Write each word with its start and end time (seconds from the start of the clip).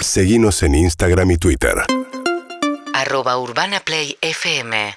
Seguimos 0.00 0.62
en 0.62 0.74
Instagram 0.74 1.30
y 1.32 1.36
Twitter. 1.38 1.74
Arroba 2.94 3.38
Urbana 3.38 3.80
Play 3.80 4.16
FM. 4.20 4.94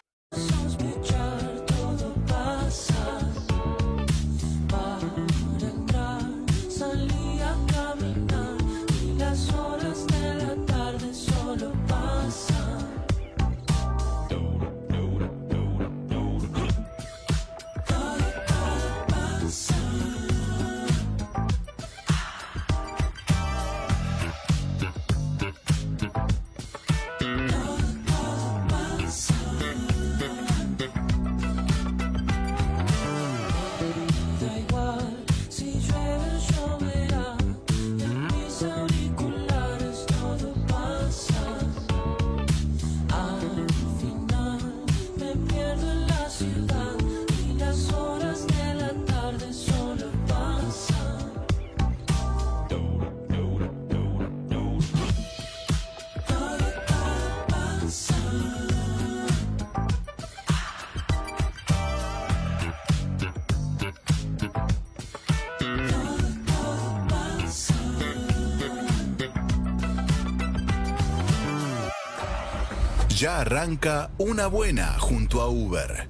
Ya 73.22 73.42
arranca 73.42 74.10
una 74.18 74.48
buena 74.48 74.98
junto 74.98 75.44
a 75.44 75.48
Uber. 75.48 76.10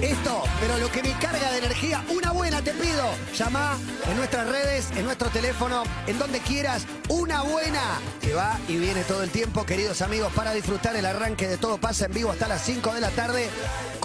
Esto, 0.00 0.44
pero 0.60 0.78
lo 0.78 0.88
que 0.92 1.02
me 1.02 1.10
carga 1.18 1.50
de 1.50 1.58
energía, 1.58 2.04
una 2.08 2.30
buena 2.30 2.62
te 2.62 2.70
pido. 2.74 3.04
Llama 3.36 3.78
en 4.08 4.16
nuestras 4.16 4.48
redes, 4.48 4.92
en 4.96 5.04
nuestro 5.06 5.28
teléfono, 5.30 5.82
en 6.06 6.20
donde 6.20 6.38
quieras, 6.38 6.86
una 7.08 7.42
buena. 7.42 7.98
Que 8.20 8.32
va 8.32 8.60
y 8.68 8.76
viene 8.76 9.02
todo 9.02 9.24
el 9.24 9.30
tiempo, 9.30 9.66
queridos 9.66 10.02
amigos, 10.02 10.32
para 10.32 10.52
disfrutar 10.52 10.94
el 10.94 11.04
arranque 11.04 11.48
de 11.48 11.56
Todo 11.56 11.78
Pasa 11.78 12.06
en 12.06 12.12
vivo 12.12 12.30
hasta 12.30 12.46
las 12.46 12.62
5 12.62 12.94
de 12.94 13.00
la 13.00 13.10
tarde, 13.10 13.48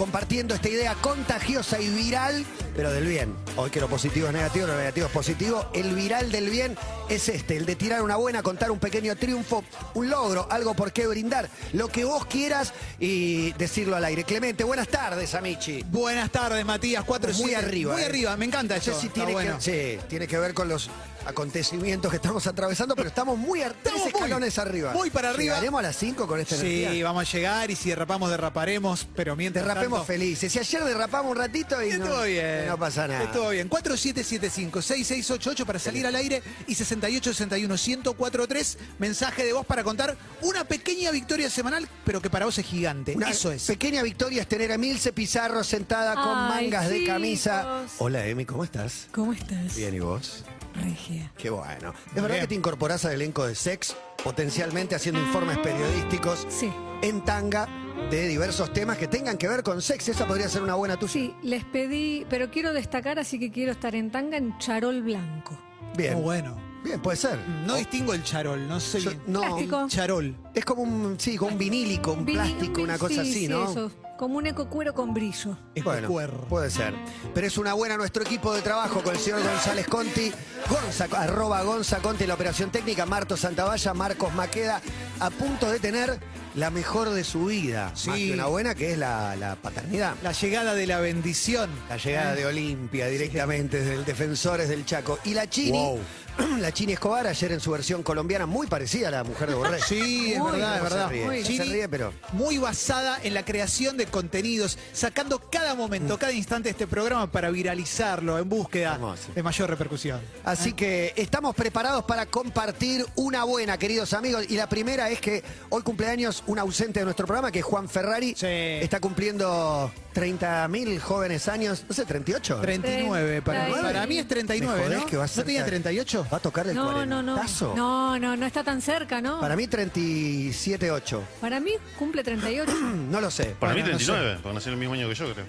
compartiendo 0.02 0.56
esta 0.56 0.68
idea 0.68 0.96
contagiosa 0.96 1.80
y 1.80 1.88
viral, 1.88 2.44
pero 2.74 2.90
del 2.90 3.06
bien. 3.06 3.32
Hoy 3.54 3.70
que 3.70 3.80
lo 3.80 3.88
positivo 3.88 4.26
es 4.26 4.32
negativo, 4.32 4.66
lo 4.66 4.76
negativo 4.76 5.06
es 5.06 5.12
positivo. 5.12 5.64
El 5.74 5.94
viral 5.94 6.32
del 6.32 6.50
bien 6.50 6.76
es 7.08 7.28
este, 7.28 7.56
el 7.56 7.66
de 7.66 7.76
tirar 7.76 8.02
una 8.02 8.16
buena, 8.16 8.42
contar 8.42 8.72
un 8.72 8.80
pequeño 8.80 9.14
triunfo, 9.14 9.62
un 9.94 10.10
logro, 10.10 10.48
algo 10.50 10.74
por 10.74 10.92
qué 10.92 11.06
brindar, 11.06 11.48
lo 11.72 11.86
que 11.86 12.04
vos 12.04 12.26
quieras 12.26 12.72
y 12.98 13.52
decirlo 13.52 13.94
al 13.94 14.04
aire. 14.04 14.24
Clemente, 14.24 14.64
buenas 14.64 14.88
tardes, 14.88 15.36
Amichi. 15.36 15.84
Buenas 15.88 16.32
tardes, 16.32 16.64
Matías. 16.64 17.04
4 17.04 17.32
Muy 17.34 17.54
arriba, 17.54 17.92
Muy 17.92 18.02
eh. 18.02 18.06
arriba, 18.06 18.36
me 18.36 18.46
encanta 18.46 18.74
No 18.74 18.82
sé 18.82 18.90
eso. 18.90 19.00
si 19.00 19.06
Está 19.06 19.14
tiene, 19.20 19.32
bueno. 19.34 19.58
que, 19.58 19.98
sí, 20.00 20.04
tiene 20.08 20.26
que 20.26 20.36
ver 20.36 20.52
con 20.52 20.68
los 20.68 20.90
acontecimientos 21.26 22.10
que 22.10 22.16
estamos 22.16 22.46
atravesando, 22.46 22.94
pero 22.96 23.08
estamos 23.08 23.36
muy 23.38 23.62
a 23.62 23.68
tres 23.68 23.76
Estamos 23.84 24.02
muy- 24.02 24.08
escalones 24.22 24.58
arriba. 24.58 24.92
muy 24.92 25.10
para 25.10 25.30
arriba. 25.30 25.54
¿Llegaremos 25.54 25.78
a 25.80 25.82
las 25.82 25.96
5 25.96 26.26
con 26.26 26.40
esta 26.40 26.56
Sí, 26.56 26.82
energía? 26.84 27.04
vamos 27.04 27.28
a 27.28 27.32
llegar 27.36 27.70
y 27.70 27.76
si 27.76 27.90
derrapamos, 27.90 28.30
derraparemos, 28.30 29.06
pero 29.14 29.36
mientras 29.36 29.64
Derrapemos 29.66 30.00
tanto- 30.00 30.12
felices. 30.12 30.52
Si 30.52 30.58
ayer 30.58 30.84
derrapamos 30.84 31.30
un 31.32 31.38
ratito 31.38 31.82
y 31.82 31.90
no, 31.90 32.04
Estuvo 32.04 32.22
bien. 32.24 32.64
y 32.64 32.68
no 32.68 32.78
pasa 32.78 33.06
nada. 33.08 33.24
Estuvo 33.24 33.50
bien. 33.50 33.68
4775-6688 33.68 35.64
para 35.66 35.78
salir 35.78 36.06
al 36.06 36.16
aire 36.16 36.42
y 36.66 36.74
6861-1043. 36.74 38.78
Mensaje 38.98 39.44
de 39.44 39.52
voz 39.52 39.66
para 39.66 39.84
contar 39.84 40.16
una 40.42 40.64
pequeña 40.64 41.10
victoria 41.10 41.50
semanal, 41.50 41.88
pero 42.04 42.20
que 42.20 42.30
para 42.30 42.46
vos 42.46 42.58
es 42.58 42.66
gigante. 42.66 43.14
Una 43.16 43.30
Eso 43.30 43.52
es. 43.52 43.64
pequeña 43.66 44.02
victoria 44.02 44.42
es 44.42 44.48
tener 44.48 44.72
a 44.72 44.78
Milce 44.78 45.12
Pizarro 45.12 45.62
sentada 45.64 46.14
con 46.14 46.52
Ay, 46.52 46.64
mangas 46.64 46.88
de 46.88 47.00
chicos. 47.00 47.14
camisa. 47.14 47.82
Hola, 47.98 48.26
Emi, 48.26 48.44
¿cómo 48.44 48.64
estás? 48.64 49.06
¿Cómo 49.12 49.32
estás? 49.32 49.76
Bien, 49.76 49.94
¿y 49.94 50.00
vos? 50.00 50.44
Regia. 50.74 51.32
Qué 51.36 51.50
bueno. 51.50 51.92
¿Es 52.14 52.22
verdad 52.22 52.40
que 52.40 52.46
te 52.46 52.54
incorporás 52.54 53.04
al 53.04 53.12
elenco 53.12 53.46
de 53.46 53.54
Sex, 53.54 53.96
potencialmente 54.22 54.94
haciendo 54.94 55.20
informes 55.20 55.58
periodísticos 55.58 56.46
Sí. 56.48 56.72
en 57.02 57.24
tanga 57.24 57.68
de 58.10 58.26
diversos 58.28 58.72
temas 58.72 58.96
que 58.98 59.06
tengan 59.08 59.36
que 59.38 59.48
ver 59.48 59.62
con 59.62 59.82
sex? 59.82 60.08
Esa 60.08 60.26
podría 60.26 60.48
ser 60.48 60.62
una 60.62 60.74
buena 60.74 60.98
tuya. 60.98 61.12
Sí, 61.12 61.34
les 61.42 61.64
pedí, 61.64 62.26
pero 62.30 62.50
quiero 62.50 62.72
destacar, 62.72 63.18
así 63.18 63.38
que 63.38 63.50
quiero 63.50 63.72
estar 63.72 63.94
en 63.94 64.10
tanga 64.10 64.36
en 64.36 64.56
charol 64.58 65.02
blanco. 65.02 65.58
Bien. 65.96 66.14
Muy 66.14 66.22
bueno. 66.22 66.56
Bien, 66.82 67.00
puede 67.00 67.16
ser. 67.16 67.38
No 67.64 67.76
distingo 67.76 68.12
el 68.12 68.24
charol, 68.24 68.66
no 68.66 68.80
sé 68.80 69.00
yo- 69.00 69.10
bien. 69.10 69.22
no, 69.28 69.40
Plástico. 69.42 69.86
Charol. 69.88 70.36
es 70.52 70.64
como 70.64 70.82
un, 70.82 71.14
sí, 71.20 71.36
como 71.36 71.52
un 71.52 71.58
vinílico, 71.58 72.12
un 72.12 72.24
Vini- 72.26 72.32
plástico, 72.34 72.80
un 72.80 72.88
una 72.88 72.98
cosa 72.98 73.14
sí, 73.14 73.20
así, 73.20 73.32
sí, 73.34 73.48
¿no? 73.48 73.70
eso, 73.70 73.92
como 74.22 74.38
un 74.38 74.46
ecocuero 74.46 74.94
con 74.94 75.12
brillo. 75.12 75.58
Bueno, 75.82 75.98
Escocuer. 76.02 76.30
puede 76.48 76.70
ser. 76.70 76.94
Pero 77.34 77.44
es 77.44 77.58
una 77.58 77.72
buena 77.72 77.96
nuestro 77.96 78.22
equipo 78.22 78.54
de 78.54 78.62
trabajo 78.62 79.02
con 79.02 79.16
el 79.16 79.20
señor 79.20 79.42
González 79.42 79.88
Conti, 79.88 80.30
Gonza, 80.70 81.08
arroba 81.16 81.60
Gonza 81.64 81.98
Conti 81.98 82.22
en 82.22 82.28
la 82.28 82.34
operación 82.34 82.70
técnica, 82.70 83.04
Marto 83.04 83.36
Santavalla, 83.36 83.94
Marcos 83.94 84.32
Maqueda, 84.32 84.80
a 85.18 85.28
punto 85.30 85.68
de 85.68 85.80
tener 85.80 86.20
la 86.54 86.70
mejor 86.70 87.10
de 87.10 87.24
su 87.24 87.46
vida. 87.46 87.90
Sí. 87.96 88.10
Más 88.10 88.18
que 88.18 88.32
una 88.34 88.46
buena, 88.46 88.74
que 88.76 88.92
es 88.92 88.98
la, 88.98 89.34
la 89.34 89.56
paternidad. 89.56 90.14
La 90.22 90.30
llegada 90.30 90.74
de 90.74 90.86
la 90.86 91.00
bendición. 91.00 91.68
La 91.88 91.96
llegada 91.96 92.36
de 92.36 92.46
Olimpia 92.46 93.06
directamente 93.08 93.78
desde 93.80 93.94
el 93.94 94.04
Defensores 94.04 94.68
del 94.68 94.86
Chaco. 94.86 95.18
Y 95.24 95.34
la 95.34 95.50
Chini, 95.50 95.78
Wow. 95.78 95.98
la 96.60 96.72
Chini 96.72 96.92
Escobar, 96.94 97.26
ayer 97.26 97.52
en 97.52 97.60
su 97.60 97.70
versión 97.70 98.02
colombiana, 98.02 98.46
muy 98.46 98.66
parecida 98.66 99.08
a 99.08 99.10
la 99.10 99.24
mujer 99.24 99.48
de 99.50 99.54
Borrell. 99.54 99.82
Sí, 99.86 100.32
es 100.32 100.42
verdad, 100.42 100.76
es 100.76 100.82
No 100.82 100.88
se 100.88 100.94
verdad. 100.94 101.08
ríe, 101.10 101.24
Muy 101.24 101.42
Chini, 101.42 101.56
se 101.58 101.64
ríe, 101.64 101.88
pero... 101.88 102.12
muy 102.32 102.58
basada 102.58 103.18
en 103.22 103.34
la 103.34 103.44
creación 103.44 103.96
de 103.96 104.06
contenidos, 104.06 104.78
sacando 104.92 105.38
cada 105.50 105.74
momento, 105.74 106.18
cada 106.18 106.32
instante 106.32 106.68
de 106.68 106.70
este 106.72 106.86
programa 106.86 107.30
para 107.30 107.50
viralizarlo 107.50 108.38
en 108.38 108.48
búsqueda 108.48 108.94
Hermoso. 108.94 109.32
de 109.34 109.42
mayor 109.42 109.68
repercusión. 109.70 110.20
Así 110.44 110.72
que 110.72 111.12
estamos 111.16 111.54
preparados 111.54 112.04
para 112.04 112.26
compartir 112.26 113.04
una 113.16 113.44
buena, 113.44 113.76
queridos 113.78 114.12
amigos. 114.12 114.44
Y 114.48 114.56
la 114.56 114.68
primera 114.68 115.10
es 115.10 115.20
que 115.20 115.42
hoy 115.70 115.82
cumpleaños 115.82 116.42
un 116.46 116.58
ausente 116.58 117.00
de 117.00 117.04
nuestro 117.04 117.26
programa, 117.26 117.50
que 117.52 117.58
es 117.60 117.64
Juan 117.64 117.88
Ferrari. 117.88 118.34
Sí. 118.36 118.46
Está 118.46 119.00
cumpliendo 119.00 119.92
30.000 120.14 120.98
jóvenes 121.00 121.48
años. 121.48 121.84
No 121.88 121.94
sé, 121.94 122.04
38. 122.04 122.58
39, 122.60 123.42
para, 123.42 123.60
39. 123.64 123.92
para 123.94 124.06
mí 124.06 124.18
es 124.18 124.28
39, 124.28 124.76
¿Me 124.78 124.84
jodés 124.84 124.98
¿no? 125.00 125.06
que 125.06 125.16
va 125.16 125.24
a 125.24 125.28
¿No 125.34 125.44
tenía 125.44 125.64
38? 125.64 126.26
¿Va 126.32 126.36
a 126.36 126.40
tocar 126.40 126.66
el 126.66 126.74
No, 126.74 127.04
no, 127.06 127.22
no. 127.22 127.32
cuarentazo? 127.34 127.74
No, 127.76 128.18
no, 128.18 128.36
no 128.36 128.46
está 128.46 128.62
tan 128.64 128.80
cerca, 128.82 129.20
¿no? 129.20 129.40
Para 129.40 129.56
mí 129.56 129.66
37.8. 129.66 131.20
Para 131.40 131.60
mí 131.60 131.72
cumple 131.98 132.22
38. 132.22 132.72
No 133.10 133.20
lo 133.20 133.30
sé. 133.30 133.54
Para 133.58 133.72
Bueno, 133.72 133.86
mí 133.86 133.92
no 133.92 133.98
39, 133.98 134.38
porque 134.42 134.54
nació 134.54 134.72
el 134.72 134.78
mismo 134.78 134.94
año 134.94 135.08
que 135.08 135.14
yo, 135.14 135.32
creo. 135.32 135.44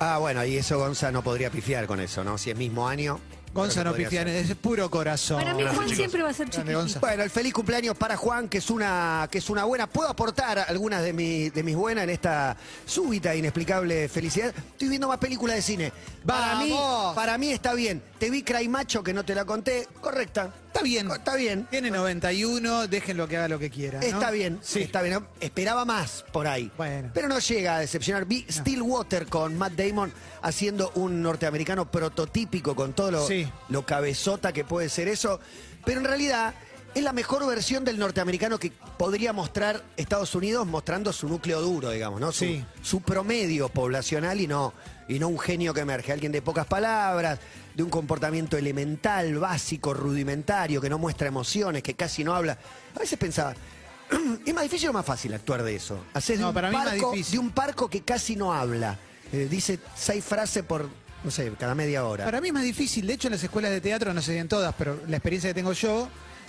Ah, 0.00 0.18
bueno, 0.18 0.44
y 0.44 0.56
eso 0.56 0.78
Gonza 0.78 1.12
no 1.12 1.22
podría 1.22 1.50
pifiar 1.50 1.86
con 1.86 2.00
eso, 2.00 2.24
¿no? 2.24 2.38
Si 2.38 2.50
es 2.50 2.56
mismo 2.56 2.88
año. 2.88 3.20
Gonza 3.52 3.84
no 3.84 3.92
ser. 3.92 4.28
es 4.28 4.54
puro 4.56 4.90
corazón. 4.90 5.38
Para 5.42 5.52
mí 5.54 5.62
Juan 5.74 5.88
siempre 5.88 6.22
va 6.22 6.30
a 6.30 6.32
ser 6.32 6.48
chiquitito. 6.48 7.00
Bueno, 7.00 7.22
el 7.22 7.28
feliz 7.30 7.52
cumpleaños 7.52 7.96
para 7.96 8.16
Juan, 8.16 8.48
que 8.48 8.58
es 8.58 8.70
una, 8.70 9.28
que 9.30 9.38
es 9.38 9.50
una 9.50 9.64
buena. 9.64 9.86
Puedo 9.86 10.08
aportar 10.08 10.58
algunas 10.60 11.02
de, 11.02 11.12
mi- 11.12 11.50
de 11.50 11.62
mis 11.62 11.76
buenas 11.76 12.04
en 12.04 12.10
esta 12.10 12.56
súbita 12.86 13.34
e 13.34 13.38
inexplicable 13.38 14.08
felicidad. 14.08 14.54
Estoy 14.56 14.88
viendo 14.88 15.06
más 15.08 15.18
películas 15.18 15.56
de 15.56 15.62
cine. 15.62 15.92
Para 16.24 16.56
mí, 16.60 16.70
¡Vamos! 16.70 17.14
para 17.14 17.36
mí 17.36 17.50
está 17.50 17.74
bien. 17.74 18.02
Te 18.18 18.30
vi 18.30 18.42
Cry 18.42 18.68
Macho, 18.68 19.02
que 19.02 19.12
no 19.12 19.24
te 19.24 19.34
la 19.34 19.44
conté. 19.44 19.86
Correcta. 20.00 20.50
Está 20.72 20.82
bien. 20.82 21.10
Está 21.10 21.36
bien. 21.36 21.66
Tiene 21.70 21.90
91, 21.90 22.88
déjenlo 22.88 23.28
que 23.28 23.36
haga 23.36 23.48
lo 23.48 23.58
que 23.58 23.68
quiera. 23.68 24.00
¿no? 24.00 24.06
Está 24.06 24.30
bien, 24.30 24.58
Sí. 24.62 24.80
está 24.80 25.02
bien. 25.02 25.18
Esperaba 25.40 25.84
más 25.84 26.24
por 26.32 26.46
ahí. 26.46 26.70
Bueno. 26.78 27.10
Pero 27.12 27.28
no 27.28 27.38
llega 27.40 27.76
a 27.76 27.80
decepcionar. 27.80 28.24
Vi 28.24 28.46
Stillwater 28.50 29.26
con 29.26 29.56
Matt 29.58 29.74
Damon 29.74 30.10
haciendo 30.40 30.90
un 30.94 31.22
norteamericano 31.22 31.90
prototípico 31.90 32.74
con 32.74 32.94
todo 32.94 33.10
lo, 33.10 33.26
Sí. 33.26 33.46
lo 33.68 33.84
cabezota 33.84 34.52
que 34.52 34.64
puede 34.64 34.88
ser 34.88 35.08
eso. 35.08 35.40
Pero 35.84 36.00
en 36.00 36.06
realidad 36.06 36.54
es 36.94 37.02
la 37.02 37.12
mejor 37.12 37.46
versión 37.46 37.84
del 37.84 37.98
norteamericano 37.98 38.58
que 38.58 38.72
podría 38.98 39.32
mostrar 39.34 39.82
Estados 39.98 40.34
Unidos 40.34 40.66
mostrando 40.66 41.12
su 41.12 41.28
núcleo 41.28 41.60
duro, 41.60 41.90
digamos, 41.90 42.18
¿no? 42.20 42.32
Su, 42.32 42.44
Sí. 42.46 42.64
su 42.82 43.02
promedio 43.02 43.68
poblacional 43.68 44.40
y 44.40 44.46
no, 44.46 44.72
y 45.08 45.18
no 45.18 45.28
un 45.28 45.38
genio 45.38 45.74
que 45.74 45.80
emerge. 45.80 46.12
Alguien 46.12 46.32
de 46.32 46.40
pocas 46.42 46.66
palabras, 46.66 47.38
de 47.74 47.82
un 47.82 47.90
comportamiento 47.90 48.56
elemental, 48.56 49.38
básico, 49.38 49.94
rudimentario, 49.94 50.80
que 50.80 50.90
no 50.90 50.98
muestra 50.98 51.28
emociones, 51.28 51.82
que 51.82 51.94
casi 51.94 52.24
no 52.24 52.34
habla. 52.34 52.58
A 52.94 52.98
veces 52.98 53.18
pensaba, 53.18 53.54
¿es 54.46 54.54
más 54.54 54.64
difícil 54.64 54.88
o 54.90 54.92
más 54.92 55.06
fácil 55.06 55.32
actuar 55.34 55.62
de 55.62 55.76
eso? 55.76 56.04
Hacer 56.14 56.36
de, 56.36 56.42
No, 56.42 56.48
un 56.48 56.54
para 56.54 56.70
mí 56.70 56.76
parco, 56.76 57.14
de 57.30 57.38
un 57.38 57.50
parco 57.50 57.88
que 57.88 58.02
casi 58.02 58.36
no 58.36 58.52
habla. 58.52 58.98
Eh, 59.32 59.48
dice 59.50 59.78
seis 59.96 60.24
frases 60.24 60.62
por 60.62 60.88
no 61.24 61.30
sé, 61.30 61.52
cada 61.58 61.74
media 61.74 62.04
hora. 62.04 62.24
Para 62.24 62.40
mí 62.40 62.48
es 62.48 62.54
más 62.54 62.64
difícil, 62.64 63.06
de 63.06 63.14
hecho 63.14 63.28
en 63.28 63.32
las 63.32 63.44
escuelas 63.44 63.70
de 63.70 63.80
teatro, 63.80 64.12
no 64.12 64.20
sé 64.20 64.32
si 64.32 64.38
en 64.38 64.48
todas, 64.48 64.74
pero 64.76 65.00
la 65.06 65.16
experiencia 65.16 65.50
que 65.50 65.54
tengo 65.54 65.72
yo 65.72 66.08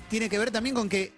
tiene 0.09 0.29
que 0.29 0.39
ver 0.39 0.51
también 0.51 0.75
con 0.75 0.89
que 0.89 1.13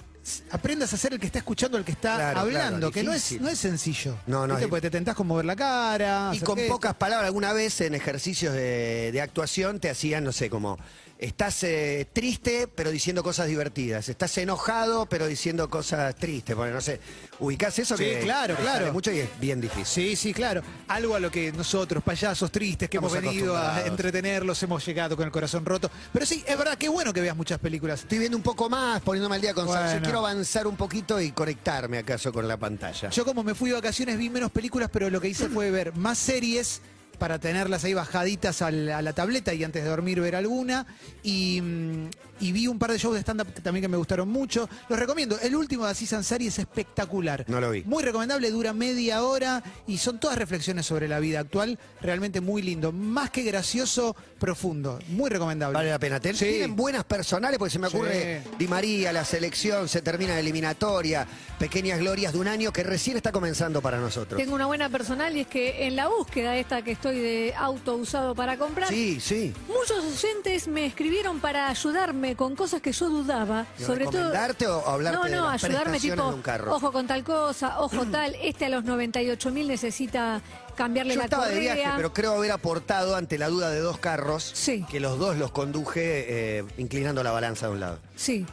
aprendas 0.51 0.91
a 0.93 0.97
ser 0.97 1.13
el 1.13 1.19
que 1.19 1.27
está 1.27 1.39
escuchando, 1.39 1.77
el 1.77 1.85
que 1.85 1.91
está 1.91 2.15
Claro, 2.15 2.39
hablando, 2.41 2.77
claro, 2.77 2.91
que 2.91 3.03
no 3.03 3.13
es, 3.13 3.21
difícil. 3.23 3.41
no 3.43 3.49
es 3.49 3.59
sencillo. 3.59 4.17
No, 4.27 4.47
no, 4.47 4.55
¿Viste? 4.55 4.65
es- 4.65 4.69
Porque 4.69 4.81
te 4.81 4.91
tentás 4.91 5.15
con 5.15 5.27
mover 5.27 5.45
la 5.45 5.55
cara. 5.55 6.29
Y 6.33 6.37
hacer 6.37 6.45
con 6.45 6.57
gestos. 6.57 6.75
pocas 6.75 6.95
palabras, 6.95 7.27
alguna 7.27 7.53
vez 7.53 7.79
en 7.81 7.95
ejercicios 7.95 8.53
de, 8.53 9.11
de 9.13 9.21
actuación 9.21 9.79
te 9.79 9.89
hacían, 9.89 10.23
no 10.23 10.31
sé, 10.31 10.49
como 10.49 10.77
estás 11.17 11.63
eh, 11.63 12.07
triste 12.11 12.67
pero 12.73 12.91
diciendo 12.91 13.23
cosas 13.23 13.47
divertidas, 13.47 14.09
estás 14.09 14.37
enojado 14.37 15.05
pero 15.05 15.27
diciendo 15.27 15.69
cosas 15.69 16.15
tristes, 16.15 16.55
porque 16.55 16.73
no 16.73 16.81
sé, 16.81 16.99
ubicás 17.39 17.77
eso 17.79 17.97
Sí, 17.97 18.03
que 18.03 18.19
claro, 18.19 18.55
claro. 18.55 18.91
mucho 18.93 19.11
y 19.11 19.19
es 19.19 19.29
bien 19.39 19.61
difícil. 19.61 19.85
Sí, 19.85 20.15
sí, 20.15 20.33
claro. 20.33 20.61
Algo 20.87 21.15
a 21.15 21.19
lo 21.19 21.31
que 21.31 21.51
nosotros, 21.51 22.03
payasos 22.03 22.51
tristes, 22.51 22.89
que 22.89 22.97
Estamos 22.97 23.13
hemos 23.17 23.23
venido 23.33 23.57
a 23.57 23.85
entretenerlos, 23.85 24.61
hemos 24.63 24.85
llegado 24.85 25.15
con 25.15 25.25
el 25.25 25.31
corazón 25.31 25.65
roto. 25.65 25.89
Pero 26.11 26.25
sí, 26.25 26.43
es 26.45 26.57
verdad, 26.57 26.77
qué 26.77 26.89
bueno 26.89 27.13
que 27.13 27.21
veas 27.21 27.35
muchas 27.35 27.59
películas. 27.59 28.01
Estoy 28.01 28.19
viendo 28.19 28.37
un 28.37 28.43
poco 28.43 28.69
más, 28.69 29.01
poniéndome 29.01 29.35
al 29.35 29.41
día 29.41 29.53
con 29.53 29.65
Bueno. 29.65 30.01
Quiero 30.01 30.19
avanzar 30.19 30.67
un 30.67 30.75
poquito 30.75 31.19
y 31.19 31.31
conectarme 31.31 31.97
acaso 31.97 32.31
con 32.31 32.47
la 32.47 32.57
pantalla. 32.57 33.09
Yo 33.09 33.25
como 33.25 33.43
me 33.43 33.55
fui 33.55 33.69
de 33.69 33.75
vacaciones 33.75 34.17
vi 34.17 34.29
menos 34.29 34.51
películas, 34.51 34.89
pero 34.91 35.09
lo 35.09 35.21
que 35.21 35.29
hice 35.29 35.49
fue 35.49 35.71
ver 35.71 35.95
más 35.95 36.17
series 36.17 36.81
para 37.15 37.39
tenerlas 37.39 37.83
ahí 37.83 37.93
bajaditas 37.93 38.61
al- 38.61 38.89
a 38.89 39.01
la 39.01 39.13
tableta 39.13 39.53
y 39.53 39.63
antes 39.63 39.83
de 39.83 39.89
dormir 39.89 40.19
ver 40.21 40.35
alguna. 40.35 40.85
Y, 41.23 41.61
mm, 41.61 42.07
y 42.39 42.51
vi 42.51 42.67
un 42.67 42.77
par 42.79 42.91
de 42.91 42.97
shows 42.97 43.13
de 43.15 43.21
stand-up 43.21 43.53
que 43.53 43.61
también 43.61 43.81
que 43.81 43.87
me 43.87 43.97
gustaron 43.97 44.27
mucho. 44.29 44.67
Los 44.89 44.99
recomiendo. 44.99 45.39
El 45.39 45.55
último 45.55 45.85
de 45.85 45.91
Aziz 45.91 46.13
Ansari 46.13 46.47
es 46.47 46.59
espectacular. 46.59 47.45
No 47.47 47.59
lo 47.61 47.71
vi. 47.71 47.83
Muy 47.83 48.03
recomendable, 48.03 48.51
dura 48.51 48.73
media 48.73 49.23
hora 49.23 49.63
y 49.87 49.97
son 49.97 50.19
todas 50.19 50.37
reflexiones 50.37 50.85
sobre 50.85 51.07
la 51.07 51.19
vida 51.19 51.39
actual. 51.39 51.79
Realmente 52.01 52.41
muy 52.41 52.61
lindo. 52.61 52.91
Más 52.91 53.29
que 53.31 53.43
gracioso, 53.43 54.15
profundo. 54.39 54.99
Muy 55.09 55.29
recomendable. 55.29 55.75
Vale 55.75 55.89
la 55.89 55.99
pena. 55.99 56.19
Ten- 56.19 56.35
Sí. 56.35 56.45
Tienen 56.45 56.75
buenas 56.75 57.03
personales, 57.05 57.57
porque 57.57 57.71
se 57.71 57.79
me 57.79 57.87
ocurre 57.87 58.41
Sí. 58.43 58.49
Di 58.59 58.67
María, 58.67 59.11
la 59.13 59.23
selección, 59.25 59.87
se 59.87 60.01
termina 60.01 60.33
la 60.33 60.39
eliminatoria, 60.41 61.25
pequeñas 61.59 61.99
glorias 61.99 62.33
de 62.33 62.39
un 62.39 62.47
año 62.47 62.71
que 62.73 62.83
recién 62.83 63.17
está 63.17 63.31
comenzando 63.31 63.81
para 63.81 63.99
nosotros. 63.99 64.39
Tengo 64.41 64.55
una 64.55 64.65
buena 64.65 64.89
personal 64.89 65.35
y 65.37 65.41
es 65.41 65.47
que 65.47 65.85
en 65.87 65.95
la 65.95 66.07
búsqueda 66.07 66.57
esta 66.57 66.81
que 66.81 66.91
estoy 66.91 67.19
de 67.19 67.53
auto 67.55 67.95
usado 67.95 68.35
para 68.35 68.57
comprar, 68.57 68.89
Sí, 68.89 69.19
sí. 69.21 69.53
muchos 69.67 70.03
oyentes 70.03 70.67
me 70.67 70.85
escribieron 70.85 71.39
para 71.39 71.69
ayudarme 71.69 72.24
con 72.35 72.55
cosas 72.55 72.81
que 72.81 72.91
yo 72.91 73.09
dudaba. 73.09 73.65
¿Y 73.77 73.83
Sobre 73.83 74.05
todo. 74.05 74.13
recomendarte 74.13 74.67
o 74.67 74.87
hablarte 74.87 75.17
No, 75.19 75.25
de 75.25 75.35
no, 75.35 75.51
las 75.51 75.63
ayudarme 75.63 75.99
tipo, 75.99 76.15
de 76.15 76.35
un 76.35 76.41
carro? 76.41 76.73
ojo 76.75 76.91
con 76.91 77.05
tal 77.05 77.23
cosa, 77.23 77.79
ojo 77.81 78.05
tal, 78.11 78.33
este 78.41 78.65
a 78.65 78.69
los 78.69 78.83
98 78.85 79.51
mil 79.51 79.67
necesita 79.67 80.41
cambiarle 80.75 81.13
Yo 81.13 81.19
la 81.19 81.25
estaba 81.25 81.43
correa. 81.45 81.57
de 81.75 81.81
viaje, 81.81 81.93
pero 81.97 82.13
creo 82.13 82.33
haber 82.33 82.51
aportado 82.51 83.15
ante 83.15 83.37
la 83.37 83.49
duda 83.49 83.69
de 83.69 83.79
dos 83.79 83.97
carros 83.99 84.49
Sí. 84.55 84.85
que 84.89 84.99
los 84.99 85.19
dos 85.19 85.37
los 85.37 85.51
conduje 85.51 86.57
eh, 86.59 86.65
inclinando 86.77 87.21
la 87.23 87.31
balanza 87.31 87.67
de 87.67 87.73
un 87.73 87.79
lado. 87.81 87.99
Sí, 88.15 88.45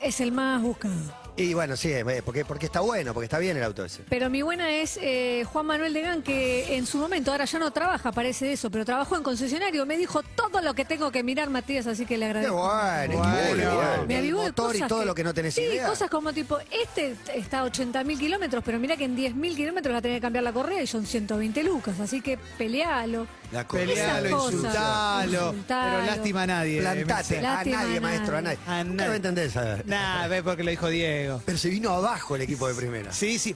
es 0.00 0.20
el 0.20 0.32
más 0.32 0.60
buscado. 0.62 0.94
Y 1.34 1.54
bueno, 1.54 1.76
sí, 1.76 1.90
eh, 1.90 2.22
porque, 2.22 2.44
porque 2.44 2.66
está 2.66 2.80
bueno, 2.80 3.14
porque 3.14 3.24
está 3.24 3.38
bien 3.38 3.56
el 3.56 3.62
auto 3.62 3.82
ese. 3.84 4.02
Pero 4.10 4.28
mi 4.28 4.42
buena 4.42 4.70
es 4.70 4.98
eh, 5.00 5.44
Juan 5.50 5.64
Manuel 5.64 5.94
Degan, 5.94 6.22
que 6.22 6.76
en 6.76 6.84
su 6.86 6.98
momento, 6.98 7.32
ahora 7.32 7.46
ya 7.46 7.58
no 7.58 7.70
trabaja, 7.70 8.12
parece 8.12 8.44
de 8.44 8.52
eso, 8.52 8.70
pero 8.70 8.84
trabajó 8.84 9.16
en 9.16 9.22
concesionario. 9.22 9.86
Me 9.86 9.96
dijo 9.96 10.22
todo 10.36 10.60
lo 10.60 10.74
que 10.74 10.84
tengo 10.84 11.10
que 11.10 11.22
mirar, 11.22 11.48
Matías, 11.48 11.86
así 11.86 12.04
que 12.04 12.18
le 12.18 12.26
Qué 12.26 12.30
agradezco. 12.32 12.54
bueno, 12.56 13.16
Bueno, 13.18 13.32
qué 13.32 13.54
bueno. 13.54 13.74
bueno. 13.76 14.06
Me 14.06 14.14
El 14.14 14.20
avivó 14.20 14.40
de 14.42 14.46
motor 14.48 14.70
y 14.76 14.78
cosas 14.80 14.88
todo 14.88 15.04
lo 15.06 15.14
que 15.14 15.24
no 15.24 15.32
tenés 15.32 15.54
sí, 15.54 15.62
idea. 15.62 15.86
cosas 15.86 16.10
como 16.10 16.34
tipo, 16.34 16.58
este 16.70 17.16
está 17.34 17.60
a 17.60 17.64
80 17.64 18.04
mil 18.04 18.18
kilómetros, 18.18 18.62
pero 18.62 18.78
mira 18.78 18.98
que 18.98 19.04
en 19.04 19.16
10 19.16 19.34
mil 19.34 19.56
kilómetros 19.56 19.94
la 19.94 20.02
tenés 20.02 20.18
que 20.18 20.22
cambiar 20.22 20.44
la 20.44 20.52
correa 20.52 20.82
y 20.82 20.86
son 20.86 21.06
120 21.06 21.62
lucas, 21.64 21.98
así 21.98 22.20
que 22.20 22.38
pelealo. 22.58 23.26
La. 23.52 23.66
Pelealo, 23.68 24.30
cosas. 24.38 24.52
insultalo, 24.54 25.24
Insultalo. 25.50 25.90
pero 25.96 26.06
lástima 26.06 26.42
a 26.42 26.46
nadie. 26.46 26.80
Plantate. 26.80 27.40
me 27.40 27.46
A 27.46 27.64
nadie, 27.64 27.96
a 27.96 28.00
maestro, 28.00 28.36
a 28.38 28.42
nadie. 28.42 28.58
A 28.66 28.84
Nunca 28.84 28.96
nadie. 28.96 29.08
lo 29.10 29.14
entendés. 29.16 29.56
a- 29.56 29.78
Nah, 29.84 30.26
ve 30.28 30.42
porque 30.42 30.64
lo 30.64 30.70
dijo 30.70 30.88
Diego. 30.88 31.42
Pero 31.44 31.58
se 31.58 31.68
vino 31.68 31.90
abajo 31.90 32.36
el 32.36 32.42
equipo 32.42 32.66
de 32.68 32.74
primera. 32.74 33.12
Sí, 33.12 33.38
sí. 33.38 33.54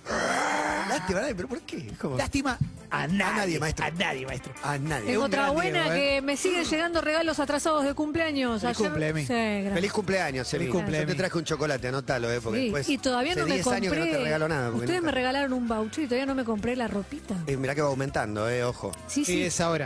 Lástima, 0.89 1.19
a 1.19 1.23
nadie, 1.23 1.35
pero 1.35 1.49
¿por 1.49 1.61
qué? 1.63 1.93
¿Cómo? 2.01 2.17
Lástima 2.17 2.59
a 2.91 3.07
nadie, 3.09 3.35
nadie, 3.37 3.59
maestro. 3.59 3.85
A 3.87 3.91
nadie, 3.91 4.25
maestro. 4.27 4.53
A 4.63 4.79
nadie. 4.79 5.07
Tengo 5.07 5.25
otra 5.25 5.51
buena 5.51 5.83
Diego, 5.85 5.95
¿eh? 5.97 5.99
que 6.17 6.23
me 6.23 6.37
siguen 6.37 6.65
llegando 6.65 7.01
regalos 7.01 7.41
atrasados 7.41 7.85
de 7.85 7.95
cumpleaños. 7.95 8.61
Feliz 8.63 8.77
Ayer- 8.79 8.89
cumple, 8.91 9.09
Emi. 9.09 9.21
Sí. 9.23 9.71
Feliz 9.75 9.93
cumpleaños, 9.93 10.49
Feliz 10.49 10.69
Emi. 10.69 10.73
cumple, 10.79 11.01
Yo 11.01 11.07
te 11.07 11.15
traje 11.15 11.39
un 11.39 11.45
chocolate, 11.45 11.89
anótalo, 11.89 12.31
eh, 12.31 12.41
porque 12.41 12.59
Sí, 12.59 12.65
después 12.67 12.89
y 12.89 12.99
todavía 12.99 13.35
no 13.35 13.47
me 13.47 13.55
10 13.55 13.65
compré. 13.65 13.77
años 13.89 13.93
que 13.95 13.99
no 13.99 14.05
te 14.19 14.23
regalo 14.25 14.49
nada. 14.49 14.71
Ustedes 14.71 14.91
nunca- 14.91 15.07
me 15.07 15.13
regalaron 15.13 15.53
un 15.55 15.67
voucher 15.69 16.05
y 16.05 16.07
todavía 16.07 16.27
no 16.27 16.35
me 16.37 16.45
compré 16.45 16.77
la 16.77 16.87
ropita. 16.87 17.35
Eh, 17.49 17.57
mirá 17.57 17.75
que 17.75 17.83
va 17.83 17.89
aumentando, 17.89 18.49
eh, 18.49 18.63
ojo. 18.63 18.93
Sí, 19.09 19.25
Sí, 19.25 19.33
sí. 19.33 19.43
es 19.43 19.61
ahora. 19.61 19.86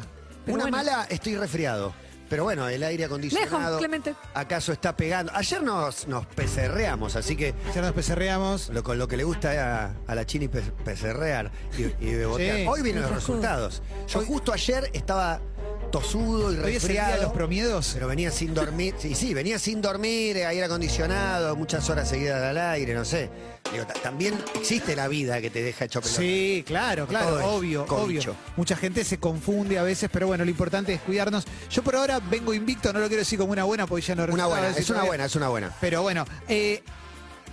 Pero 0.53 0.55
Una 0.55 0.65
bueno. 0.65 0.77
mala, 0.93 1.07
estoy 1.11 1.37
resfriado. 1.37 1.93
Pero 2.29 2.45
bueno, 2.45 2.69
el 2.69 2.81
aire 2.85 3.07
acondicionado. 3.07 3.57
Lejos, 3.61 3.79
Clemente. 3.79 4.15
¿Acaso 4.35 4.71
está 4.73 4.97
pegando? 4.97 5.33
Ayer 5.35 5.61
nos, 5.65 6.07
nos 6.07 6.27
pecerreamos, 6.27 7.17
así 7.17 7.35
que 7.37 7.55
Ya 7.75 7.83
nos 7.83 7.93
pecerreamos. 7.93 8.69
lo, 8.69 8.85
con 8.85 8.99
lo 8.99 9.09
que 9.09 9.17
le 9.17 9.25
gusta 9.25 9.51
a, 9.87 9.95
a 10.07 10.15
la 10.15 10.25
Chini 10.25 10.47
pe- 10.47 10.63
pecerrear 10.85 11.51
y, 11.77 11.83
y 12.07 12.15
bebotear. 12.15 12.57
Sí. 12.59 12.67
Hoy 12.69 12.83
vienen 12.83 13.03
los 13.03 13.11
resultados. 13.11 13.83
Yo 14.07 14.21
justo 14.25 14.53
ayer 14.53 14.89
estaba 14.93 15.41
tosudo 15.91 16.53
y 16.53 16.57
resfriado. 16.57 17.23
los 17.25 17.33
promiedos. 17.33 17.91
Pero 17.95 18.07
venía 18.09 18.31
sin 18.31 18.55
dormir, 18.55 18.95
sí, 18.99 19.15
sí, 19.15 19.35
venía 19.35 19.59
sin 19.59 19.81
dormir, 19.83 20.37
eh, 20.37 20.47
aire 20.47 20.65
acondicionado, 20.65 21.57
muchas 21.57 21.89
horas 21.91 22.09
seguidas 22.09 22.43
al 22.43 22.59
aire, 22.59 22.95
no 22.95 23.05
sé. 23.05 23.31
Digo, 23.73 23.87
ta- 23.87 23.95
también 23.95 24.35
existe 24.55 24.97
la 24.97 25.09
vida 25.09 25.41
que 25.41 25.51
te 25.51 25.63
deja 25.63 25.85
hecho 25.85 26.01
pelota. 26.01 26.21
Sí, 26.21 26.65
claro, 26.67 27.07
claro, 27.07 27.39
Todo 27.39 27.45
obvio, 27.57 27.85
obvio. 27.89 28.35
Mucha 28.57 28.77
gente 28.77 29.05
se 29.05 29.19
confunde 29.19 29.79
a 29.79 29.83
veces, 29.83 30.09
pero 30.13 30.27
bueno, 30.27 30.45
lo 30.45 30.51
importante 30.51 30.95
es 30.95 31.01
cuidarnos. 31.03 31.45
Yo 31.71 31.83
por 31.83 31.97
ahora 31.97 32.21
vengo 32.21 32.55
invicto, 32.55 32.93
no 32.93 33.01
lo 33.01 33.07
quiero 33.09 33.21
decir 33.21 33.39
como 33.39 33.53
una 33.53 33.65
buena 33.65 33.87
porque 33.87 34.05
ya 34.07 34.15
no 34.15 34.25
Una 34.25 34.47
buena, 34.47 34.69
es 34.71 34.91
una 34.91 35.05
buena, 35.05 35.25
es 35.27 35.37
una 35.37 35.49
buena. 35.49 35.73
Pero 35.81 36.03
bueno, 36.03 36.25
eh, 36.49 36.83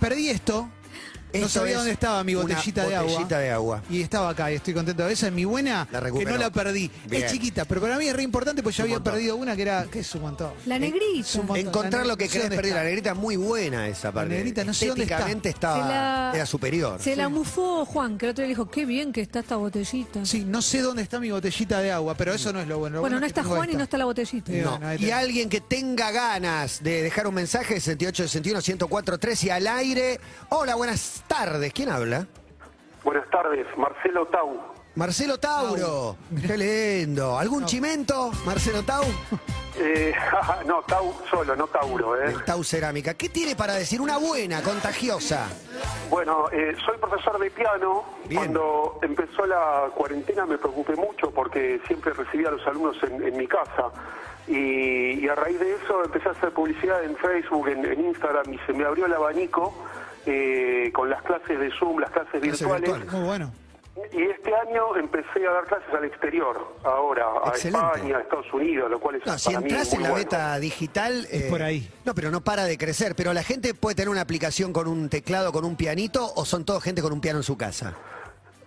perdí 0.00 0.30
esto. 0.30 0.68
No 1.34 1.48
sabía 1.48 1.72
es 1.72 1.76
dónde 1.78 1.92
estaba 1.92 2.24
mi 2.24 2.34
una 2.34 2.42
botellita 2.42 2.86
de 2.86 2.96
agua. 2.96 3.10
botellita 3.10 3.38
de 3.38 3.50
agua. 3.50 3.82
Y 3.90 4.00
estaba 4.02 4.30
acá 4.30 4.50
y 4.50 4.54
estoy 4.56 4.74
contento. 4.74 5.06
Esa 5.08 5.26
es 5.28 5.32
mi 5.32 5.44
buena, 5.44 5.86
La 5.90 6.00
que 6.00 6.24
no 6.24 6.36
la 6.36 6.50
perdí. 6.50 6.90
Bien. 7.06 7.24
Es 7.24 7.32
chiquita, 7.32 7.64
pero 7.64 7.80
para 7.80 7.98
mí 7.98 8.06
es 8.06 8.14
re 8.16 8.22
importante 8.22 8.62
porque 8.62 8.72
Es 8.72 8.76
yo 8.78 8.84
había 8.84 8.96
montón. 8.96 9.12
perdido 9.14 9.36
una 9.36 9.54
que 9.56 9.62
era, 9.62 9.84
que 9.90 10.00
es 10.00 10.14
un 10.14 10.22
montón. 10.22 10.52
La 10.66 10.78
negrita. 10.78 11.40
un 11.40 11.46
montón. 11.46 11.66
Encontrar 11.66 12.02
La 12.02 12.08
lo 12.12 12.16
que 12.16 12.28
querés 12.28 12.44
¿dónde 12.44 12.56
perder. 12.56 12.74
La 12.74 12.84
negrita 12.84 13.14
muy 13.14 13.36
buena 13.36 13.88
esa 13.88 14.10
parte. 14.12 14.34
negrita, 14.34 14.64
no 14.64 14.72
sé 14.74 14.86
dónde 14.88 15.02
está. 15.04 15.16
Estéticamente 15.16 15.48
estaba, 15.50 15.88
la- 15.88 16.32
era 16.34 16.46
superior. 16.46 17.00
Se 17.00 17.14
la 17.16 17.28
mufó 17.28 17.84
Juan, 17.84 18.16
que 18.18 18.26
el 18.26 18.30
otro 18.32 18.42
día 18.42 18.48
le 18.48 18.54
dijo, 18.54 18.70
qué 18.70 18.84
bien 18.86 19.12
que 19.12 19.20
está 19.20 19.40
esta 19.40 19.56
botellita. 19.56 20.24
Sí, 20.24 20.44
no 20.46 20.62
sé 20.62 20.80
dónde 20.80 21.02
está 21.02 21.20
mi 21.20 21.30
botellita 21.30 21.80
de 21.80 21.92
agua, 21.92 22.14
pero 22.16 22.32
eso 22.34 22.52
no 22.52 22.60
es 22.60 22.66
lo 22.68 22.78
bueno. 22.78 22.96
Lo 22.96 23.00
bueno, 23.00 23.16
bueno 23.16 23.20
no 23.20 23.26
es 23.26 23.30
está 23.30 23.44
Juan 23.44 23.60
y 23.68 23.72
esta. 23.72 23.78
no 23.78 23.84
está 23.84 23.98
la 23.98 24.04
botellita. 24.06 24.52
Sí, 24.52 24.60
No. 24.60 24.80
y 24.98 25.10
alguien 25.10 25.48
que 25.48 25.60
tenga 25.60 26.10
ganas 26.10 26.82
de 26.82 27.02
dejar 27.02 27.26
un 27.26 27.34
mensaje 27.34 27.74
68 27.80 28.22
61 28.24 28.60
1043 28.60 29.44
y 29.44 29.50
al 29.50 29.66
aire. 29.66 30.20
Hola, 30.48 30.74
buenas 30.74 31.17
tardes. 31.22 31.72
¿Quién 31.72 31.90
habla? 31.90 32.26
Buenas 33.04 33.28
tardes, 33.30 33.66
Marcelo 33.76 34.26
Tau. 34.26 34.78
Marcelo 34.94 35.38
Tauro. 35.38 36.16
Qué 36.44 36.58
lindo. 36.58 37.38
¿Algún 37.38 37.64
chimento, 37.66 38.32
Marcelo 38.44 38.82
Tau? 38.82 39.04
Eh, 39.78 40.12
no, 40.66 40.82
Tau 40.82 41.14
solo, 41.30 41.54
no 41.54 41.68
Tauro. 41.68 42.20
¿eh? 42.20 42.34
Tau 42.44 42.64
Cerámica. 42.64 43.14
¿Qué 43.14 43.28
tiene 43.28 43.54
para 43.54 43.74
decir? 43.74 44.00
Una 44.00 44.18
buena, 44.18 44.60
contagiosa. 44.60 45.46
Bueno, 46.10 46.50
eh, 46.50 46.74
soy 46.84 46.98
profesor 46.98 47.38
de 47.38 47.48
piano. 47.50 48.04
Bien. 48.28 48.40
Cuando 48.40 48.98
empezó 49.02 49.46
la 49.46 49.88
cuarentena 49.94 50.46
me 50.46 50.58
preocupé 50.58 50.96
mucho 50.96 51.30
porque 51.30 51.80
siempre 51.86 52.12
recibía 52.12 52.48
a 52.48 52.50
los 52.50 52.66
alumnos 52.66 52.96
en, 53.04 53.22
en 53.22 53.36
mi 53.36 53.46
casa. 53.46 53.92
Y, 54.48 55.24
y 55.24 55.28
a 55.28 55.36
raíz 55.36 55.60
de 55.60 55.76
eso 55.76 56.02
empecé 56.04 56.28
a 56.28 56.32
hacer 56.32 56.50
publicidad 56.52 57.04
en 57.04 57.14
Facebook, 57.16 57.68
en, 57.68 57.84
en 57.84 58.06
Instagram 58.06 58.52
y 58.52 58.58
se 58.66 58.72
me 58.72 58.84
abrió 58.84 59.06
el 59.06 59.12
abanico 59.12 59.72
eh, 60.30 60.92
con 60.92 61.08
las 61.08 61.22
clases 61.22 61.58
de 61.58 61.70
Zoom, 61.78 61.98
las 62.00 62.10
clases 62.10 62.40
Clases 62.40 62.60
virtuales. 62.60 63.12
Muy 63.12 63.24
bueno. 63.24 63.52
Y 64.12 64.22
este 64.22 64.54
año 64.54 64.96
empecé 64.96 65.44
a 65.46 65.50
dar 65.52 65.64
clases 65.64 65.92
al 65.92 66.04
exterior, 66.04 66.76
ahora 66.84 67.24
a 67.44 67.48
Excelente. 67.48 67.86
España, 67.96 68.16
a 68.18 68.20
Estados 68.20 68.52
Unidos, 68.52 68.88
lo 68.90 69.00
cual 69.00 69.16
es 69.16 69.26
No, 69.26 69.36
si 69.36 69.46
para 69.46 69.60
mí 69.60 69.70
entras 69.70 69.88
muy 69.88 69.96
en 69.96 70.02
la 70.04 70.08
bueno. 70.10 70.24
beta 70.24 70.58
digital. 70.60 71.26
Es 71.30 71.42
por 71.44 71.62
ahí. 71.62 71.90
No, 72.04 72.14
pero 72.14 72.30
no 72.30 72.40
para 72.40 72.64
de 72.64 72.78
crecer. 72.78 73.16
Pero 73.16 73.32
la 73.32 73.42
gente 73.42 73.74
puede 73.74 73.96
tener 73.96 74.08
una 74.08 74.20
aplicación 74.20 74.72
con 74.72 74.86
un 74.86 75.08
teclado, 75.08 75.50
con 75.50 75.64
un 75.64 75.74
pianito, 75.74 76.32
o 76.36 76.44
son 76.44 76.64
todos 76.64 76.82
gente 76.84 77.02
con 77.02 77.12
un 77.12 77.20
piano 77.20 77.40
en 77.40 77.42
su 77.42 77.56
casa. 77.56 77.94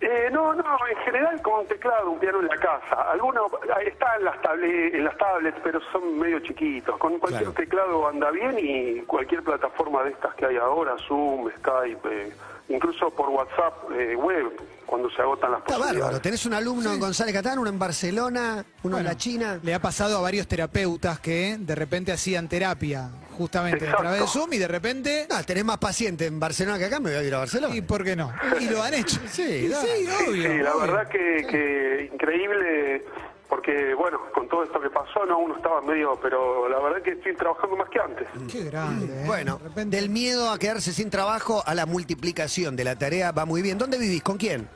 Eh, 0.02 0.30
no, 0.32 0.54
no, 0.56 0.64
en 0.90 0.98
general 1.06 1.40
con 1.44 1.60
un 1.60 1.68
teclado, 1.68 2.10
un 2.10 2.20
piano 2.20 2.40
en 2.40 2.48
la 2.48 2.56
casa. 2.58 3.12
Algunos 3.12 3.52
ahí 3.76 3.88
está 3.88 4.16
en 4.18 4.26
las, 4.26 4.42
tablet, 4.42 4.96
en 4.96 5.04
las 5.04 5.16
tablets, 5.18 5.58
pero 5.64 5.80
son 5.92 6.18
medio 6.18 6.40
chiquitos. 6.40 6.98
Con 6.98 7.20
cualquier 7.20 7.44
Claro. 7.44 7.54
teclado 7.54 8.08
anda 8.08 8.32
bien 8.32 8.56
y 8.58 9.02
cualquier 9.02 9.44
plataforma 9.44 10.04
de 10.04 10.10
estas 10.12 10.34
que 10.36 10.48
hay 10.48 10.58
ahora, 10.58 10.96
Zoom, 11.08 11.50
Skype, 11.60 12.00
eh, 12.28 12.34
incluso 12.70 13.12
por 13.12 13.30
WhatsApp 13.30 13.92
eh, 13.96 14.16
web, 14.16 14.52
cuando 14.88 15.08
se 15.12 15.22
agotan 15.22 15.52
las 15.52 15.60
Está 15.62 15.78
bárbaro. 15.78 16.20
Tenés 16.20 16.46
un 16.48 16.54
alumno 16.56 16.92
en 16.92 17.00
González 17.00 17.34
Catán, 17.36 17.60
uno 17.60 17.70
en 17.70 17.78
Barcelona, 17.80 18.54
uno 18.84 18.98
en 18.98 19.04
Bueno, 19.04 19.10
la 19.10 19.16
China. 19.16 19.60
Le 19.62 19.74
ha 19.76 19.80
pasado 19.80 20.18
a 20.18 20.22
varios 20.22 20.48
terapeutas 20.48 21.20
que 21.20 21.58
de 21.60 21.76
repente 21.76 22.12
hacían 22.12 22.50
terapia 22.50 23.10
justamente 23.42 23.86
Exacto. 23.86 23.98
a 23.98 24.02
través 24.02 24.22
de 24.22 24.28
Zoom 24.28 24.54
y 24.54 24.58
de 24.60 24.68
repente. 24.68 25.28
No, 25.30 25.44
tenés 25.44 25.66
más 25.66 25.78
paciente 25.78 26.26
en 26.28 26.40
Barcelona 26.40 26.78
que 26.78 26.86
acá, 26.86 27.00
me 27.00 27.10
voy 27.10 27.20
a 27.20 27.24
ir 27.24 27.34
a 27.34 27.40
Barcelona. 27.40 27.76
¿Y 27.76 27.82
por 27.82 28.04
qué 28.04 28.16
no? 28.16 28.32
Y 28.60 28.66
lo 28.70 28.82
han 28.84 28.94
hecho. 28.94 29.20
Sí, 29.30 29.68
sí, 29.70 30.08
obvio. 30.28 30.52
Sí, 30.52 30.58
la 30.60 30.76
obvio. 30.76 30.82
verdad 30.82 31.08
que, 31.10 31.48
que 31.50 32.10
increíble 32.14 33.04
porque 33.50 33.94
bueno, 33.96 34.18
con 34.34 34.48
todo 34.48 34.64
esto 34.64 34.80
que 34.80 34.90
pasó, 34.90 35.26
no, 35.26 35.38
uno 35.40 35.58
estaba 35.58 35.82
medio, 35.82 36.18
pero 36.22 36.70
la 36.70 36.80
verdad 36.80 37.02
que 37.02 37.12
estoy 37.12 37.36
trabajando 37.36 37.76
más 37.76 37.90
que 37.90 38.00
antes. 38.00 38.26
Qué 38.50 38.64
grande. 38.64 39.06
¿eh? 39.08 39.24
Bueno, 39.26 39.58
De 39.58 39.68
repente- 39.68 39.98
del 39.98 40.10
miedo 40.10 40.50
a 40.50 40.58
quedarse 40.58 40.94
sin 40.94 41.10
trabajo 41.10 41.62
a 41.66 41.76
la 41.76 41.86
multiplicación 41.86 42.76
de 42.78 42.84
la 42.86 42.96
tarea 42.98 43.32
va 43.34 43.46
muy 43.46 43.62
bien. 43.62 43.78
¿Dónde 43.78 43.98
vivís? 43.98 44.24
¿Con 44.24 44.38
quién? 44.38 44.70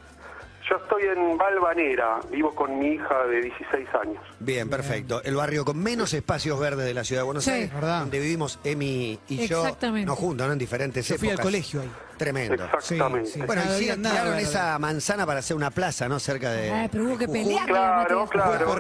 Yo 0.70 0.78
estoy 0.78 1.04
en 1.04 1.38
Valvanera, 1.38 2.20
vivo 2.32 2.54
con 2.56 2.80
mi 2.80 2.94
hija 2.94 3.24
de 3.28 3.42
16 3.42 3.88
años. 4.02 4.24
Bien, 4.40 4.68
perfecto. 4.68 5.22
El 5.24 5.36
barrio 5.36 5.64
con 5.64 5.78
menos 5.78 6.12
espacios 6.14 6.60
verdes 6.60 6.86
de 6.86 6.94
la 6.96 7.04
ciudad 7.04 7.22
de 7.22 7.26
Buenos 7.26 7.44
Sí. 7.44 7.52
Aires, 7.52 7.74
¿Verdad? 7.74 8.00
donde 8.00 8.20
vivimos 8.20 8.60
Emi 8.64 9.20
y 9.30 9.48
yo, 9.48 9.62
Exactamente. 9.62 10.08
no 10.08 10.16
juntos, 10.16 10.48
¿no? 10.48 10.54
En 10.54 10.60
diferentes 10.60 11.08
Yo 11.08 11.18
fui 11.18 11.28
al 11.28 11.34
épocas. 11.36 11.46
colegio 11.46 11.82
ahí. 11.82 11.92
Tremendo. 12.18 12.64
Exactamente. 12.64 13.30
Sí, 13.30 13.40
sí. 13.40 13.46
Bueno, 13.46 13.62
y 13.66 13.84
sí, 13.84 13.92
nada 13.98 14.16
tiraron 14.16 14.40
esa 14.40 14.80
manzana 14.80 15.26
para 15.26 15.40
hacer 15.40 15.56
una 15.58 15.70
plaza, 15.72 16.08
¿no? 16.08 16.20
Cerca 16.20 16.52
de... 16.52 16.72
Ah, 16.72 16.88
pero 16.92 17.04
hubo 17.06 17.18
que 17.18 17.28
pelear. 17.28 17.66
Claro, 17.66 18.28
claro. 18.28 18.76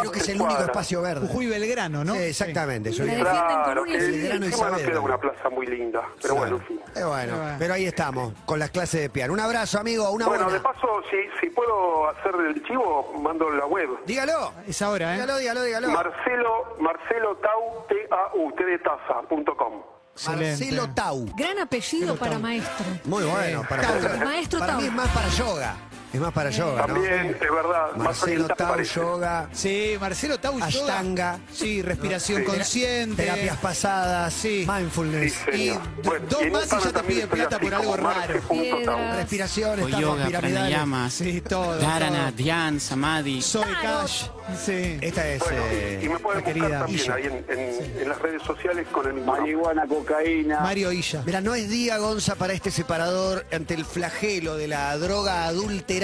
Creo 0.00 0.12
que 0.12 0.18
es 0.18 0.28
el 0.28 0.38
cuadra. 0.38 0.54
único 0.56 0.70
espacio 0.70 1.02
verde. 1.02 1.26
Jujuy 1.26 1.46
Belgrano, 1.46 2.04
¿no? 2.04 2.14
Sí, 2.14 2.20
exactamente. 2.20 2.92
Yo 2.92 3.06
con 3.06 3.14
Claro, 3.16 3.84
Belgrano 3.84 4.46
y 4.46 4.50
queda 4.84 5.00
una 5.00 5.18
plaza 5.18 5.48
muy 5.50 5.66
linda, 5.66 6.02
pero 6.22 6.34
bueno, 6.36 6.56
en 6.56 6.62
fin. 6.66 6.80
Eh, 6.94 7.04
bueno, 7.04 7.34
pero 7.58 7.74
ahí 7.74 7.86
estamos, 7.86 8.32
con 8.46 8.58
las 8.58 8.70
clases 8.70 9.02
de 9.02 9.10
piano. 9.10 9.32
Un 9.32 9.40
abrazo, 9.40 9.78
amigo, 9.78 10.10
una 10.10 10.26
Bueno, 10.26 10.44
buena. 10.44 10.58
de 10.58 10.64
paso, 10.64 11.02
si, 11.10 11.16
si 11.40 11.50
puedo 11.50 12.08
hacer 12.10 12.34
el 12.48 12.62
chivo, 12.64 13.12
mando 13.20 13.50
la 13.50 13.66
web. 13.66 13.88
Dígalo. 14.06 14.52
Es 14.66 14.80
ahora, 14.82 15.10
¿eh? 15.10 15.20
Dígalo, 15.20 15.36
dígalo, 15.38 15.62
dígalo. 15.62 15.88
Marcelo, 15.90 16.76
Marcelo 16.80 17.36
Tau, 17.36 17.84
T-A-U, 17.88 18.52
T 18.52 18.64
de 18.64 18.78
taza, 18.78 19.20
punto 19.28 19.56
com. 19.56 19.82
Excelente. 20.20 20.64
Marcelo 20.64 20.90
Tau. 20.94 21.26
Gran 21.36 21.58
apellido 21.58 22.16
para 22.16 22.32
Tau. 22.32 22.40
maestro. 22.40 22.86
Muy 23.04 23.24
bueno. 23.24 23.64
Para, 23.68 23.82
Tau. 23.82 24.24
Maestro 24.24 24.58
para 24.60 24.72
Tau. 24.72 24.80
mí 24.80 24.86
es 24.88 24.92
más 24.92 25.08
para 25.08 25.28
yoga. 25.30 25.76
Es 26.12 26.20
más 26.20 26.32
para 26.32 26.50
yoga, 26.50 26.86
¿no? 26.88 26.94
También, 26.94 27.26
es 27.40 27.40
verdad, 27.40 27.92
más 27.94 27.98
Marcelo 27.98 28.46
Tau, 28.48 28.68
parece. 28.70 28.94
yoga, 28.96 29.48
Sí, 29.52 29.96
Marcelo 30.00 30.40
Tau 30.40 30.54
yoga. 30.54 30.66
Ashtanga. 30.66 31.38
Sí, 31.52 31.82
respiración 31.82 32.40
Sí. 32.40 32.44
consciente. 32.46 33.22
terapias 33.22 33.56
pasadas, 33.58 34.32
Sí. 34.34 34.64
Sí, 34.64 34.70
mindfulness. 34.70 35.34
señor. 35.34 35.56
Y 35.56 36.02
Bueno, 36.06 36.26
dos 36.28 36.42
y 36.42 36.50
más 36.50 36.66
y 36.66 36.68
ya 36.70 36.78
te 36.80 36.92
también 36.92 37.06
pide 37.06 37.22
estoy 37.22 37.38
plata 37.40 37.58
por 37.60 37.74
algo 37.74 37.96
raro. 37.96 38.34
Respiración, 39.16 39.78
yoga, 39.88 40.26
piramidales. 40.26 40.40
pranayamas, 40.52 41.12
Sí, 41.14 41.40
todo. 41.42 41.76
dharana, 41.78 42.32
dhyan, 42.32 42.80
samadhi. 42.80 43.40
Soy 43.42 43.64
Cash. 43.80 44.24
Sí. 44.66 44.98
Esta 45.00 45.28
es... 45.28 45.38
Bueno, 45.40 45.56
eh, 45.70 46.00
y 46.02 46.08
me 46.08 46.18
pueden 46.18 46.42
querida 46.42 46.80
también 46.80 46.98
Illa. 47.04 47.14
ahí 47.14 47.24
en, 47.26 47.44
en- 47.48 48.00
en 48.00 48.08
las 48.08 48.18
redes 48.18 48.42
sociales 48.42 48.86
con 48.90 49.06
el. 49.06 49.24
Marihuana, 49.24 49.86
cocaína. 49.86 50.58
Mario 50.60 50.90
Illa. 50.90 51.22
Mira, 51.24 51.40
no 51.40 51.54
es 51.54 51.68
día, 51.70 51.98
Gonza, 51.98 52.34
para 52.34 52.52
este 52.52 52.72
separador 52.72 53.46
ante 53.52 53.74
el 53.74 53.84
flagelo 53.84 54.56
de 54.56 54.66
la 54.66 54.96
droga 54.98 55.44
adulterada. 55.44 55.99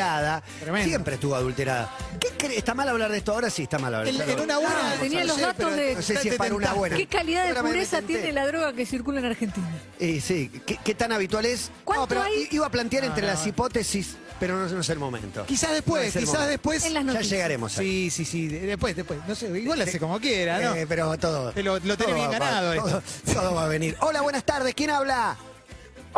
Tremendo. 0.60 0.88
Siempre 0.88 1.14
estuvo 1.14 1.34
adulterada. 1.34 1.90
¿Qué 2.20 2.28
cree? 2.36 2.58
¿Está 2.58 2.74
mal 2.74 2.88
hablar 2.88 3.10
de 3.10 3.18
esto 3.18 3.32
ahora? 3.32 3.50
Sí, 3.50 3.62
está 3.64 3.78
mal 3.78 3.94
hablar 3.94 4.12
de 4.14 4.18
esto. 4.20 4.32
en 4.32 4.40
una 4.40 4.58
buena. 4.58 4.94
tenía 5.00 5.24
los 5.24 5.40
datos 5.40 5.74
de- 5.76 5.94
No 5.94 6.02
sé 6.02 6.16
si 6.18 6.28
es 6.28 6.36
para 6.36 6.54
una 6.54 6.72
buena. 6.74 6.96
¿Qué 6.96 7.06
calidad 7.06 7.46
de 7.46 7.54
pureza 7.60 8.02
tiene 8.02 8.32
la 8.32 8.46
droga 8.46 8.72
que 8.72 8.84
circula 8.86 9.20
en 9.20 9.26
Argentina? 9.26 9.68
Eh, 9.98 10.20
sí, 10.20 10.50
¿Qué, 10.66 10.78
qué 10.84 10.94
tan 10.94 11.12
habitual 11.12 11.46
es? 11.46 11.70
¿Cuánto 11.84 12.02
No, 12.02 12.08
pero 12.08 12.22
hay? 12.22 12.48
iba 12.50 12.66
a 12.66 12.70
plantear 12.70 13.04
No, 13.04 13.08
entre 13.10 13.26
no. 13.26 13.32
las 13.32 13.46
hipótesis, 13.46 14.16
pero 14.38 14.56
no, 14.58 14.68
no 14.68 14.80
es 14.80 14.88
el 14.90 14.98
momento. 14.98 15.44
Quizás 15.46 15.72
después, 15.72 16.12
quizás 16.12 16.26
momento. 16.26 16.46
después. 16.48 16.84
En 16.84 16.94
las 16.94 17.02
Ya 17.04 17.12
noticias. 17.12 17.30
llegaremos 17.30 17.78
ahí. 17.78 18.10
Sí, 18.10 18.24
sí, 18.24 18.30
sí. 18.30 18.48
de- 18.48 18.60
Después, 18.66 18.94
después. 18.96 19.18
No 19.26 19.34
sé, 19.34 19.46
igual 19.58 19.80
hace 19.82 19.98
como 19.98 20.20
quiera, 20.20 20.58
¿no? 20.60 20.74
Eh, 20.74 20.86
pero 20.86 21.16
todo. 21.18 21.52
Lo- 21.56 21.74
lo 21.78 21.80
tenés 21.80 21.96
todo 21.98 22.14
bien 22.14 22.28
va- 22.30 22.38
ganado 22.38 22.74
Todo, 22.74 23.02
todo 23.34 23.54
va 23.54 23.64
a 23.64 23.68
venir. 23.68 23.96
Hola, 24.00 24.20
buenas 24.20 24.44
tardes. 24.44 24.74
¿Quién 24.74 24.90
habla? 24.90 25.36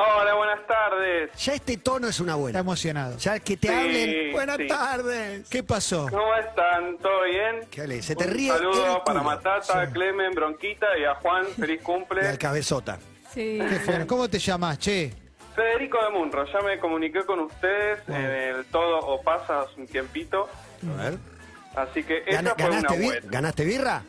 Hola, 0.01 0.35
buenas 0.35 0.65
tardes. 0.69 1.31
Ya 1.45 1.55
este 1.55 1.77
tono 1.77 2.07
es 2.07 2.21
una 2.21 2.33
Está 2.33 2.41
buena. 2.41 2.59
emocionado. 2.61 3.17
Ya 3.19 3.41
que 3.41 3.57
te 3.57 3.67
Sí, 3.67 3.75
hablen. 3.75 4.33
Buenas 4.33 4.57
sí. 4.59 4.67
tardes. 4.69 5.49
¿Qué 5.49 5.63
pasó? 5.65 6.07
¿Cómo 6.09 6.35
están? 6.37 6.99
¿Todo 6.99 7.25
bien? 7.25 7.67
¿Qué 7.69 7.81
hable? 7.81 8.01
Se 8.03 8.15
te 8.15 8.25
Un 8.27 8.31
ríe 8.33 8.49
el 8.53 8.59
saludo 8.59 9.03
para. 9.05 9.23
Matata, 9.23 9.81
a 9.81 9.91
Clemen, 9.91 10.31
Bronquita 10.37 10.87
y 10.97 11.05
a 11.05 11.17
Juan. 11.17 11.47
Feliz 11.59 11.81
Y 11.81 11.83
cumple. 11.83 12.29
al 12.29 12.39
cabezota. 12.39 13.01
Sí. 13.35 13.59
Qué 13.69 13.81
feo. 13.81 14.07
¿Cómo 14.07 14.29
te 14.31 14.39
llamas, 14.39 14.79
che? 14.79 15.13
Federico 15.57 15.99
de 16.05 16.11
Munro, 16.11 16.45
ya 16.47 16.61
me 16.61 16.79
comuniqué 16.79 17.25
con 17.27 17.41
ustedes 17.41 17.99
en 18.09 18.15
el 18.15 18.65
Todo 18.67 18.99
o 19.01 19.21
Pasa 19.23 19.63
hace 19.63 19.81
un 19.81 19.89
tiempito. 19.89 20.49
A 20.97 21.03
ver. 21.03 21.19
Así 21.75 22.05
que 22.05 22.21
Gana- 22.21 22.51
esa 22.51 22.55
fue 22.55 22.65
una 22.67 22.75
¿Ganaste, 22.83 22.99
bir- 22.99 23.05
buena. 23.07 23.27
¿Ganaste 23.33 23.65
birra? 23.65 24.03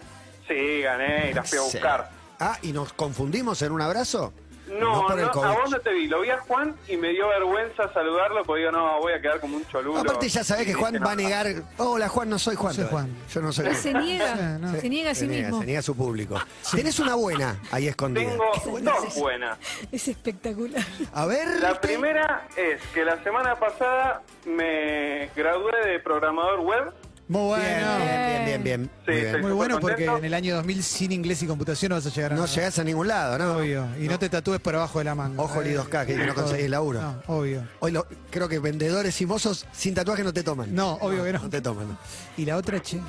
Sí, 0.47 0.81
gané 0.81 1.31
y 1.31 1.33
la 1.33 1.43
fui 1.43 1.57
a 1.57 1.61
buscar. 1.61 2.09
Ah, 2.39 2.57
¿y 2.61 2.71
nos 2.73 2.93
confundimos 2.93 3.59
en 3.63 3.71
un 3.71 3.81
abrazo? 3.81 4.31
No, 4.69 5.07
por 5.07 5.19
el 5.19 5.25
no, 5.25 5.43
a 5.43 5.51
vos 5.53 5.71
no 5.71 5.79
te 5.79 5.91
vi. 5.93 6.07
Lo 6.07 6.21
vi 6.21 6.29
a 6.29 6.37
Juan 6.39 6.75
y 6.87 6.97
me 6.97 7.09
dio 7.09 7.27
vergüenza 7.29 7.91
saludarlo 7.93 8.43
porque 8.43 8.59
digo, 8.61 8.71
no, 8.71 8.99
voy 8.99 9.13
a 9.13 9.21
quedar 9.21 9.39
como 9.39 9.57
un 9.57 9.65
cholulo. 9.67 9.99
Aparte 9.99 10.29
ya 10.29 10.43
sabés 10.43 10.65
que 10.65 10.73
Juan 10.73 10.95
va 10.95 11.11
a 11.11 11.15
no. 11.15 11.21
negar. 11.23 11.47
Hola 11.77 12.07
Juan, 12.09 12.29
no 12.29 12.37
soy 12.39 12.55
Juan. 12.55 12.73
soy. 12.73 12.85
Juan. 12.89 13.15
Yo 13.33 13.41
no 13.41 13.51
soy 13.51 13.65
Juan. 13.65 13.75
se 13.77 13.93
niega, 13.93 14.35
Sí, 14.35 14.41
no. 14.61 14.75
se 14.81 14.89
niega 14.89 15.11
a 15.11 15.15
sí 15.15 15.19
Se 15.21 15.27
niega, 15.27 15.47
mismo. 15.47 15.59
se 15.61 15.65
niega 15.65 15.79
a 15.79 15.83
su 15.83 15.95
público. 15.95 16.39
Tenés 16.71 16.99
una 16.99 17.15
buena 17.15 17.59
ahí 17.71 17.87
escondida. 17.87 18.29
Tengo 18.29 18.45
dos 18.83 19.15
buenas. 19.15 19.57
Es 19.91 20.07
espectacular. 20.07 20.83
A 21.13 21.25
ver. 21.25 21.59
La 21.61 21.79
primera 21.81 22.47
es 22.55 22.81
que 22.93 23.03
la 23.05 23.21
semana 23.23 23.55
pasada 23.55 24.21
me 24.45 25.29
gradué 25.35 25.71
de 25.85 25.99
programador 25.99 26.59
web. 26.61 26.93
Muy 27.29 27.59
Bien, 27.59 27.79
bueno. 27.85 27.97
bien, 27.97 28.19
bien, 28.27 28.45
bien, 28.45 28.63
bien. 28.63 28.89
Sí, 29.05 29.11
Muy 29.11 29.21
bien. 29.21 29.41
Muy 29.41 29.51
bueno 29.51 29.79
porque 29.79 30.05
contento. 30.07 30.17
en 30.17 30.25
el 30.25 30.33
año 30.33 30.55
2000 30.55 30.83
sin 30.83 31.11
inglés 31.11 31.43
y 31.43 31.47
computación 31.47 31.89
no 31.91 31.95
vas 31.97 32.05
a 32.07 32.09
llegar 32.09 32.31
a 32.33 32.35
No 32.35 32.41
nada. 32.41 32.53
llegás 32.55 32.79
a 32.79 32.83
ningún 32.83 33.07
lado, 33.07 33.37
¿no? 33.37 33.57
Obvio. 33.57 33.87
Y 33.99 34.07
no, 34.07 34.17
te 34.17 34.29
tatúes 34.29 34.59
por 34.59 34.75
abajo 34.75 34.97
de 34.97 35.05
la 35.05 35.13
manga. 35.13 35.41
Ojo, 35.43 35.61
el 35.61 35.75
I2K, 35.77 36.05
que 36.07 36.15
no 36.15 36.33
conseguís 36.33 36.67
laburo. 36.69 36.99
No, 37.01 37.21
obvio. 37.27 37.63
Hoy 37.81 37.91
lo- 37.91 38.07
creo 38.31 38.49
que 38.49 38.57
vendedores 38.57 39.21
y 39.21 39.27
mozos 39.27 39.67
sin 39.71 39.93
tatuaje 39.93 40.23
no 40.23 40.33
te 40.33 40.41
toman. 40.41 40.73
No, 40.73 40.93
obvio 41.01 41.23
que 41.23 41.33
no. 41.33 41.39
No 41.39 41.49
te 41.51 41.61
toman. 41.61 41.95
Y 42.35 42.45
la 42.45 42.57
otra, 42.57 42.81
che. 42.81 42.99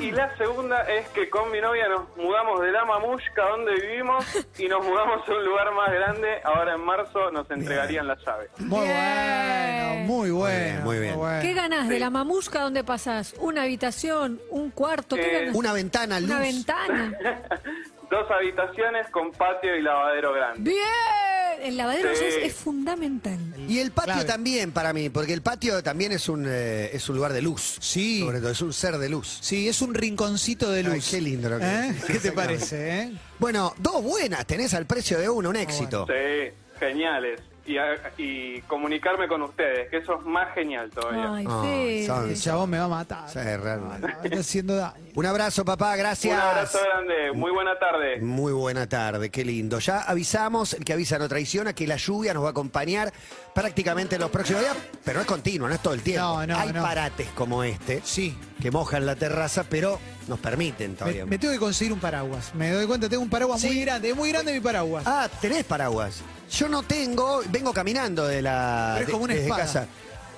Y 0.00 0.10
la 0.10 0.36
segunda 0.36 0.82
es 0.82 1.06
que 1.10 1.30
con 1.30 1.50
mi 1.52 1.60
novia 1.60 1.88
nos 1.88 2.08
mudamos 2.16 2.60
de 2.62 2.72
la 2.72 2.84
Mamushka 2.84 3.42
donde 3.48 3.74
vivimos 3.74 4.24
y 4.58 4.66
nos 4.66 4.84
mudamos 4.84 5.20
a 5.28 5.32
un 5.32 5.44
lugar 5.44 5.72
más 5.74 5.92
grande. 5.92 6.28
Ahora 6.44 6.74
en 6.74 6.80
marzo 6.80 7.30
nos 7.30 7.48
entregarían 7.50 8.08
la 8.08 8.16
llave. 8.26 8.48
Muy 8.58 8.80
Bien. 8.86 8.96
bueno, 8.96 10.06
muy 10.06 10.30
bueno. 10.30 10.80
muy 10.84 10.98
bien. 10.98 11.16
bueno. 11.16 11.42
¿Qué 11.42 11.54
ganás 11.54 11.88
de 11.88 11.98
la 12.00 12.10
mamusca 12.10 12.60
donde 12.62 12.82
pasás? 12.82 13.34
¿Una 13.38 13.51
habitación? 13.58 14.40
¿Un 14.50 14.70
cuarto? 14.70 15.16
¿Qué 15.16 15.22
Eh, 15.30 15.40
ganás? 15.40 15.54
Una 15.56 15.72
ventana, 15.72 16.20
luz. 16.20 16.30
Una 16.30 16.40
ventana. 16.40 17.18
Dos 18.10 18.30
habitaciones 18.30 19.06
con 19.10 19.32
patio 19.32 19.74
y 19.76 19.82
lavadero 19.82 20.32
grande. 20.34 20.70
Bien. 20.70 20.82
El 21.62 21.76
lavadero 21.76 22.10
Sí. 22.16 22.24
es, 22.26 22.34
es 22.36 22.54
fundamental. 22.54 23.38
Y 23.68 23.78
el 23.78 23.92
patio 23.92 24.14
Clave. 24.14 24.28
también 24.28 24.72
para 24.72 24.92
mí, 24.92 25.08
porque 25.10 25.32
el 25.32 25.42
patio 25.42 25.80
también 25.82 26.10
es 26.12 26.28
un, 26.28 26.44
eh, 26.48 26.90
es 26.92 27.08
un 27.08 27.14
lugar 27.16 27.32
de 27.32 27.40
luz. 27.40 27.76
Sí. 27.80 28.20
Sobre 28.20 28.40
todo, 28.40 28.50
es 28.50 28.60
un 28.62 28.72
ser 28.72 28.98
de 28.98 29.08
luz. 29.08 29.38
Sí, 29.40 29.68
es 29.68 29.80
un 29.80 29.94
rinconcito 29.94 30.70
de 30.70 30.82
luz. 30.82 30.94
Ay, 30.94 31.02
qué 31.08 31.20
lindo 31.20 31.48
lo 31.48 31.58
que 31.58 31.64
¿Eh? 31.64 31.94
¿Qué 32.06 32.18
te 32.18 32.32
parece, 32.32 33.00
eh? 33.02 33.12
Bueno, 33.38 33.74
dos 33.78 34.02
buenas 34.02 34.44
tenés 34.46 34.74
al 34.74 34.86
precio 34.86 35.18
de 35.18 35.28
una, 35.28 35.48
un 35.50 35.56
éxito. 35.56 36.06
Sí, 36.08 36.50
geniales. 36.80 37.40
Y, 37.64 37.78
a- 37.78 37.94
y 38.18 38.60
comunicarme 38.62 39.28
con 39.28 39.40
ustedes, 39.42 39.88
que 39.88 39.98
eso 39.98 40.18
es 40.18 40.26
más 40.26 40.52
genial 40.52 40.90
todavía. 40.90 41.32
Ay, 41.32 41.46
Ah, 41.48 41.60
Fede. 41.62 42.32
El 42.32 42.40
chabón 42.40 42.70
me 42.70 42.78
va 42.78 42.84
a 42.86 42.88
matar. 42.88 43.28
Sí, 43.30 43.38
realmente. 43.38 44.06
Me 44.08 44.12
está 44.28 44.40
haciendo 44.40 44.74
daño. 44.76 44.94
Un 45.14 45.26
abrazo, 45.26 45.64
papá, 45.64 45.94
gracias. 45.94 46.34
Un 46.34 46.40
abrazo 46.40 46.78
grande, 46.82 47.32
muy 47.32 47.52
buena 47.52 47.78
tarde. 47.78 48.20
Muy 48.20 48.52
buena 48.52 48.88
tarde, 48.88 49.30
qué 49.30 49.44
lindo. 49.44 49.78
Ya 49.78 50.00
avisamos, 50.00 50.72
el 50.74 50.84
que 50.84 50.92
avisa 50.92 51.18
no 51.20 51.28
traiciona, 51.28 51.72
que 51.72 51.86
la 51.86 51.96
lluvia 51.98 52.34
nos 52.34 52.42
va 52.42 52.48
a 52.48 52.50
acompañar 52.50 53.12
prácticamente 53.54 54.16
en 54.16 54.22
los 54.22 54.30
próximos 54.30 54.62
días, 54.62 54.76
pero 55.04 55.16
no 55.16 55.20
es 55.20 55.26
continuo, 55.26 55.68
no 55.68 55.74
es 55.74 55.80
todo 55.80 55.94
el 55.94 56.02
tiempo. 56.02 56.22
No, 56.24 56.46
no, 56.46 56.58
Hay 56.58 56.72
no. 56.72 56.82
parates 56.82 57.28
como 57.34 57.62
este 57.62 58.00
Sí. 58.04 58.36
que 58.60 58.70
mojan 58.72 59.06
la 59.06 59.14
terraza, 59.14 59.64
pero 59.68 60.00
nos 60.26 60.40
permiten 60.40 60.92
Me, 60.92 60.96
todavía. 60.96 61.26
me 61.26 61.38
tengo 61.38 61.52
que 61.54 61.60
conseguir 61.60 61.92
un 61.92 62.00
paraguas. 62.00 62.54
Me 62.54 62.70
doy 62.70 62.86
cuenta, 62.86 63.08
tengo 63.08 63.22
un 63.22 63.30
paraguas 63.30 63.62
muy 63.62 63.72
Sí. 63.74 63.80
grande. 63.82 64.10
Es 64.10 64.16
muy 64.16 64.32
grande 64.32 64.52
mi 64.52 64.60
paraguas. 64.60 65.04
Ah, 65.06 65.28
tenés 65.40 65.64
paraguas. 65.64 66.22
Yo 66.52 66.68
no 66.68 66.82
tengo, 66.82 67.42
vengo 67.50 67.72
caminando 67.72 68.26
de 68.26 68.42
la 68.42 68.90
Pero 68.94 69.00
es 69.00 69.06
de- 69.06 69.12
como 69.12 69.24
una 69.24 69.34
desde 69.34 69.46
espada. 69.46 69.64
casa. 69.64 69.86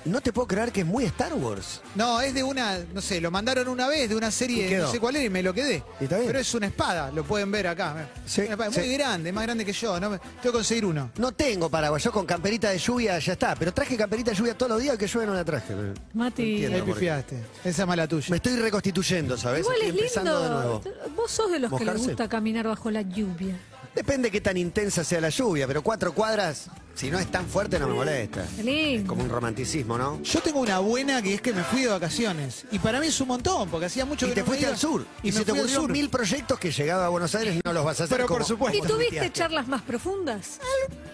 No 0.05 0.21
te 0.21 0.31
puedo 0.31 0.47
creer 0.47 0.71
que 0.71 0.81
es 0.81 0.85
muy 0.85 1.03
Star 1.05 1.33
Wars. 1.33 1.81
No, 1.95 2.21
es 2.21 2.31
de 2.35 2.43
una, 2.43 2.77
no 2.93 3.01
sé, 3.01 3.19
lo 3.19 3.31
mandaron 3.31 3.67
una 3.67 3.87
vez 3.87 4.07
de 4.07 4.15
una 4.15 4.27
¿Y 4.27 4.31
serie, 4.31 4.67
quedó? 4.69 4.85
no 4.85 4.91
sé 4.91 4.99
cuál 4.99 5.15
era 5.15 5.25
y 5.25 5.29
me 5.31 5.41
lo 5.41 5.51
quedé. 5.51 5.83
¿Y 5.99 6.03
está 6.03 6.17
bien? 6.17 6.27
Pero 6.27 6.37
es 6.37 6.53
una 6.53 6.67
espada, 6.67 7.09
lo 7.11 7.23
pueden 7.23 7.49
ver 7.51 7.65
acá. 7.65 8.07
Sí, 8.23 8.41
Una 8.41 8.51
espada 8.51 8.71
sí. 8.71 8.79
Muy 8.81 8.93
grande, 8.93 9.31
más 9.31 9.43
grande 9.45 9.65
que 9.65 9.73
yo. 9.73 9.99
No 9.99 10.11
me- 10.11 10.19
tengo 10.19 10.41
que 10.43 10.51
conseguir 10.51 10.85
uno. 10.85 11.09
No 11.17 11.31
tengo 11.31 11.69
paraguas, 11.71 12.03
yo 12.03 12.11
con 12.11 12.23
camperita 12.27 12.69
de 12.69 12.77
lluvia 12.77 13.17
ya 13.17 13.33
está, 13.33 13.55
pero 13.55 13.73
traje 13.73 13.97
camperita 13.97 14.29
de 14.29 14.37
lluvia 14.37 14.55
todos 14.55 14.73
los 14.73 14.81
días 14.83 14.95
que 14.95 15.07
llueve 15.07 15.25
no 15.25 15.33
la 15.33 15.43
traje. 15.43 15.73
Mati. 16.13 16.51
Entiendo. 16.65 16.77
Ahí 16.77 16.83
pifiaste. 16.93 17.43
Esa 17.63 17.81
es 17.81 17.87
mala 17.87 18.07
tuya. 18.07 18.27
Me 18.29 18.37
estoy 18.37 18.57
reconstituyendo, 18.57 19.35
¿sabes? 19.39 19.61
Igual 19.61 19.75
Estoy 19.77 19.89
es 19.89 19.95
empezando 19.95 20.39
de 20.43 20.49
nuevo. 20.51 20.81
lindo. 20.85 20.99
Vos 21.15 21.31
sos 21.31 21.49
de 21.51 21.57
los 21.57 21.73
que 21.75 21.83
les 21.83 21.97
gusta 21.97 22.29
caminar 22.29 22.67
bajo 22.67 22.91
la 22.91 23.01
lluvia. 23.01 23.57
Depende 23.95 24.29
qué 24.29 24.41
tan 24.41 24.57
intensa 24.57 25.03
sea 25.05 25.21
la 25.21 25.29
lluvia, 25.29 25.65
pero 25.67 25.81
cuatro 25.81 26.13
cuadras, 26.13 26.67
si 26.95 27.09
no 27.09 27.17
es 27.17 27.31
tan 27.31 27.47
fuerte, 27.47 27.79
no 27.79 27.87
me 27.87 27.93
molesta. 27.93 28.45
Lindo. 28.61 29.01
Es 29.03 29.07
como 29.07 29.23
un 29.23 29.29
romanticismo, 29.29 29.97
¿no? 29.97 30.21
Yo 30.21 30.41
tengo 30.41 30.59
una 30.59 30.79
buena 30.79 31.21
que 31.21 31.35
es 31.35 31.41
que 31.41 31.53
me 31.53 31.63
fui 31.63 31.83
de 31.83 31.87
vacaciones. 31.87 32.65
Y 32.71 32.79
para 32.79 32.99
mí 32.99 33.07
es 33.07 33.21
un 33.21 33.29
montón, 33.29 33.69
porque 33.69 33.85
hacía 33.85 34.03
mucho 34.03 34.25
Y 34.25 34.29
que 34.29 34.35
te 34.35 34.41
no 34.41 34.45
me 34.45 34.47
fuiste 34.49 34.65
iba. 34.65 34.73
al 34.73 34.77
sur. 34.77 35.05
Y, 35.23 35.29
Y, 35.29 35.31
me 35.31 35.37
se 35.39 35.45
te 35.45 35.51
fui 35.51 35.59
al 35.59 35.65
ocurrieron 35.65 35.83
sur. 35.85 35.91
mil 35.91 36.09
proyectos 36.09 36.59
que 36.59 36.71
llegaba 36.71 37.05
a 37.05 37.09
Buenos 37.09 37.33
Aires 37.35 37.61
no 37.63 37.71
los 37.73 37.85
vas 37.85 38.01
a 38.01 38.03
hacer. 38.03 38.17
Pero 38.17 38.27
por 38.27 38.37
como- 38.39 38.47
supuesto. 38.47 38.77
¿Y 38.77 38.87
tuviste 38.87 39.31
charlas 39.31 39.67
más 39.69 39.81
profundas? 39.83 40.59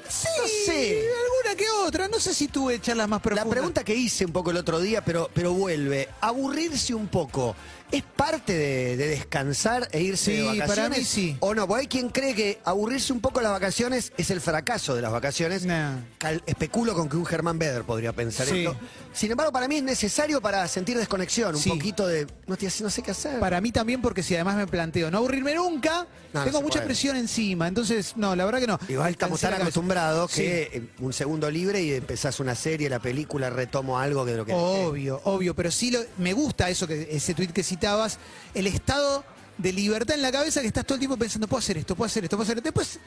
Sí, 0.09 0.27
No 0.41 0.47
sé. 0.65 1.05
alguna 1.07 1.55
que 1.57 1.69
otra. 1.85 2.07
No 2.07 2.19
sé 2.19 2.33
si 2.33 2.47
tuve 2.47 2.81
charlas 2.81 3.07
más 3.07 3.19
La 3.19 3.23
profundas. 3.23 3.47
pregunta 3.51 3.83
que 3.83 3.93
hice 3.95 4.25
un 4.25 4.31
poco 4.31 4.49
el 4.51 4.57
otro 4.57 4.79
día, 4.79 5.05
pero, 5.05 5.29
pero 5.33 5.53
vuelve. 5.53 6.09
Aburrirse 6.19 6.93
un 6.95 7.07
poco. 7.07 7.55
¿Es 7.91 8.03
parte 8.03 8.53
de, 8.53 8.95
de 8.97 9.07
descansar 9.07 9.87
e 9.91 10.01
irse 10.01 10.31
Sí, 10.31 10.37
de 10.37 10.43
vacaciones? 10.43 10.75
para 10.75 10.89
mí 10.89 11.03
sí. 11.03 11.35
¿O 11.41 11.53
no? 11.53 11.67
Porque 11.67 11.81
hay 11.81 11.87
quien 11.87 12.09
cree 12.09 12.33
que 12.33 12.59
aburrirse 12.63 13.11
un 13.11 13.19
poco 13.19 13.41
las 13.41 13.51
vacaciones 13.51 14.13
es 14.17 14.31
el 14.31 14.39
fracaso 14.39 14.95
de 14.95 15.01
las 15.01 15.11
vacaciones. 15.11 15.65
Nah. 15.65 15.97
Cal- 16.17 16.41
especulo 16.45 16.93
con 16.93 17.09
que 17.09 17.17
un 17.17 17.25
Germán 17.25 17.59
Beder 17.59 17.83
podría 17.83 18.13
pensar 18.13 18.47
Sí. 18.47 18.59
esto. 18.65 18.77
Sin 19.13 19.29
embargo, 19.31 19.51
para 19.51 19.67
mí 19.67 19.75
es 19.77 19.83
necesario 19.83 20.41
para 20.41 20.65
sentir 20.69 20.97
desconexión, 20.97 21.55
un 21.55 21.61
Sí. 21.61 21.69
poquito 21.69 22.07
de 22.07 22.27
no, 22.47 22.53
estoy 22.53 22.69
haciendo- 22.69 22.87
no 22.87 22.91
sé 22.91 23.01
qué 23.01 23.11
hacer. 23.11 23.39
Para 23.39 23.59
mí 23.59 23.71
también, 23.73 24.01
porque 24.01 24.23
si 24.23 24.35
además 24.35 24.55
me 24.55 24.67
planteo 24.67 25.11
no 25.11 25.17
aburrirme 25.17 25.53
nunca, 25.55 26.07
No, 26.33 26.39
no 26.39 26.45
tengo 26.45 26.59
se 26.59 26.63
mucha 26.63 26.75
puede. 26.79 26.85
presión 26.85 27.17
encima. 27.17 27.67
Entonces, 27.67 28.13
no, 28.15 28.35
la 28.37 28.45
verdad 28.45 28.59
que 28.61 28.67
no. 28.67 28.79
Igual 28.87 29.11
estamos 29.11 29.41
tan 29.41 29.51
la 29.51 29.57
cabeza. 29.57 29.67
acostumbrados 29.67 30.31
que 30.31 30.61
eh, 30.73 30.83
un 30.99 31.11
segundo 31.11 31.51
libre 31.51 31.81
y 31.81 31.91
empezás 31.93 32.39
una 32.39 32.55
serie, 32.55 32.89
la 32.89 32.99
película, 32.99 33.49
retomo 33.49 33.99
algo 33.99 34.23
que 34.23 34.31
de 34.31 34.37
lo 34.37 34.45
que 34.45 34.53
Obvio, 34.53 35.19
obvio, 35.25 35.53
pero 35.55 35.69
sí 35.71 35.91
lo- 35.91 35.99
me 36.19 36.31
gusta 36.31 36.69
eso 36.69 36.87
que 36.87 37.09
ese 37.11 37.33
tuit 37.33 37.51
que 37.51 37.63
citabas, 37.81 38.19
el 38.53 38.67
estado 38.67 39.23
de 39.57 39.73
libertad 39.73 40.15
en 40.15 40.21
la 40.21 40.31
cabeza 40.31 40.61
que 40.61 40.67
estás 40.67 40.85
todo 40.85 40.95
el 40.95 40.99
tiempo 40.99 41.17
pensando, 41.17 41.47
puedo 41.47 41.59
hacer 41.59 41.77
esto, 41.77 41.95
puedo 41.95 42.05
hacer 42.07 42.23
esto, 42.23 42.37
puedo 42.37 42.43
hacer 42.43 42.57
esto. 42.57 42.67
Después 42.67 42.99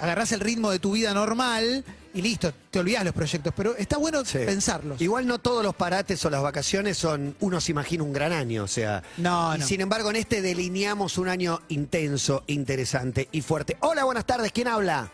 agarrás 0.00 0.30
el 0.32 0.40
ritmo 0.40 0.70
de 0.70 0.78
tu 0.78 0.92
vida 0.92 1.12
normal 1.12 1.84
y 2.14 2.22
listo, 2.22 2.52
te 2.70 2.78
olvidás 2.78 3.04
los 3.04 3.12
proyectos, 3.12 3.52
pero 3.56 3.76
está 3.76 3.96
bueno 3.96 4.24
Sí. 4.24 4.38
pensarlos. 4.38 5.00
Igual 5.00 5.26
no 5.26 5.38
todos 5.38 5.62
los 5.64 5.74
parates 5.74 6.24
o 6.24 6.30
las 6.30 6.42
vacaciones 6.42 6.96
son, 6.96 7.34
uno 7.40 7.60
se 7.60 7.72
imagina 7.72 8.02
un 8.04 8.12
gran 8.12 8.32
año, 8.32 8.64
o 8.64 8.68
sea. 8.68 9.02
No, 9.18 9.54
y 9.56 9.58
no. 9.60 9.66
sin 9.66 9.80
embargo, 9.80 10.10
en 10.10 10.16
este 10.16 10.42
delineamos 10.42 11.18
un 11.18 11.28
año 11.28 11.60
intenso, 11.68 12.44
interesante 12.46 13.28
y 13.32 13.42
fuerte. 13.42 13.76
Hola, 13.80 14.04
buenas 14.04 14.24
tardes, 14.26 14.52
¿quién 14.52 14.68
habla? 14.68 15.10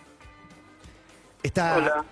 Está 1.42 1.76
Hola. 1.76 2.04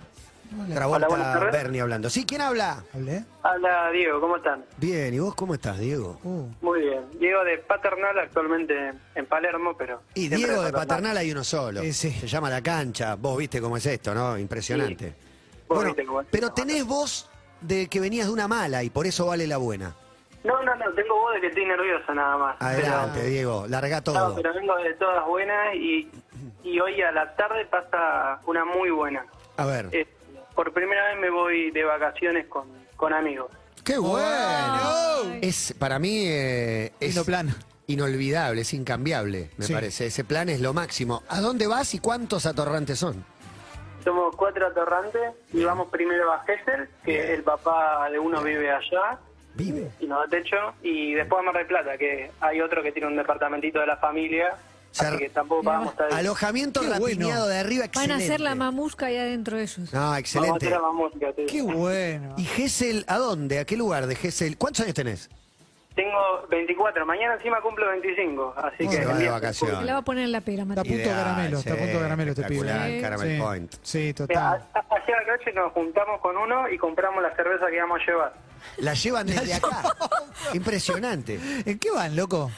Travolta 0.73 1.07
Hola, 1.07 1.07
buenas 1.07 1.33
tardes. 1.33 1.51
Bernie 1.51 1.81
hablando. 1.81 2.09
Sí, 2.09 2.25
¿quién 2.25 2.41
habla? 2.41 2.83
¿Hablé? 2.93 3.23
Hola 3.43 3.89
Diego, 3.91 4.21
¿cómo 4.21 4.37
están? 4.37 4.63
Bien, 4.77 5.13
¿y 5.13 5.19
vos 5.19 5.35
cómo 5.35 5.53
estás, 5.53 5.79
Diego? 5.79 6.19
Uh, 6.23 6.47
Muy 6.61 6.81
bien. 6.81 7.01
Diego 7.19 7.43
de 7.43 7.57
Paternal, 7.59 8.17
actualmente 8.19 8.93
en 9.15 9.25
Palermo, 9.25 9.75
pero... 9.77 10.01
Y 10.13 10.27
Diego 10.29 10.61
de 10.61 10.71
Paternal 10.71 11.17
hay 11.17 11.31
uno 11.31 11.43
solo. 11.43 11.81
Sí, 11.81 11.93
sí. 11.93 12.11
Se 12.11 12.27
llama 12.27 12.49
La 12.49 12.61
Cancha. 12.61 13.15
Vos 13.15 13.37
viste 13.37 13.59
cómo 13.61 13.77
es 13.77 13.85
esto, 13.85 14.13
¿no? 14.13 14.37
Impresionante. 14.37 15.09
Sí. 15.09 15.15
Vos 15.67 15.77
Bueno, 15.77 15.89
viste 15.91 16.05
cómo 16.05 16.21
es. 16.21 16.27
pero 16.31 16.51
tenés 16.53 16.85
voz 16.85 17.29
de 17.61 17.87
que 17.87 17.99
venías 17.99 18.27
de 18.27 18.33
una 18.33 18.47
mala 18.47 18.83
y 18.83 18.89
por 18.89 19.07
eso 19.07 19.25
vale 19.27 19.47
la 19.47 19.57
buena. 19.57 19.95
No, 20.43 20.61
no, 20.61 20.75
no, 20.75 20.91
tengo 20.93 21.15
voz 21.15 21.33
de 21.33 21.41
que 21.41 21.47
estoy 21.47 21.65
nerviosa 21.65 22.13
nada 22.13 22.37
más. 22.37 22.55
Adelante, 22.61 23.11
Pero- 23.19 23.29
Diego, 23.29 23.65
larga 23.67 23.97
No, 23.97 24.03
todo. 24.03 24.35
pero 24.35 24.53
vengo 24.53 24.75
de 24.77 24.93
todas 24.93 25.25
buenas 25.25 25.75
y, 25.75 26.07
y 26.63 26.79
hoy 26.79 27.01
a 27.01 27.11
la 27.11 27.35
tarde 27.35 27.65
pasa 27.65 28.39
una 28.45 28.63
muy 28.63 28.91
buena. 28.91 29.25
A 29.57 29.65
ver. 29.65 29.89
Eh, 29.91 30.05
por 30.55 30.71
primera 30.73 31.07
vez 31.09 31.17
me 31.19 31.29
voy 31.29 31.71
de 31.71 31.83
vacaciones 31.83 32.47
con, 32.47 32.65
con 32.95 33.13
amigos. 33.13 33.51
¡Qué 33.83 33.97
bueno! 33.97 34.23
Ay. 34.23 35.39
Es, 35.43 35.75
para 35.77 35.99
mí 35.99 36.25
eh, 36.27 36.91
es 36.99 37.09
Lindo 37.09 37.25
plan. 37.25 37.55
inolvidable, 37.87 38.61
es 38.61 38.73
incambiable, 38.73 39.51
me 39.57 39.65
Sí. 39.65 39.73
parece. 39.73 40.07
Ese 40.07 40.23
plan 40.23 40.49
es 40.49 40.59
lo 40.61 40.73
máximo. 40.73 41.21
¿A 41.29 41.39
dónde 41.41 41.67
vas 41.67 41.93
y 41.93 41.99
cuántos 41.99 42.45
atorrantes 42.45 42.97
son? 42.99 43.23
Somos 44.03 44.35
cuatro 44.35 44.67
atorrantes 44.67 45.33
y 45.53 45.63
vamos 45.63 45.87
primero 45.91 46.31
a 46.31 46.39
Gesell, 46.45 46.87
que 47.03 47.33
el 47.33 47.43
papá 47.43 48.07
de 48.11 48.19
uno 48.19 48.41
vive 48.43 48.71
allá 48.71 49.19
Vive. 49.55 49.89
y 49.99 50.05
nos 50.05 50.19
da 50.19 50.27
techo, 50.37 50.57
y 50.83 51.13
después 51.13 51.39
a 51.39 51.43
Mar 51.43 51.55
del 51.57 51.65
Plata, 51.67 51.97
que 51.97 52.29
hay 52.39 52.61
otro 52.61 52.83
que 52.83 52.91
tiene 52.91 53.07
un 53.07 53.15
departamentito 53.15 53.79
de 53.79 53.87
la 53.87 53.97
familia, 53.97 54.55
sea, 54.95 55.09
así 55.09 55.17
que 55.17 55.29
tampoco 55.29 55.63
vamos 55.63 55.87
a 55.87 55.91
estar. 55.91 56.13
Alojamiento 56.13 56.81
Qué 56.81 56.89
rapiñado 56.89 57.41
bueno. 57.41 57.45
de 57.47 57.57
arriba, 57.59 57.79
Van 57.81 57.87
excelente. 57.89 58.13
a 58.13 58.17
hacer 58.25 58.39
la 58.41 58.55
mamusca 58.55 59.05
ahí 59.07 59.17
adentro 59.17 59.57
ellos. 59.57 59.77
No, 59.93 59.99
Vamos 59.99 60.15
a 60.15 60.19
excelente. 60.19 60.65
hacer 60.67 60.81
la 60.81 60.91
música, 60.91 61.27
sí. 61.35 61.45
qué 61.47 61.61
bueno. 61.61 62.35
¿Y 62.37 62.43
Gessel 62.45 63.05
a 63.07 63.17
dónde? 63.17 63.59
¿A 63.59 63.65
qué 63.65 63.77
lugar 63.77 64.07
de 64.07 64.15
Gessel? 64.15 64.57
¿Cuántos 64.57 64.81
años 64.81 64.93
tenés? 64.95 65.29
Tengo 65.95 66.45
24, 66.51 67.05
mañana 67.05 67.35
encima 67.35 67.61
cumplo 67.61 67.87
25, 67.87 68.53
así 68.57 68.85
Se 68.89 68.99
que... 68.99 69.05
va 69.05 69.13
de 69.13 69.29
vacaciones. 69.29 69.77
Se 69.79 69.85
la 69.85 69.93
va 69.93 69.99
a 69.99 70.01
poner 70.01 70.25
en 70.25 70.31
la 70.33 70.41
pera, 70.41 70.63
Está 70.63 70.81
a 70.81 70.83
punto 70.83 71.09
caramelo, 71.09 71.57
está 71.59 71.73
a 71.73 71.77
punto 71.77 71.85
de 71.91 71.93
sí, 71.93 71.99
caramelo 72.01 72.31
este 72.31 72.43
pibe. 72.43 72.55
espectacular, 72.57 72.89
¿eh? 72.91 73.01
Caramel 73.01 73.31
sí. 73.37 73.41
Point. 73.41 73.73
Sí, 73.81 74.13
total. 74.13 74.65
ayer 74.73 75.15
anoche 75.25 75.53
nos 75.53 75.71
juntamos 75.71 76.19
con 76.19 76.35
uno 76.35 76.69
y 76.69 76.77
compramos 76.77 77.23
la 77.23 77.33
cerveza 77.37 77.67
que 77.69 77.75
íbamos 77.77 78.01
a 78.01 78.05
llevar. 78.05 78.33
La 78.79 78.93
llevan 78.93 79.27
desde 79.27 79.53
acá. 79.53 79.83
Impresionante. 80.53 81.39
¿En 81.65 81.79
qué 81.79 81.91
van, 81.91 82.15
loco? 82.15 82.51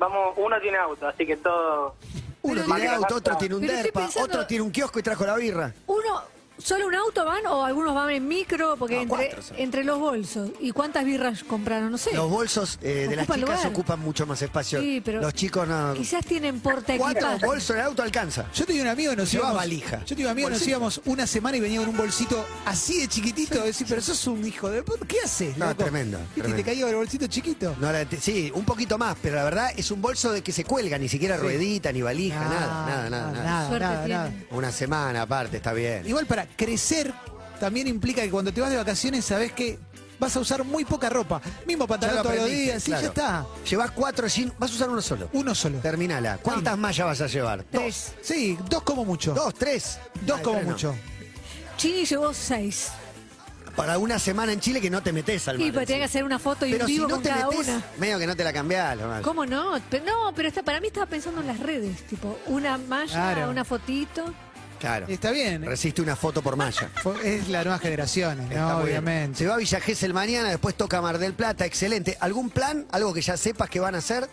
Vamos, 0.00 0.32
uno 0.38 0.58
tiene 0.62 0.78
auto, 0.78 1.06
así 1.06 1.26
que 1.26 1.36
todo... 1.36 1.94
Uno 2.42 2.62
Pero- 2.62 2.74
tiene 2.74 2.88
auto, 2.88 3.16
otro 3.16 3.36
tiene 3.36 3.54
un 3.54 3.60
derpa, 3.66 4.00
pensando- 4.00 4.24
otro 4.24 4.46
tiene 4.46 4.62
un 4.64 4.70
kiosco 4.70 4.98
y 4.98 5.02
trajo 5.02 5.26
la 5.26 5.36
birra. 5.36 5.74
Uno, 5.86 6.22
¿solo 6.62 6.86
un 6.86 6.94
auto 6.94 7.24
van 7.24 7.46
o 7.46 7.64
algunos 7.64 7.94
van 7.94 8.10
en 8.10 8.26
micro? 8.28 8.76
Porque 8.76 8.96
No, 8.96 9.02
entre, 9.02 9.16
cuatro 9.16 9.42
son. 9.42 9.58
entre 9.58 9.84
los 9.84 9.98
bolsos. 9.98 10.50
¿Y 10.60 10.72
cuántas 10.72 11.04
birras 11.04 11.44
compraron? 11.44 11.90
No 11.90 11.98
sé. 11.98 12.14
Los 12.14 12.30
bolsos 12.30 12.78
eh, 12.82 13.06
de 13.08 13.16
las 13.16 13.26
chicas 13.26 13.40
lugar. 13.40 13.66
ocupan 13.66 14.00
mucho 14.00 14.26
más 14.26 14.40
espacio. 14.42 14.80
Sí, 14.80 15.00
pero 15.04 15.20
Los 15.20 15.34
chicos 15.34 15.66
no. 15.68 15.94
Quizás 15.94 16.24
tienen 16.24 16.60
porta 16.60 16.96
Cuatro 16.96 17.20
equipaje. 17.20 17.46
bolsos 17.46 17.70
en 17.70 17.76
el 17.76 17.86
auto 17.86 18.02
alcanza. 18.02 18.46
Yo 18.54 18.64
tenía 18.66 18.82
un 18.82 18.88
amigo 18.88 19.10
que 19.10 19.16
nos 19.16 19.30
Lleva 19.30 19.44
íbamos. 19.44 19.56
valija. 19.62 19.98
Yo 20.00 20.16
tenía 20.16 20.26
un 20.26 20.30
amigo 20.32 20.48
que 20.48 20.52
nos 20.52 20.60
Bolsito. 20.60 20.70
íbamos 20.70 21.00
una 21.06 21.26
semana 21.26 21.56
y 21.56 21.60
venía 21.60 21.80
con 21.80 21.88
un 21.90 21.96
bolsito 21.96 22.44
así 22.66 23.00
de 23.00 23.08
chiquitito. 23.08 23.62
Decir, 23.62 23.86
pero 23.88 24.00
sos 24.00 24.26
un 24.26 24.46
hijo 24.46 24.68
de. 24.70 24.82
puta, 24.82 25.06
¿Qué 25.06 25.16
haces? 25.24 25.56
No, 25.56 25.66
loco? 25.66 25.82
tremendo, 25.84 26.18
¿Viste? 26.18 26.30
Y 26.30 26.40
tremendo. 26.42 26.56
te 26.56 26.64
caía 26.64 26.88
el 26.88 26.94
bolsito 26.96 27.26
chiquito. 27.26 27.74
No, 27.80 27.90
la- 27.92 28.06
sí, 28.20 28.50
un 28.54 28.64
poquito 28.64 28.98
más, 28.98 29.16
pero 29.22 29.36
la 29.36 29.44
verdad 29.44 29.70
es 29.76 29.90
un 29.90 30.00
bolso 30.02 30.32
de 30.32 30.42
que 30.42 30.52
se 30.52 30.64
cuelga, 30.64 30.98
ni 30.98 31.08
siquiera 31.08 31.36
ruedita, 31.36 31.92
ni 31.92 32.02
valija, 32.02 32.40
nada, 32.40 32.86
nada, 32.86 33.10
nada, 33.10 33.32
nada. 33.32 33.68
Suerte 33.68 33.84
nada, 33.86 34.08
nada. 34.08 34.32
Una 34.50 34.72
semana 34.72 35.22
aparte, 35.22 35.56
está 35.58 35.72
bien. 35.72 36.06
Igual 36.06 36.26
para 36.26 36.46
crecer 36.56 37.12
también 37.58 37.86
implica 37.88 38.22
que 38.22 38.30
cuando 38.30 38.52
te 38.52 38.60
vas 38.60 38.70
de 38.70 38.76
vacaciones 38.76 39.24
sabes 39.24 39.52
que 39.52 39.78
vas 40.18 40.34
a 40.36 40.40
usar 40.40 40.64
muy 40.64 40.84
poca 40.84 41.08
ropa. 41.08 41.40
Mismo 41.66 41.86
pantalón 41.86 42.16
lo 42.16 42.22
todos 42.22 42.36
los 42.36 42.46
días, 42.46 42.82
sí, 42.82 42.90
claro. 42.90 43.02
ya 43.02 43.08
está. 43.08 43.46
Llevas 43.68 43.90
cuatro 43.92 44.26
jeans, 44.26 44.52
vas 44.58 44.70
a 44.70 44.74
usar 44.74 44.90
uno 44.90 45.00
solo. 45.02 45.28
Uno 45.32 45.54
solo. 45.54 45.78
Terminala. 45.78 46.38
¿Cuántas 46.42 46.76
mallas 46.78 47.06
vas 47.06 47.20
a 47.22 47.26
llevar? 47.26 47.64
Tres. 47.70 48.12
Sí, 48.22 48.58
dos 48.68 48.82
como 48.82 49.04
mucho. 49.04 49.32
Dos, 49.34 49.54
tres. 49.54 49.98
Dos 50.22 50.38
Ay, 50.38 50.42
como 50.44 50.56
tres 50.56 50.66
no. 50.66 50.72
mucho. 50.72 50.94
Chini 51.76 52.04
llevó 52.04 52.34
seis. 52.34 52.88
Para 53.76 53.98
una 53.98 54.18
semana 54.18 54.52
en 54.52 54.60
Chile 54.60 54.80
que 54.80 54.90
no 54.90 55.02
te 55.02 55.12
metes 55.12 55.46
al 55.48 55.58
Y 55.60 55.64
mar 55.66 55.72
pues 55.74 55.82
en 55.82 55.86
tenía 55.86 56.02
que 56.04 56.08
sí. 56.08 56.18
hacer 56.18 56.24
una 56.24 56.38
foto 56.38 56.66
y 56.66 56.72
Pero 56.72 56.84
un 56.84 56.88
si 56.88 56.94
vivo 56.94 57.06
no 57.08 57.14
con 57.14 57.22
te 57.22 57.28
cada 57.30 57.46
metes, 57.48 57.68
una. 57.68 57.82
medio 57.98 58.18
que 58.18 58.26
no 58.26 58.36
te 58.36 58.44
la 58.44 58.52
cambiás. 58.52 58.98
lo 58.98 59.06
más. 59.08 59.22
¿Cómo 59.22 59.46
no? 59.46 59.80
Pero, 59.88 60.04
no, 60.04 60.32
pero 60.34 60.48
está, 60.48 60.62
para 60.62 60.80
mí 60.80 60.88
estaba 60.88 61.06
pensando 61.06 61.40
en 61.40 61.46
las 61.46 61.60
redes. 61.60 62.04
Tipo, 62.06 62.38
una 62.46 62.76
malla, 62.76 63.12
Claro. 63.34 63.50
una 63.50 63.64
fotito. 63.64 64.34
Claro. 64.80 65.06
Está 65.08 65.30
bien. 65.30 65.64
Resiste 65.64 66.02
una 66.02 66.16
foto 66.16 66.42
por 66.42 66.56
malla. 66.56 66.90
Es 67.22 67.48
las 67.48 67.64
nuevas 67.64 67.82
generaciones, 67.82 68.50
¿no? 68.50 68.78
Obviamente. 68.78 69.38
Se 69.38 69.46
va 69.46 69.54
a 69.54 69.58
Villa 69.58 69.80
Gesell 69.80 70.14
mañana, 70.14 70.48
después 70.48 70.74
toca 70.74 71.00
Mar 71.02 71.18
del 71.18 71.34
Plata, 71.34 71.66
excelente. 71.66 72.16
¿Algún 72.20 72.50
plan? 72.50 72.86
¿Algo 72.90 73.12
que 73.12 73.20
ya 73.20 73.36
sepas 73.36 73.68
que 73.68 73.78
van 73.78 73.94
a 73.94 73.98
hacer? 73.98 74.28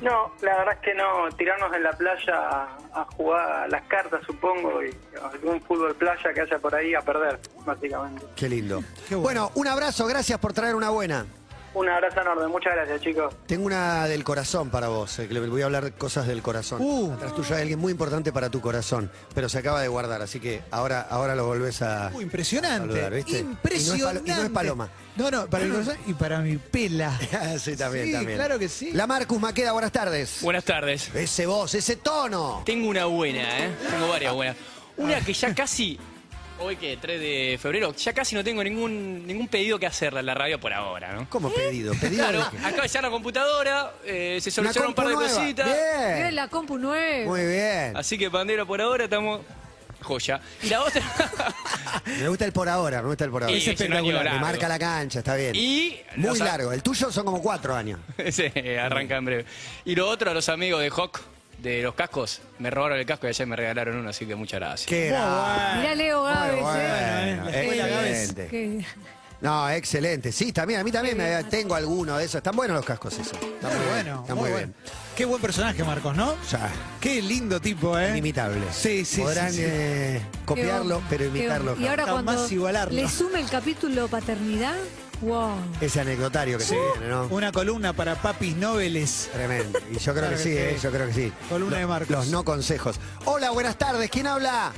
No, 0.00 0.32
la 0.42 0.56
verdad 0.56 0.74
es 0.74 0.80
que 0.80 0.94
no, 0.94 1.30
tirarnos 1.36 1.72
en 1.74 1.82
la 1.82 1.92
playa 1.92 2.34
a, 2.34 2.78
a 2.94 3.04
jugar 3.16 3.50
a 3.64 3.68
las 3.68 3.82
cartas, 3.82 4.22
supongo, 4.26 4.82
y 4.82 4.90
algún 5.32 5.60
fútbol 5.62 5.94
playa 5.94 6.32
que 6.34 6.40
haya 6.40 6.58
por 6.58 6.74
ahí 6.74 6.94
a 6.94 7.00
perder, 7.00 7.38
básicamente. 7.64 8.26
Qué 8.34 8.48
lindo. 8.48 8.82
Qué 9.08 9.14
bueno. 9.14 9.50
bueno. 9.50 9.52
un 9.54 9.68
abrazo, 9.68 10.06
gracias 10.06 10.38
por 10.40 10.52
traer 10.52 10.74
una 10.74 10.90
buena. 10.90 11.26
Un 11.74 11.88
abrazo 11.88 12.20
enorme, 12.20 12.46
muchas 12.46 12.72
gracias 12.74 13.00
chicos. 13.00 13.34
Tengo 13.46 13.66
una 13.66 14.06
del 14.06 14.22
corazón 14.22 14.70
para 14.70 14.86
vos, 14.88 15.18
eh, 15.18 15.26
que 15.26 15.34
le 15.34 15.40
voy 15.40 15.60
a 15.60 15.64
hablar 15.64 15.92
cosas 15.94 16.26
del 16.28 16.40
corazón. 16.40 16.80
Uh. 16.80 17.12
Atrás 17.14 17.34
tuyo 17.34 17.56
hay 17.56 17.62
alguien 17.62 17.80
muy 17.80 17.90
importante 17.90 18.32
para 18.32 18.48
tu 18.48 18.60
corazón, 18.60 19.10
pero 19.34 19.48
se 19.48 19.58
acaba 19.58 19.80
de 19.82 19.88
guardar, 19.88 20.22
así 20.22 20.38
que 20.38 20.62
ahora, 20.70 21.00
ahora 21.10 21.34
lo 21.34 21.46
volvés 21.46 21.82
a... 21.82 22.12
Uh, 22.14 22.20
impresionante. 22.20 22.88
Saludar, 22.94 23.12
¿viste? 23.14 23.40
Impresionante. 23.40 24.22
Y 24.22 24.26
no 24.28 24.32
es 24.32 24.38
y 24.38 24.40
no 24.40 24.46
es 24.46 24.50
paloma. 24.50 24.88
No, 25.16 25.30
no, 25.32 25.46
para 25.48 25.64
mi 25.64 25.70
corazón 25.72 25.96
y 26.06 26.14
para 26.14 26.38
mi 26.38 26.58
pela. 26.58 27.18
sí, 27.58 27.74
también, 27.76 28.06
Sí, 28.06 28.12
también. 28.12 28.38
claro 28.38 28.56
que 28.58 28.68
sí. 28.68 28.92
La 28.92 29.08
Marcus 29.08 29.40
Maqueda, 29.40 29.72
buenas 29.72 29.90
tardes. 29.90 30.38
Buenas 30.42 30.64
tardes. 30.64 31.12
Ese 31.12 31.44
voz, 31.46 31.74
ese 31.74 31.96
tono. 31.96 32.62
Tengo 32.64 32.88
una 32.88 33.06
buena, 33.06 33.64
¿eh? 33.66 33.74
Tengo 33.90 34.08
varias 34.08 34.32
buenas. 34.32 34.56
Una 34.96 35.20
que 35.22 35.32
ya 35.32 35.52
casi, 35.52 35.98
hoy 36.58 36.76
que 36.76 36.96
3 36.96 37.20
de 37.20 37.58
febrero, 37.60 37.94
ya 37.94 38.12
casi 38.12 38.34
no 38.34 38.44
tengo 38.44 38.62
ningún 38.62 39.26
ningún 39.26 39.48
pedido 39.48 39.78
que 39.78 39.86
hacerle 39.86 40.20
a 40.20 40.22
la 40.22 40.34
radio 40.34 40.58
por 40.60 40.72
ahora, 40.72 41.12
¿no? 41.12 41.28
¿Cómo 41.28 41.52
pedido? 41.52 41.92
¿Pedido 42.00 42.22
Claro, 42.28 42.44
de 42.44 42.50
qué? 42.50 42.58
acaba 42.58 42.82
de 42.82 42.88
llegar 42.88 43.02
la 43.04 43.10
computadora, 43.10 43.92
eh, 44.04 44.38
se 44.40 44.50
solucionaron 44.50 44.90
un 44.90 44.94
par 44.94 45.06
de 45.08 45.14
compu 45.14 45.26
nueva. 45.28 45.40
cositas. 45.40 45.66
Bien. 45.66 46.34
la 46.34 46.48
compu 46.48 46.78
9. 46.78 47.24
Muy 47.26 47.46
bien. 47.46 47.96
Así 47.96 48.16
que 48.18 48.30
pandera 48.30 48.64
por 48.64 48.80
ahora 48.80 49.04
estamos 49.04 49.40
joya. 50.02 50.40
Y 50.62 50.68
la 50.68 50.82
otra. 50.82 51.02
Me 52.20 52.28
gusta 52.28 52.44
el 52.44 52.52
por 52.52 52.68
ahora, 52.68 53.00
me 53.00 53.08
gusta 53.08 53.24
el 53.24 53.30
por 53.30 53.42
ahora. 53.44 53.54
Y 53.56 53.58
es 53.66 53.80
un 53.80 53.92
año 53.94 54.12
Me 54.18 54.24
largo. 54.24 54.38
marca 54.40 54.68
la 54.68 54.78
cancha, 54.78 55.20
está 55.20 55.34
bien. 55.36 55.52
y 55.54 55.98
Muy 56.16 56.28
los 56.28 56.40
a- 56.42 56.44
largo. 56.44 56.72
El 56.72 56.82
tuyo 56.82 57.10
son 57.10 57.24
como 57.24 57.40
cuatro 57.42 57.74
años. 57.74 57.98
Sí, 58.30 58.44
arranca 58.78 59.16
en 59.16 59.24
breve. 59.24 59.44
Y 59.86 59.94
lo 59.94 60.06
otro, 60.08 60.30
a 60.30 60.34
los 60.34 60.48
amigos 60.50 60.80
de 60.82 60.90
Hawk, 60.90 61.20
de 61.58 61.82
los 61.82 61.94
cascos, 61.94 62.40
me 62.58 62.70
robaron 62.70 62.98
el 62.98 63.06
casco 63.06 63.26
y 63.26 63.30
ayer 63.30 63.46
me 63.46 63.56
regalaron 63.56 63.96
uno, 63.96 64.10
así 64.10 64.26
que 64.26 64.34
muchas 64.34 64.60
gracias. 64.60 64.86
Qué 64.88 65.08
grande. 65.08 65.80
Mirá 65.80 65.94
Leo 65.94 66.22
Gávez, 66.22 66.60
bueno, 66.62 66.78
¿eh? 66.80 67.40
la 67.44 67.50
escuela 67.60 68.08
excelente. 68.08 68.46
Que- 68.48 68.84
No, 69.40 69.68
excelente. 69.68 70.32
Sí, 70.32 70.52
también, 70.52 70.80
a 70.80 70.84
mí 70.84 70.90
también 70.90 71.18
me, 71.18 71.44
tengo 71.44 71.74
alguno 71.74 72.16
de 72.16 72.24
esos. 72.24 72.36
Están 72.36 72.56
buenos 72.56 72.76
los 72.76 72.84
cascos 72.86 73.12
esos. 73.14 73.32
Están 73.32 73.70
Muy 73.72 73.78
muy 73.78 73.88
bueno. 73.88 74.20
Están 74.22 74.36
muy 74.36 74.42
muy 74.44 74.50
bueno. 74.52 74.66
bien. 74.68 74.74
Qué 75.16 75.24
buen 75.26 75.40
personaje, 75.42 75.84
Marcos, 75.84 76.16
¿no? 76.16 76.34
Ya, 76.50 76.70
Qué 77.00 77.20
lindo 77.20 77.60
tipo, 77.60 77.98
¿eh? 77.98 78.10
inimitable. 78.10 78.60
Sí, 78.72 79.04
sí, 79.04 79.20
Podrán 79.20 79.50
sí, 79.50 79.58
sí. 79.58 79.62
eh, 79.66 80.22
copiarlo, 80.46 81.02
pero 81.10 81.26
imitarlo. 81.26 81.76
Y 81.78 81.86
ahora 81.86 82.06
cuando 82.06 82.48
igualarlo. 82.48 82.94
le 82.94 83.08
sume 83.08 83.40
el 83.40 83.48
capítulo 83.50 84.08
paternidad, 84.08 84.74
wow. 85.24 85.50
Ese 85.80 86.00
anecdotario 86.00 86.58
que 86.58 86.64
se 86.64 86.74
viene, 86.76 87.08
¿no? 87.08 87.26
Una 87.30 87.50
columna 87.52 87.92
para 87.92 88.14
papis 88.16 88.56
noveles. 88.56 89.30
Tremendo. 89.32 89.78
Y 89.90 89.98
yo 89.98 90.12
creo 90.12 90.26
Claro 90.28 90.28
que 90.30 90.36
que 90.36 90.42
sí, 90.42 90.50
sí. 90.50 90.56
eh, 90.58 90.76
yo 90.82 90.90
creo 90.90 91.06
que 91.06 91.12
sí. 91.12 91.32
Columna 91.48 91.72
Lo- 91.76 91.80
de 91.80 91.86
Marcos. 91.86 92.10
Los 92.10 92.28
no 92.28 92.44
consejos. 92.44 93.00
Hola, 93.24 93.50
buenas 93.50 93.76
tardes. 93.76 94.10
¿Quién 94.10 94.26
habla? 94.26 94.72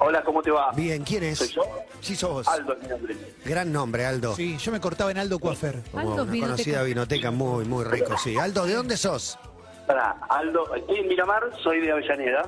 Hola, 0.00 0.22
¿cómo 0.24 0.42
te 0.42 0.50
va? 0.50 0.72
Bien, 0.72 1.04
¿quién 1.04 1.22
es? 1.22 1.38
¿Soy 1.38 1.48
yo? 1.48 1.62
Sí, 2.00 2.16
sos 2.16 2.30
vos. 2.30 2.48
Aldo 2.48 2.72
es 2.74 2.82
mi 2.82 2.88
nombre. 2.88 3.16
Gran 3.44 3.72
nombre, 3.72 4.04
Aldo. 4.06 4.34
Sí, 4.34 4.56
yo 4.58 4.72
me 4.72 4.80
cortaba 4.80 5.10
en 5.10 5.18
Aldo 5.18 5.38
Coafer. 5.38 5.82
Como 5.90 6.00
Aldo 6.00 6.22
una 6.24 6.32
Vinoteca. 6.32 6.46
conocida 6.46 6.82
vinoteca 6.82 7.30
muy, 7.30 7.64
muy 7.64 7.84
rico, 7.84 8.16
sí. 8.18 8.36
Aldo, 8.36 8.66
¿de 8.66 8.74
dónde 8.74 8.96
sos? 8.96 9.38
Pará, 9.86 10.16
Aldo, 10.28 10.74
estoy 10.74 10.98
en 10.98 11.08
Miramar, 11.08 11.42
soy 11.62 11.80
de 11.80 11.92
Avellaneda. 11.92 12.42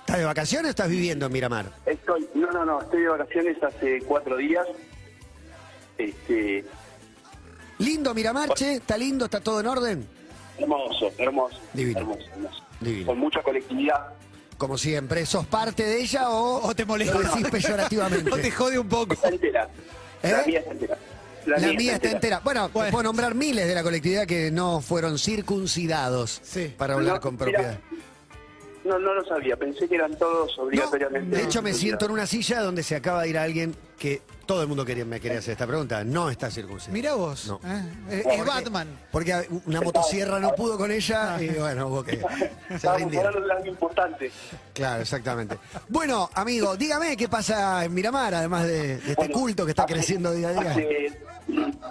¿Estás 0.00 0.18
de 0.18 0.24
vacaciones 0.24 0.66
o 0.66 0.70
estás 0.70 0.88
viviendo 0.88 1.26
en 1.26 1.32
Miramar? 1.32 1.66
Estoy, 1.86 2.28
no, 2.34 2.50
no, 2.50 2.64
no, 2.64 2.80
estoy 2.82 3.02
de 3.02 3.08
vacaciones 3.08 3.62
hace 3.62 4.00
cuatro 4.06 4.36
días. 4.36 4.66
Este, 5.98 6.64
Lindo 7.78 8.14
Miramar, 8.14 8.54
che. 8.54 8.74
¿Está 8.76 8.96
lindo? 8.96 9.24
¿Está 9.26 9.40
todo 9.40 9.60
en 9.60 9.66
orden? 9.66 10.08
hermoso, 10.58 11.10
hermoso. 11.18 11.58
Divino. 11.72 12.00
Hermoso, 12.00 12.20
hermoso. 12.32 12.62
Divino. 12.80 13.06
Con 13.06 13.18
mucha 13.18 13.42
colectividad. 13.42 14.12
Como 14.58 14.78
siempre, 14.78 15.26
¿sos 15.26 15.44
parte 15.46 15.82
de 15.84 16.00
ella 16.00 16.30
o, 16.30 16.68
O 16.68 16.74
te 16.74 16.84
molesta. 16.84 17.14
lo 17.18 17.22
decís 17.22 17.48
peyorativamente? 17.50 18.30
No 18.30 18.36
te 18.36 18.50
jode 18.50 18.78
un 18.78 18.88
poco. 18.88 19.14
Está 19.14 19.28
entera. 19.28 19.68
¿Eh? 20.22 20.30
La 20.30 20.44
mía 20.46 20.58
está 20.60 20.70
entera. 20.72 20.98
La, 21.46 21.58
mía 21.58 21.94
está 21.94 22.10
entera. 22.10 22.40
Bueno, 22.44 22.68
Bueno. 22.72 22.90
puedo 22.92 23.02
nombrar 23.02 23.34
miles 23.34 23.66
de 23.66 23.74
la 23.74 23.82
colectividad 23.82 24.26
que 24.26 24.52
no 24.52 24.80
fueron 24.80 25.18
circuncidados 25.18 26.40
Sí. 26.44 26.72
para 26.78 26.94
hablar 26.94 27.14
No, 27.14 27.20
con 27.20 27.34
mira, 27.34 27.44
propiedad. 27.46 27.78
No, 28.84 28.98
no 28.98 29.14
lo 29.14 29.24
sabía, 29.24 29.56
pensé 29.56 29.88
que 29.88 29.94
eran 29.94 30.16
todos 30.18 30.56
No, 30.58 30.64
obligatoriamente. 30.64 31.36
de 31.36 31.42
hecho, 31.44 31.62
me 31.62 31.72
siento 31.72 32.06
en 32.06 32.10
una 32.12 32.26
silla 32.26 32.60
donde 32.62 32.82
se 32.82 32.96
acaba 32.96 33.22
de 33.22 33.28
ir 33.28 33.38
alguien 33.38 33.74
que 33.98 34.22
todo 34.44 34.62
el 34.62 34.66
mundo 34.68 34.84
quería, 34.84 35.04
me 35.04 35.20
quería 35.20 35.38
hacer 35.38 35.52
esta 35.52 35.66
pregunta. 35.68 36.02
No 36.02 36.28
está 36.28 36.50
circuncidado. 36.50 36.92
Mira 36.92 37.14
vos. 37.14 37.46
No. 37.46 37.60
¿eh? 37.64 37.82
Es, 38.10 38.22
Porque- 38.24 38.36
es 38.38 38.44
Batman. 38.44 38.88
Porque 39.12 39.34
una 39.66 39.80
motosierra 39.80 40.40
no 40.40 40.52
pudo 40.54 40.76
con 40.76 40.90
ella 40.90 41.40
y 41.40 41.48
bueno, 41.50 41.86
hubo 41.86 42.02
que 42.02 42.20
se 42.78 42.96
rindieron. 42.96 43.34
algo 43.50 43.66
importante. 43.66 44.32
Claro, 44.74 45.02
exactamente. 45.02 45.56
Bueno, 45.88 46.28
amigo, 46.34 46.76
dígame 46.76 47.16
qué 47.16 47.28
pasa 47.28 47.84
en 47.84 47.94
Miramar, 47.94 48.34
además 48.34 48.64
de, 48.66 48.78
de 48.88 48.94
este 48.96 49.14
Bueno, 49.14 49.34
culto 49.34 49.64
que 49.64 49.70
está 49.70 49.84
hace- 49.84 49.92
creciendo 49.94 50.32
día 50.32 50.48
a 50.48 50.52
día. 50.52 50.70
Hace 50.72 51.18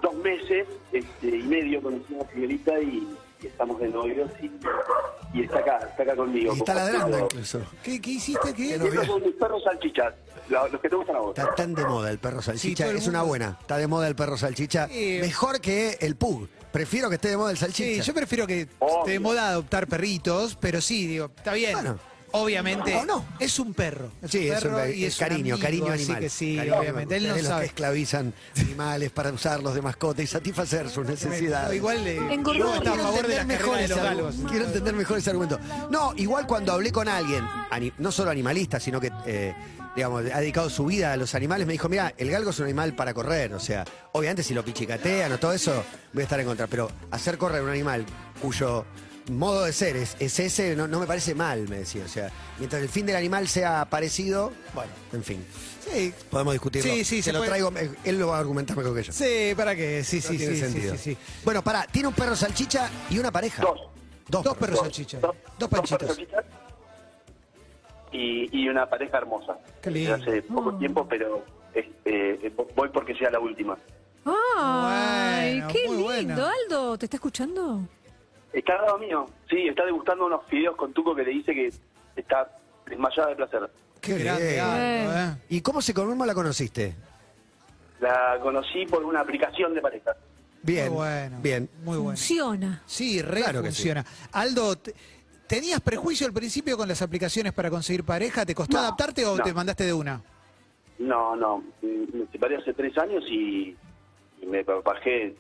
dos 0.02 0.16
meses 0.16 0.68
este, 0.92 1.28
y 1.38 1.44
medio 1.44 1.82
conocí 1.82 2.16
a 2.20 2.30
señorita 2.34 2.80
y, 2.82 3.08
y 3.42 3.48
estamos 3.48 3.80
de 3.80 3.88
novios 3.90 4.30
y, 4.42 4.52
y 5.38 5.44
está 5.44 5.60
acá, 5.60 5.80
está 5.90 6.04
acá 6.04 6.16
conmigo. 6.16 6.54
Y 6.56 6.60
está 6.60 6.74
ladrando 6.74 7.20
incluso. 7.20 7.62
¿Qué, 7.84 8.00
qué 8.00 8.12
hiciste? 8.12 8.54
¿Qué? 8.54 8.78
con 9.08 9.22
mis 9.24 9.36
perros 9.36 9.64
salchichas, 9.64 10.14
los 10.50 10.82
que 10.82 10.90
te 10.90 10.96
gustan 10.96 11.16
a 11.16 11.20
vos. 11.20 11.38
Está 11.38 11.56
tan 11.56 11.74
de 11.74 11.86
moda 11.86 12.12
el 12.12 12.20
perro 12.20 12.42
Sí, 12.42 12.52
salchicha, 12.52 12.88
el 12.88 12.98
es 12.98 13.08
una 13.08 13.24
buena. 13.24 13.58
Está 13.62 13.78
de 13.78 13.88
moda 13.88 14.08
el 14.08 14.16
perro 14.16 14.38
salchicha. 14.38 14.88
Sí. 14.88 15.18
Mejor 15.22 15.60
que 15.60 15.98
el 16.02 16.16
pug. 16.16 16.48
Prefiero 16.72 17.10
que 17.10 17.16
esté 17.16 17.30
de 17.30 17.38
moda 17.38 17.52
el 17.52 17.58
salchicha. 17.58 18.02
Sí, 18.04 18.08
yo 18.08 18.14
prefiero 18.14 18.48
que 18.48 18.68
Obvio. 18.80 19.00
esté 19.00 19.12
de 19.12 19.20
moda 19.20 19.50
adoptar 19.50 19.88
perritos, 19.88 20.58
pero 20.60 20.80
sí, 20.80 21.08
digo, 21.08 21.32
está 21.36 21.54
bien. 21.54 21.74
Bueno. 21.74 22.00
Obviamente, 22.34 22.96
O 22.96 23.06
no. 23.06 23.26
es 23.40 23.60
un 23.60 23.74
perro. 23.74 24.10
Es 24.22 24.32
Sí, 24.32 24.50
un 24.50 24.56
es 24.56 24.64
un 24.64 24.72
perro 24.76 24.90
y 24.90 25.06
es 25.06 25.18
cariño, 25.18 25.40
un 25.40 25.42
amigo, 25.42 25.60
cariño 25.60 25.92
así 25.94 26.04
animal. 26.04 26.20
que 26.22 26.30
sí, 26.30 26.56
Cariño 26.56 26.78
obviamente. 26.80 27.18
Él 27.18 27.24
no 27.24 27.30
Es 27.30 27.36
los 27.36 27.42
que 27.44 27.48
sabe. 27.50 27.66
esclavizan 27.66 28.34
animales 28.58 29.12
para 29.12 29.32
usarlos 29.32 29.76
de 29.76 29.82
mascota 29.82 30.22
y 30.22 30.28
satisfacer 30.28 30.90
sus 30.90 31.06
necesidades. 31.06 31.76
Igual 31.76 32.08
eh, 32.08 32.18
Engordar. 32.34 32.60
yo 32.60 32.76
está 32.76 32.90
a 32.90 32.94
Quiero 32.94 33.04
favor 33.10 33.28
de 33.28 33.36
la 33.36 33.44
mejor 33.46 33.78
de 33.78 33.88
los 33.88 33.98
argumento. 33.98 34.50
Quiero 34.50 34.66
entender 34.66 34.94
mejor 34.94 35.18
ese 35.18 35.30
argumento. 35.30 35.60
No, 35.90 36.14
igual 36.16 36.48
cuando 36.48 36.72
hablé 36.74 36.92
con 36.92 37.08
alguien, 37.08 37.44
no 37.98 38.12
solo 38.12 38.32
animalista, 38.32 38.80
sino 38.80 39.00
que, 39.02 39.12
eh, 39.26 39.54
digamos, 39.96 40.24
ha 40.34 40.40
dedicado 40.40 40.70
su 40.70 40.86
vida 40.86 41.12
a 41.12 41.18
los 41.18 41.36
animales, 41.36 41.68
me 41.68 41.74
dijo, 41.74 41.90
mira, 41.90 42.14
el 42.18 42.32
galgo 42.32 42.52
es 42.52 42.60
un 42.60 42.66
animal 42.66 42.96
para 42.96 43.14
correr. 43.14 43.54
O 43.54 43.60
sea, 43.60 43.84
obviamente 44.14 44.42
si 44.44 44.54
lo 44.54 44.64
pichicatean 44.64 45.32
o 45.34 45.38
todo 45.38 45.52
eso, 45.54 45.84
voy 46.14 46.22
a 46.22 46.24
estar 46.24 46.40
en 46.40 46.46
contra. 46.48 46.68
Pero 46.68 46.90
hacer 47.12 47.38
correr 47.38 47.62
un 47.62 47.70
animal 47.70 48.06
cuyo 48.42 48.86
modo 49.38 49.66
de 49.66 49.74
ser 49.74 49.96
es, 49.96 50.16
es 50.20 50.40
ese, 50.40 50.76
no, 50.76 50.88
no 50.88 51.00
me 51.00 51.08
parece 51.08 51.34
mal, 51.36 51.68
me 51.70 51.80
decía. 51.80 52.04
O 52.06 52.08
sea, 52.08 52.32
mientras 52.60 52.82
el 52.82 52.90
fin 52.90 53.06
del 53.06 53.16
animal 53.16 53.48
sea 53.48 53.86
parecido, 53.90 54.52
bueno, 54.74 54.92
en 55.14 55.24
fin. 55.24 55.46
Sí, 55.92 56.14
Podemos 56.30 56.54
discutirlo. 56.54 56.92
Sí, 56.94 57.04
sí, 57.04 57.18
se, 57.18 57.24
se 57.24 57.34
lo 57.34 57.40
puede- 57.40 57.50
traigo, 57.50 57.72
eh, 57.78 57.92
él 58.04 58.20
lo 58.20 58.28
va 58.28 58.38
a 58.38 58.40
argumentar 58.40 58.78
mejor 58.78 58.96
que 58.96 59.04
yo. 59.04 59.12
sí, 59.14 59.54
¿para 59.58 59.76
qué? 59.76 60.04
Sí, 60.04 60.18
No 60.18 60.22
sí, 60.24 60.38
tiene 60.38 60.54
sí, 60.56 60.60
sentido. 60.62 60.96
sí, 60.96 61.16
sí. 61.16 61.18
Bueno, 61.44 61.62
pará, 61.64 61.88
tiene 61.92 62.08
un 62.08 62.14
perro 62.14 62.36
salchicha 62.36 62.90
y 63.10 63.18
una 63.20 63.32
pareja. 63.32 63.64
Dos. 63.64 63.82
Dos, 64.28 64.44
Dos 64.44 64.58
perros 64.58 64.76
Dos. 64.78 64.86
salchicha. 64.86 65.20
Dos- 65.20 65.36
Dos 65.60 65.70
perros 65.70 65.90
panchitos. 65.90 66.18
Y, 68.12 68.50
y 68.62 68.68
una 68.70 68.90
pareja 68.90 69.18
hermosa. 69.18 69.58
Qué 69.82 69.90
lindo. 69.92 70.16
Hace 70.16 70.42
poco 70.44 70.70
Oh. 70.70 70.78
tiempo, 70.78 71.08
pero 71.08 71.46
este, 71.74 72.52
voy 72.76 72.90
porque 72.90 73.16
sea 73.16 73.32
la 73.32 73.40
última. 73.40 73.78
Ay, 74.26 75.62
Bueno, 75.62 75.68
qué 75.74 75.84
lindo. 75.88 76.04
bueno. 76.04 76.36
Aldo, 76.66 76.98
¿te 76.98 77.06
está 77.06 77.18
escuchando? 77.18 77.88
Está 78.54 78.74
al 78.76 78.86
lado 78.86 78.98
mío. 79.00 79.26
Sí, 79.50 79.68
está 79.68 79.86
degustando 79.86 80.26
unos 80.26 80.42
fideos 80.48 80.76
con 80.76 80.92
Tuco 80.94 81.16
que 81.16 81.24
le 81.24 81.32
dice 81.32 81.54
que 81.54 81.72
está 82.16 82.50
desmayada 82.86 83.30
de 83.30 83.36
placer. 83.36 83.70
Qué 84.02 84.18
Grande. 84.18 84.60
Aldo, 84.60 85.18
¿eh? 85.18 85.36
¿Y 85.50 85.62
cómo 85.62 85.82
se 85.82 85.94
cómo 85.94 86.26
la 86.26 86.34
conociste? 86.34 86.96
La 88.00 88.40
conocí 88.42 88.86
por 88.88 89.04
una 89.06 89.22
aplicación 89.22 89.74
de 89.74 89.82
pareja. 89.82 90.16
Bien. 90.64 90.88
Muy 90.88 90.96
bueno. 90.96 91.38
Bien. 91.42 91.70
Muy 91.84 91.98
bueno. 91.98 92.10
Funciona. 92.18 92.82
Sí, 92.86 93.22
re 93.22 93.42
Claro 93.42 93.62
que 93.62 93.70
funciona. 93.70 94.06
Aldo, 94.32 94.76
te- 94.76 94.94
¿tenías 95.48 95.80
prejuicio 95.82 96.26
al 96.28 96.34
principio 96.34 96.76
con 96.78 96.88
las 96.88 97.02
aplicaciones 97.02 97.54
para 97.54 97.70
conseguir 97.70 98.04
pareja? 98.04 98.46
¿Te 98.46 98.56
costó 98.56 98.74
No, 98.78 98.80
adaptarte 98.84 99.24
o 99.26 99.38
no. 99.38 99.44
te 99.44 99.54
mandaste 99.54 99.86
de 99.86 99.94
una? 99.94 100.22
No, 101.00 101.36
no. 101.36 101.64
Me 101.82 102.26
separé 102.32 102.58
hace 102.58 102.74
tres 102.74 102.96
años 102.98 103.24
y, 103.30 103.76
me 104.46 104.64
bajé. 104.64 105.28
eh, 105.28 105.36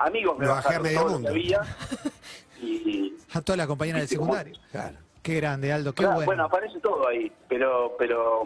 amigos 0.00 0.38
me 0.38 0.46
Lo 0.46 0.52
bajé 0.52 0.68
a 0.74 0.78
bajaron 0.78 0.82
medio 0.82 0.98
todo 1.00 1.08
lo 1.08 1.14
mundo. 1.14 1.28
que 1.28 1.34
había. 1.34 1.60
Y, 2.60 3.14
A 3.32 3.40
todas 3.40 3.58
las 3.58 3.66
compañeras 3.66 4.02
del 4.02 4.08
secundario. 4.08 4.54
Claro. 4.70 4.96
Qué 5.22 5.34
grande, 5.36 5.72
Aldo, 5.72 5.92
qué 5.92 5.98
Claro, 6.02 6.14
bueno. 6.16 6.26
bueno, 6.26 6.44
aparece 6.44 6.78
todo 6.80 7.06
ahí. 7.08 7.30
Pero, 7.48 7.94
pero 7.98 8.42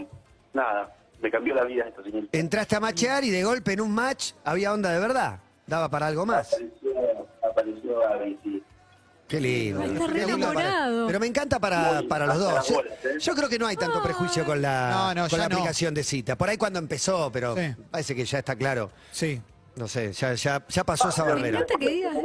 nada, 0.52 0.94
me 1.20 1.30
cambió 1.30 1.54
la 1.54 1.64
vida 1.64 1.84
esta 1.86 2.02
señorita. 2.02 2.36
Entraste 2.36 2.76
a 2.76 2.80
machear 2.80 3.22
y 3.24 3.30
de 3.30 3.44
golpe 3.44 3.72
en 3.72 3.80
un 3.80 3.92
match 3.94 4.32
había 4.44 4.72
onda 4.72 4.90
de 4.90 4.98
verdad. 4.98 5.38
Daba 5.66 5.88
para 5.88 6.08
algo 6.08 6.26
más. 6.26 6.52
Apareció, 6.52 6.90
apareció 7.48 8.38
sí. 8.42 8.62
Qué 9.28 9.40
lindo. 9.40 9.82
Está 9.82 10.06
re 10.08 10.22
enamorado. 10.24 11.06
Pero 11.06 11.20
me 11.20 11.26
encanta 11.26 11.58
para, 11.60 11.92
Muy, 12.00 12.06
para 12.08 12.26
los 12.26 12.38
dos. 12.38 12.68
Yo, 12.68 12.80
¿eh? 12.80 13.16
yo 13.18 13.34
creo 13.34 13.48
que 13.48 13.58
no 13.58 13.66
hay 13.66 13.76
tanto 13.76 14.02
prejuicio 14.02 14.44
con 14.44 14.60
la, 14.60 14.90
No, 14.90 15.22
no, 15.22 15.28
con 15.30 15.38
la 15.38 15.48
no. 15.48 15.56
aplicación 15.56 15.94
de 15.94 16.02
cita. 16.04 16.36
Por 16.36 16.48
ahí 16.50 16.56
cuando 16.58 16.78
empezó, 16.78 17.30
pero 17.32 17.54
Sí. 17.56 17.62
parece 17.90 18.14
que 18.14 18.24
ya 18.24 18.40
está 18.40 18.56
claro. 18.56 18.90
Sí. 19.10 19.40
No 19.76 19.88
sé, 19.88 20.12
ya, 20.12 20.34
ya, 20.34 20.62
ya 20.68 20.84
pasó 20.84 21.08
esa 21.08 21.24
Me 21.24 21.30
barrera. 21.32 21.60
encanta 21.60 21.74
que 21.78 21.88
digas. 21.88 22.16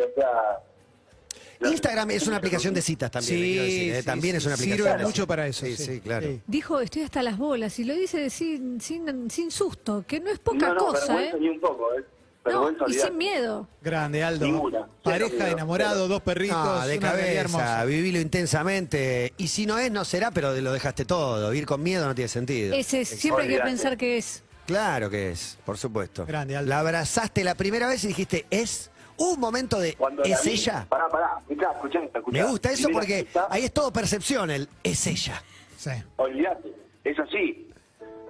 O 0.00 0.14
sea, 0.14 1.70
Instagram 1.70 2.10
es 2.10 2.26
una 2.26 2.36
aplicación 2.36 2.74
de 2.74 2.82
citas 2.82 3.10
también. 3.10 3.38
Sí, 3.38 3.42
quiero 3.44 3.64
decir, 3.64 3.94
¿eh? 3.94 4.00
sí, 4.00 4.06
también 4.06 4.32
sí, 4.34 4.36
es 4.38 4.46
una 4.46 4.54
aplicación. 4.54 4.88
sirve 4.88 5.04
mucho 5.04 5.26
para 5.26 5.46
eso, 5.46 5.66
Sí, 5.66 5.76
sí. 5.76 5.84
sí, 5.84 6.00
claro. 6.00 6.26
Sí. 6.26 6.40
Dijo, 6.46 6.80
estoy 6.80 7.02
hasta 7.02 7.22
las 7.22 7.38
bolas. 7.38 7.78
Y 7.78 7.84
lo 7.84 7.94
dice 7.94 8.28
sin, 8.30 8.80
sin, 8.80 9.30
sin 9.30 9.50
susto, 9.50 10.04
que 10.06 10.20
no 10.20 10.30
es 10.30 10.38
poca 10.38 10.68
no, 10.68 10.74
no, 10.74 10.86
cosa, 10.86 11.22
¿eh? 11.22 11.34
ni 11.38 11.48
un 11.48 11.60
poco, 11.60 11.94
¿eh? 11.94 12.04
No, 12.46 12.70
y 12.88 12.92
sin 12.92 13.16
miedo. 13.16 13.66
Grande, 13.80 14.22
Aldo. 14.22 14.44
Ninguna. 14.44 14.86
Pareja 15.02 15.46
de 15.46 15.52
enamorado, 15.52 16.08
dos 16.08 16.20
perritos. 16.20 16.56
No, 16.58 16.86
de 16.86 16.98
cabeza, 16.98 17.84
vivilo 17.86 18.20
intensamente. 18.20 19.32
Y 19.38 19.48
si 19.48 19.64
no 19.64 19.78
es, 19.78 19.90
no 19.90 20.04
será, 20.04 20.30
pero 20.30 20.52
lo 20.52 20.72
dejaste 20.72 21.06
todo. 21.06 21.54
Ir 21.54 21.64
con 21.64 21.82
miedo 21.82 22.06
no 22.06 22.14
tiene 22.14 22.28
sentido. 22.28 22.74
Ese 22.74 23.00
es, 23.00 23.08
siempre 23.08 23.44
hay 23.44 23.50
que 23.50 23.60
pensar 23.60 23.96
que 23.96 24.18
es. 24.18 24.42
Claro 24.66 25.08
que 25.08 25.30
es, 25.30 25.56
por 25.64 25.78
supuesto. 25.78 26.26
Grande, 26.26 26.56
Aldo. 26.56 26.68
La 26.68 26.80
abrazaste 26.80 27.44
la 27.44 27.54
primera 27.54 27.86
vez 27.86 28.04
y 28.04 28.08
dijiste, 28.08 28.44
¿es? 28.50 28.90
¿Hubo 29.16 29.34
un 29.34 29.40
momento 29.40 29.78
de, 29.78 29.94
Cuando 29.94 30.22
¿es 30.22 30.42
vi- 30.44 30.54
eso? 30.54 30.72
Pará, 30.88 31.08
pará, 31.08 31.38
escuchá, 31.48 31.70
escuchá, 31.72 31.98
escuchá. 32.14 32.38
Me 32.38 32.44
gusta 32.44 32.70
eso 32.70 32.84
Primera 32.88 33.00
porque 33.00 33.18
cita, 33.20 33.46
ahí 33.50 33.64
es 33.64 33.72
todo 33.72 33.92
percepción, 33.92 34.50
el 34.50 34.68
es 34.82 35.06
ella. 35.06 35.42
Sí. 35.76 35.90
Olvídate, 36.16 36.72
es 37.04 37.18
así. 37.18 37.70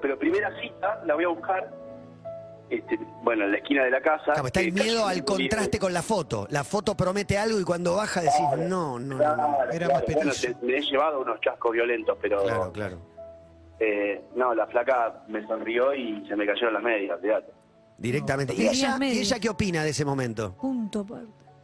Pero 0.03 0.19
primera 0.19 0.51
cita 0.61 1.03
la 1.07 1.15
voy 1.15 1.25
a 1.25 1.29
buscar, 1.29 1.71
este, 2.69 2.99
bueno, 3.23 3.45
en 3.45 3.53
la 3.53 3.57
esquina 3.59 3.85
de 3.85 3.91
la 3.91 4.01
casa. 4.03 4.25
Claro, 4.33 4.47
está 4.47 4.61
el 4.61 4.73
miedo 4.73 5.07
al 5.07 5.25
contraste 5.25 5.79
con 5.79 5.93
la 5.95 6.03
foto. 6.03 6.47
La 6.51 6.65
foto 6.65 6.95
promete 6.95 7.39
algo 7.39 7.59
y 7.59 7.65
cuando 7.65 7.95
baja 7.97 8.21
decís, 8.21 8.41
no, 8.59 8.99
no, 8.99 8.99
no. 8.99 9.17
Claro, 9.19 9.57
Era 9.73 9.87
claro. 9.87 9.93
más 9.95 10.15
Bueno, 10.15 10.33
te- 10.39 10.57
me 10.67 10.77
he 10.77 10.83
llevado 10.83 11.21
unos 11.21 11.41
chascos 11.41 11.73
violentos, 11.73 12.19
pero 12.21 12.43
Claro, 12.43 12.73
claro. 12.73 12.99
eh, 13.81 14.23
no, 14.35 14.55
la 14.55 14.67
flaca 14.67 15.23
me 15.29 15.47
sonrió 15.47 15.95
y 15.95 16.27
se 16.29 16.37
me 16.37 16.45
cayeron 16.47 16.75
las 16.75 16.83
medias, 16.83 17.17
olvídate. 17.19 17.53
Directamente. 17.99 18.53
¿Y 18.53 18.57
Tenías 18.57 18.75
ella. 18.77 18.99
¿Y 19.01 19.19
ella 19.21 19.39
qué 19.39 19.49
opina 19.49 19.85
de 19.85 19.91
ese 19.91 20.05
momento? 20.05 20.55
Punto. 20.57 21.07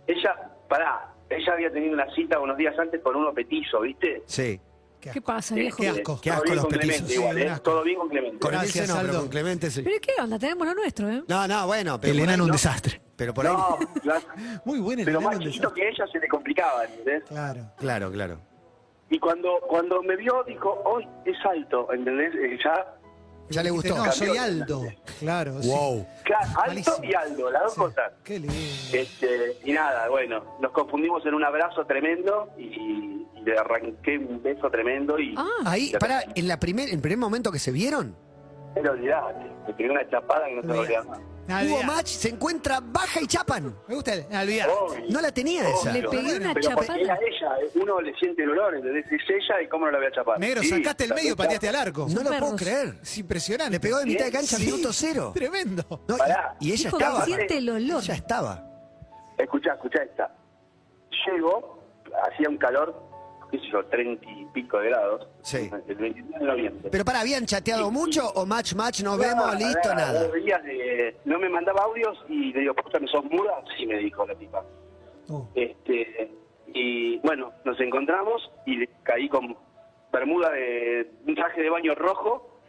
Ella, 0.07 0.35
pará, 0.69 1.13
ella 1.29 1.53
había 1.53 1.73
tenido 1.73 1.95
una 1.95 2.13
cita 2.15 2.39
unos 2.41 2.57
días 2.57 2.79
antes 2.79 3.01
con 3.03 3.17
uno 3.17 3.33
petizo, 3.33 3.81
¿viste? 3.81 4.23
Sí. 4.27 4.61
¿Qué 5.01 5.23
pasa, 5.23 5.55
Qué 5.55 5.63
viejo? 5.63 5.79
Qué 5.79 5.89
asco. 5.89 6.21
Qué 6.21 6.31
asco 6.31 6.43
bien 6.45 6.57
los 6.57 6.65
con 6.67 6.73
petizos. 6.75 6.97
Clemente 7.07 7.15
igual, 7.15 7.37
Sí, 7.37 7.43
¿eh? 7.43 7.61
Todo 7.65 7.83
bien 7.83 7.99
con 7.99 8.09
Clemente. 8.11 8.39
Con 8.39 8.51
Gracias, 8.51 8.89
no, 8.89 8.97
pero 9.01 9.19
con 9.21 9.29
Clemente 9.29 9.71
sí. 9.71 9.83
¿Pero 9.83 9.97
qué 10.01 10.13
onda? 10.23 10.39
Tenemos 10.39 10.67
lo 10.67 10.75
nuestro, 10.75 11.09
¿eh? 11.09 11.23
No, 11.27 11.49
no, 11.49 11.67
bueno, 11.67 11.99
pero 12.01 12.13
El 12.13 12.19
por 12.19 12.29
ahí, 12.29 12.35
enano 12.35 12.45
un 12.45 12.49
no. 12.49 12.53
desastre. 12.53 13.01
Pero 13.17 13.33
por 13.33 13.47
ahí. 13.47 13.53
No, 13.55 13.79
claro. 14.03 14.21
Muy 14.67 14.79
bueno 14.81 15.01
el 15.01 15.07
pero 15.07 15.21
más 15.23 15.39
chiquito 15.39 15.73
que 15.73 15.89
ella 15.89 16.07
se 16.13 16.19
le 16.19 16.29
complicaba, 16.29 16.85
¿entendés? 16.85 17.25
Claro. 17.25 17.63
Claro, 17.79 18.13
claro. 18.13 18.41
Y 19.09 19.19
cuando 19.19 19.59
cuando 19.67 20.03
me 20.03 20.17
vio, 20.17 20.45
dijo, 20.47 20.83
hoy 20.85 21.09
es 21.25 21.37
alto, 21.47 21.91
¿entendés? 21.93 22.35
Eh, 22.35 22.59
ya, 22.63 22.95
Ya 23.51 23.63
le 23.63 23.71
gustó. 23.71 23.97
No, 23.97 24.11
soy 24.13 24.37
Aldo. 24.37 24.83
Claro. 25.19 25.61
sí. 25.63 25.69
Wow. 25.69 26.07
claro, 26.25 26.47
alto 26.49 26.61
Malísimo. 26.69 26.97
y 27.03 27.15
Aldo, 27.15 27.51
las 27.51 27.63
dos 27.65 27.75
Sí. 27.75 27.81
cosas. 27.81 28.13
Qué 28.25 28.39
lindo. 28.39 28.55
Este, 28.93 29.57
y 29.65 29.73
nada, 29.73 30.09
bueno, 30.09 30.45
nos 30.61 30.73
confundimos 30.73 31.25
en 31.27 31.35
un 31.35 31.45
abrazo 31.45 31.85
tremendo 31.85 32.49
y, 32.57 32.63
y 32.65 33.27
le 33.45 33.59
arranqué 33.59 34.19
un 34.19 34.43
beso 34.43 34.71
tremendo 34.71 35.19
y... 35.19 35.35
Ah, 35.37 35.47
Ahí, 35.67 35.93
pará, 35.99 36.23
en 36.35 36.47
la 36.49 36.59
primer, 36.61 36.89
en 36.89 36.95
el 36.97 37.01
primer 37.01 37.19
momento 37.19 37.51
que 37.51 37.59
se 37.59 37.73
vieron, 37.73 38.15
Pero 38.75 38.93
olvidate, 38.93 39.45
me 39.67 39.75
pegué 39.75 39.91
una 39.91 40.09
chapada 40.09 40.47
que 40.47 40.55
no 40.55 40.63
se 40.63 40.69
lo 40.69 40.81
olvidaba 40.81 41.19
Nada, 41.51 41.65
Hugo 41.65 41.75
olvidá. 41.77 41.87
Match 41.95 42.07
se 42.09 42.29
encuentra 42.31 42.81
baja 42.81 43.21
y 43.21 43.27
chapan. 43.27 43.75
Me 43.89 43.95
gusta 43.95 44.15
el. 44.15 44.25
olvidá. 44.35 44.69
Obvio. 44.73 45.05
No 45.11 45.21
la 45.21 45.33
tenía 45.33 45.69
esa. 45.69 45.93
Le 45.93 46.03
pegué 46.09 46.37
una 46.37 46.55
Pero 46.55 46.71
porque 46.71 46.87
chapada. 46.87 46.97
era 46.99 47.15
ella, 47.17 47.51
uno 47.75 48.01
le 48.01 48.15
siente 48.15 48.43
el 48.43 48.51
olor, 48.51 48.75
¿entendés? 48.77 49.05
Es 49.07 49.21
ella 49.29 49.63
y 49.63 49.69
cómo 49.69 49.87
no 49.87 49.93
la 49.93 49.99
voy 49.99 50.07
a 50.07 50.13
chapar. 50.13 50.39
Negro, 50.41 50.63
Sí, 50.63 50.69
sacaste 50.71 51.05
el 51.05 51.15
medio 51.15 51.33
y 51.33 51.37
pateaste 51.37 51.69
al 51.69 51.77
arco. 51.77 52.07
No 52.09 52.23
lo 52.23 52.31
puedo 52.39 52.57
creer. 52.57 52.95
Es 53.03 53.19
impresionante. 53.19 53.73
Le 53.73 53.81
pegó 53.81 53.99
de 53.99 54.07
mitad 54.07 54.25
de 54.25 54.33
cancha, 54.33 54.57
Sí. 54.57 54.67
minuto 54.67 54.93
cero. 54.93 55.33
Tremendo. 55.35 55.85
No, 56.09 56.15
y- 56.15 56.19
Pará. 56.19 56.57
y, 56.61 56.73
ella 56.73 56.85
Dijo 56.85 56.97
que 56.99 57.05
estaba. 57.05 57.25
siente 57.25 57.59
el 57.59 57.69
olor. 57.71 58.03
Ella 58.03 58.15
estaba. 58.15 58.67
Escuchá, 59.39 59.73
escuchá 59.75 60.03
esta. 60.03 60.35
Llego, 61.27 61.83
hacía 62.33 62.49
un 62.49 62.57
calor, 62.59 62.95
qué 63.51 63.59
sé 63.59 63.65
yo, 63.73 63.85
treinta 63.87 64.25
y 64.31 64.40
pico 64.53 64.79
de 64.81 64.89
grados. 64.91 65.29
Sí. 65.43 65.71
El 65.89 65.95
23 65.97 66.41
de 66.41 66.47
noviembre. 66.47 66.89
Pero 66.91 67.05
para, 67.05 67.21
¿habían 67.21 67.47
chateado 67.47 67.91
mucho 67.91 68.29
o 68.35 68.45
match, 68.47 68.75
match, 68.75 69.03
nos 69.03 69.19
vemos, 69.19 69.55
listo, 69.57 69.95
nada? 69.95 70.25
Dos 70.25 70.35
días 70.35 70.63
de- 70.65 71.17
no 71.25 71.39
me 71.39 71.49
mandaba 71.49 71.83
audios 71.85 72.19
y 72.29 72.53
le 72.53 72.61
digo, 72.61 72.75
puta, 72.75 72.99
¿no 72.99 73.09
sos 73.09 73.25
muda? 73.25 73.63
Sí, 73.77 73.87
me 73.87 73.99
dijo 73.99 74.27
la 74.27 74.35
tipa. 74.35 74.65
Oh. 75.29 75.49
Este, 75.55 76.33
y 76.73 77.19
bueno, 77.19 77.53
nos 77.65 77.81
encontramos 77.81 78.51
y 78.67 78.77
le 78.77 78.89
caí 79.03 79.29
con 79.29 79.57
bermuda 80.13 80.51
de 80.51 81.11
un 81.27 81.35
traje 81.35 81.63
de 81.63 81.71
baño 81.71 81.95
rojo, 81.95 82.61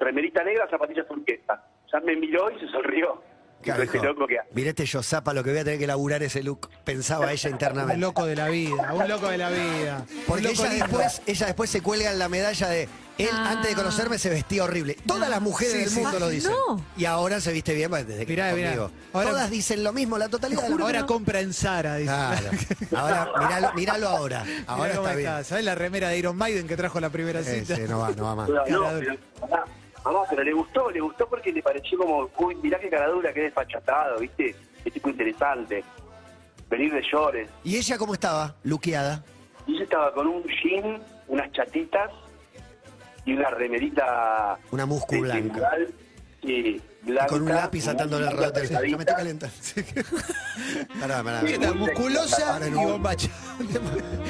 remerita 0.00 0.44
negra, 0.44 0.68
zapatillas 0.70 1.06
turquesas. 1.08 1.60
Ya 1.92 2.00
me 2.00 2.14
miró 2.16 2.50
y 2.50 2.60
se 2.60 2.68
sonrió. 2.68 3.20
Claro, 3.62 3.82
este 3.82 3.98
loco 4.00 4.26
que 4.26 4.36
Mirá 4.54 4.70
este 4.70 4.86
yo 4.86 5.02
zapa 5.02 5.34
lo 5.34 5.42
que 5.42 5.50
voy 5.50 5.58
a 5.58 5.64
tener 5.64 5.78
que 5.78 5.86
laburar 5.86 6.22
ese 6.22 6.42
look. 6.42 6.68
Pensaba 6.84 7.32
ella 7.32 7.48
Un 7.48 7.54
internamente. 7.54 7.96
loco 7.98 8.24
de 8.24 8.36
la 8.36 8.48
vida, 8.48 8.92
un 8.94 9.08
loco 9.08 9.28
de 9.28 9.38
la 9.38 9.50
vida. 9.50 10.04
Porque 10.26 10.46
Un 10.46 10.52
ella 10.52 10.68
lindo. 10.68 10.86
después, 10.86 11.22
ella 11.26 11.46
después 11.46 11.70
se 11.70 11.80
cuelga 11.82 12.12
en 12.12 12.18
la 12.18 12.28
medalla 12.28 12.68
de 12.68 12.88
él 13.18 13.28
Ah. 13.32 13.50
antes 13.50 13.70
de 13.70 13.74
conocerme 13.74 14.16
se 14.16 14.30
vestía 14.30 14.62
horrible. 14.62 14.96
Todas 15.04 15.28
las 15.28 15.40
mujeres 15.40 15.72
Sí, 15.72 15.78
del 15.80 15.88
sí. 15.90 16.00
mundo 16.00 16.20
lo 16.20 16.28
dicen. 16.28 16.52
No. 16.52 16.80
Y 16.96 17.04
ahora 17.04 17.40
se 17.40 17.52
viste 17.52 17.74
bien 17.74 17.90
pues, 17.90 18.06
desde 18.06 18.24
que 18.24 18.32
Mirá, 18.32 18.50
está 18.50 18.56
mirá. 18.56 18.68
conmigo. 18.76 18.90
Ahora- 19.12 19.30
Todas 19.30 19.50
dicen 19.50 19.82
lo 19.82 19.92
mismo, 19.92 20.18
la 20.18 20.28
totalidad 20.28 20.62
de 20.62 20.68
la 20.76 20.84
Ahora 20.84 21.04
compra 21.06 21.40
en 21.40 21.52
Zara, 21.52 21.96
dice. 21.96 22.12
Claro. 22.88 22.96
Ahora, 22.96 23.28
miralo, 23.40 23.72
miralo 23.74 24.08
ahora. 24.08 24.44
Ahora 24.68 24.90
Mirá 25.00 25.02
está 25.02 25.14
bien. 25.16 25.44
¿Sabes 25.44 25.64
la 25.64 25.74
remera 25.74 26.10
de 26.10 26.18
Iron 26.18 26.36
Maiden 26.36 26.68
que 26.68 26.76
trajo 26.76 27.00
la 27.00 27.10
primera 27.10 27.42
Sí, 27.42 27.58
cita? 27.60 27.74
sí, 27.74 27.82
no 27.88 27.98
va, 27.98 28.10
no 28.12 28.22
va 28.24 28.34
más. 28.36 28.48
No, 30.08 30.14
mamá, 30.14 30.26
pero 30.30 30.42
le 30.42 30.52
gustó, 30.54 30.90
le 30.90 31.00
gustó 31.00 31.28
porque 31.28 31.52
le 31.52 31.62
pareció 31.62 31.98
como, 31.98 32.30
uy, 32.38 32.54
mirá 32.62 32.78
qué 32.80 32.88
cara 32.88 33.08
dura, 33.08 33.30
qué 33.32 33.42
desfachatado, 33.42 34.18
¿viste? 34.20 34.56
Qué 34.82 34.90
tipo 34.90 35.10
interesante. 35.10 35.84
Venir 36.70 36.92
de 36.94 37.02
llores. 37.12 37.50
¿Y 37.62 37.76
ella 37.76 37.98
cómo 37.98 38.14
estaba? 38.14 38.54
Luqueada. 38.62 39.22
Y 39.66 39.74
ella 39.74 39.84
estaba 39.84 40.12
con 40.14 40.26
un 40.26 40.42
jean, 40.44 41.02
unas 41.26 41.52
chatitas 41.52 42.10
y 43.26 43.34
una 43.34 43.50
remerita... 43.50 44.58
Una 44.70 44.86
muscu 44.86 45.16
de- 45.16 45.20
blanca. 45.20 45.70
Y 46.40 46.80
blanca. 47.02 47.26
con 47.26 47.42
un 47.42 47.48
lápiz 47.48 47.86
atándole 47.88 48.28
el 48.28 48.36
rote. 48.36 48.66
Ya 48.66 48.80
me 48.80 48.94
apretadita. 48.94 49.16
calentando. 49.16 49.54
Pará, 51.00 51.22
pará. 51.22 51.42
Muy 51.42 51.58
Musculosa 51.74 52.60
y 52.66 52.70
no. 52.70 52.82
bombacha. 52.82 53.28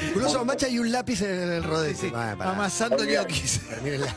Musculoso 0.03 0.39
bombacha 0.39 0.67
y 0.67 0.79
un 0.79 0.91
lápiz 0.91 1.21
en 1.21 1.51
el 1.51 1.63
rodete. 1.63 1.95
Sí, 1.95 2.09
sí. 2.09 2.13
Amasando 2.15 3.05
ñoquis. 3.05 3.61
Pero 3.69 3.81
mírenla. 3.83 4.15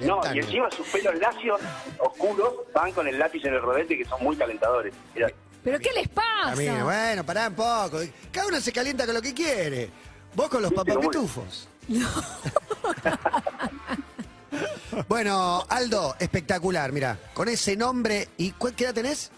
No, 0.00 0.20
y 0.34 0.38
encima 0.38 0.70
sus 0.70 0.86
pelos 0.88 1.14
lacios 1.18 1.60
oscuros 1.98 2.52
van 2.74 2.92
con 2.92 3.06
el 3.08 3.18
lápiz 3.18 3.44
en 3.44 3.54
el 3.54 3.62
rodete 3.62 3.96
que 3.96 4.04
son 4.04 4.22
muy 4.22 4.36
calentadores. 4.36 4.92
Mirá. 5.14 5.28
¿Pero 5.64 5.78
qué 5.80 5.90
les 5.94 6.06
A 6.16 6.54
mí, 6.54 6.66
pasa? 6.66 6.84
bueno, 6.84 7.24
pará 7.26 7.48
un 7.48 7.54
poco. 7.54 7.98
Cada 8.30 8.46
uno 8.48 8.60
se 8.60 8.72
calienta 8.72 9.04
con 9.04 9.14
lo 9.14 9.22
que 9.22 9.34
quiere. 9.34 9.90
Vos 10.34 10.48
con 10.48 10.62
los 10.62 10.72
papapitufos. 10.72 11.68
bueno, 15.08 15.64
Aldo, 15.68 16.14
espectacular, 16.18 16.92
mira. 16.92 17.18
Con 17.34 17.48
ese 17.48 17.76
nombre. 17.76 18.28
¿Y 18.36 18.52
cu- 18.52 18.72
qué 18.76 18.84
edad 18.84 18.94
tenés? 18.94 19.30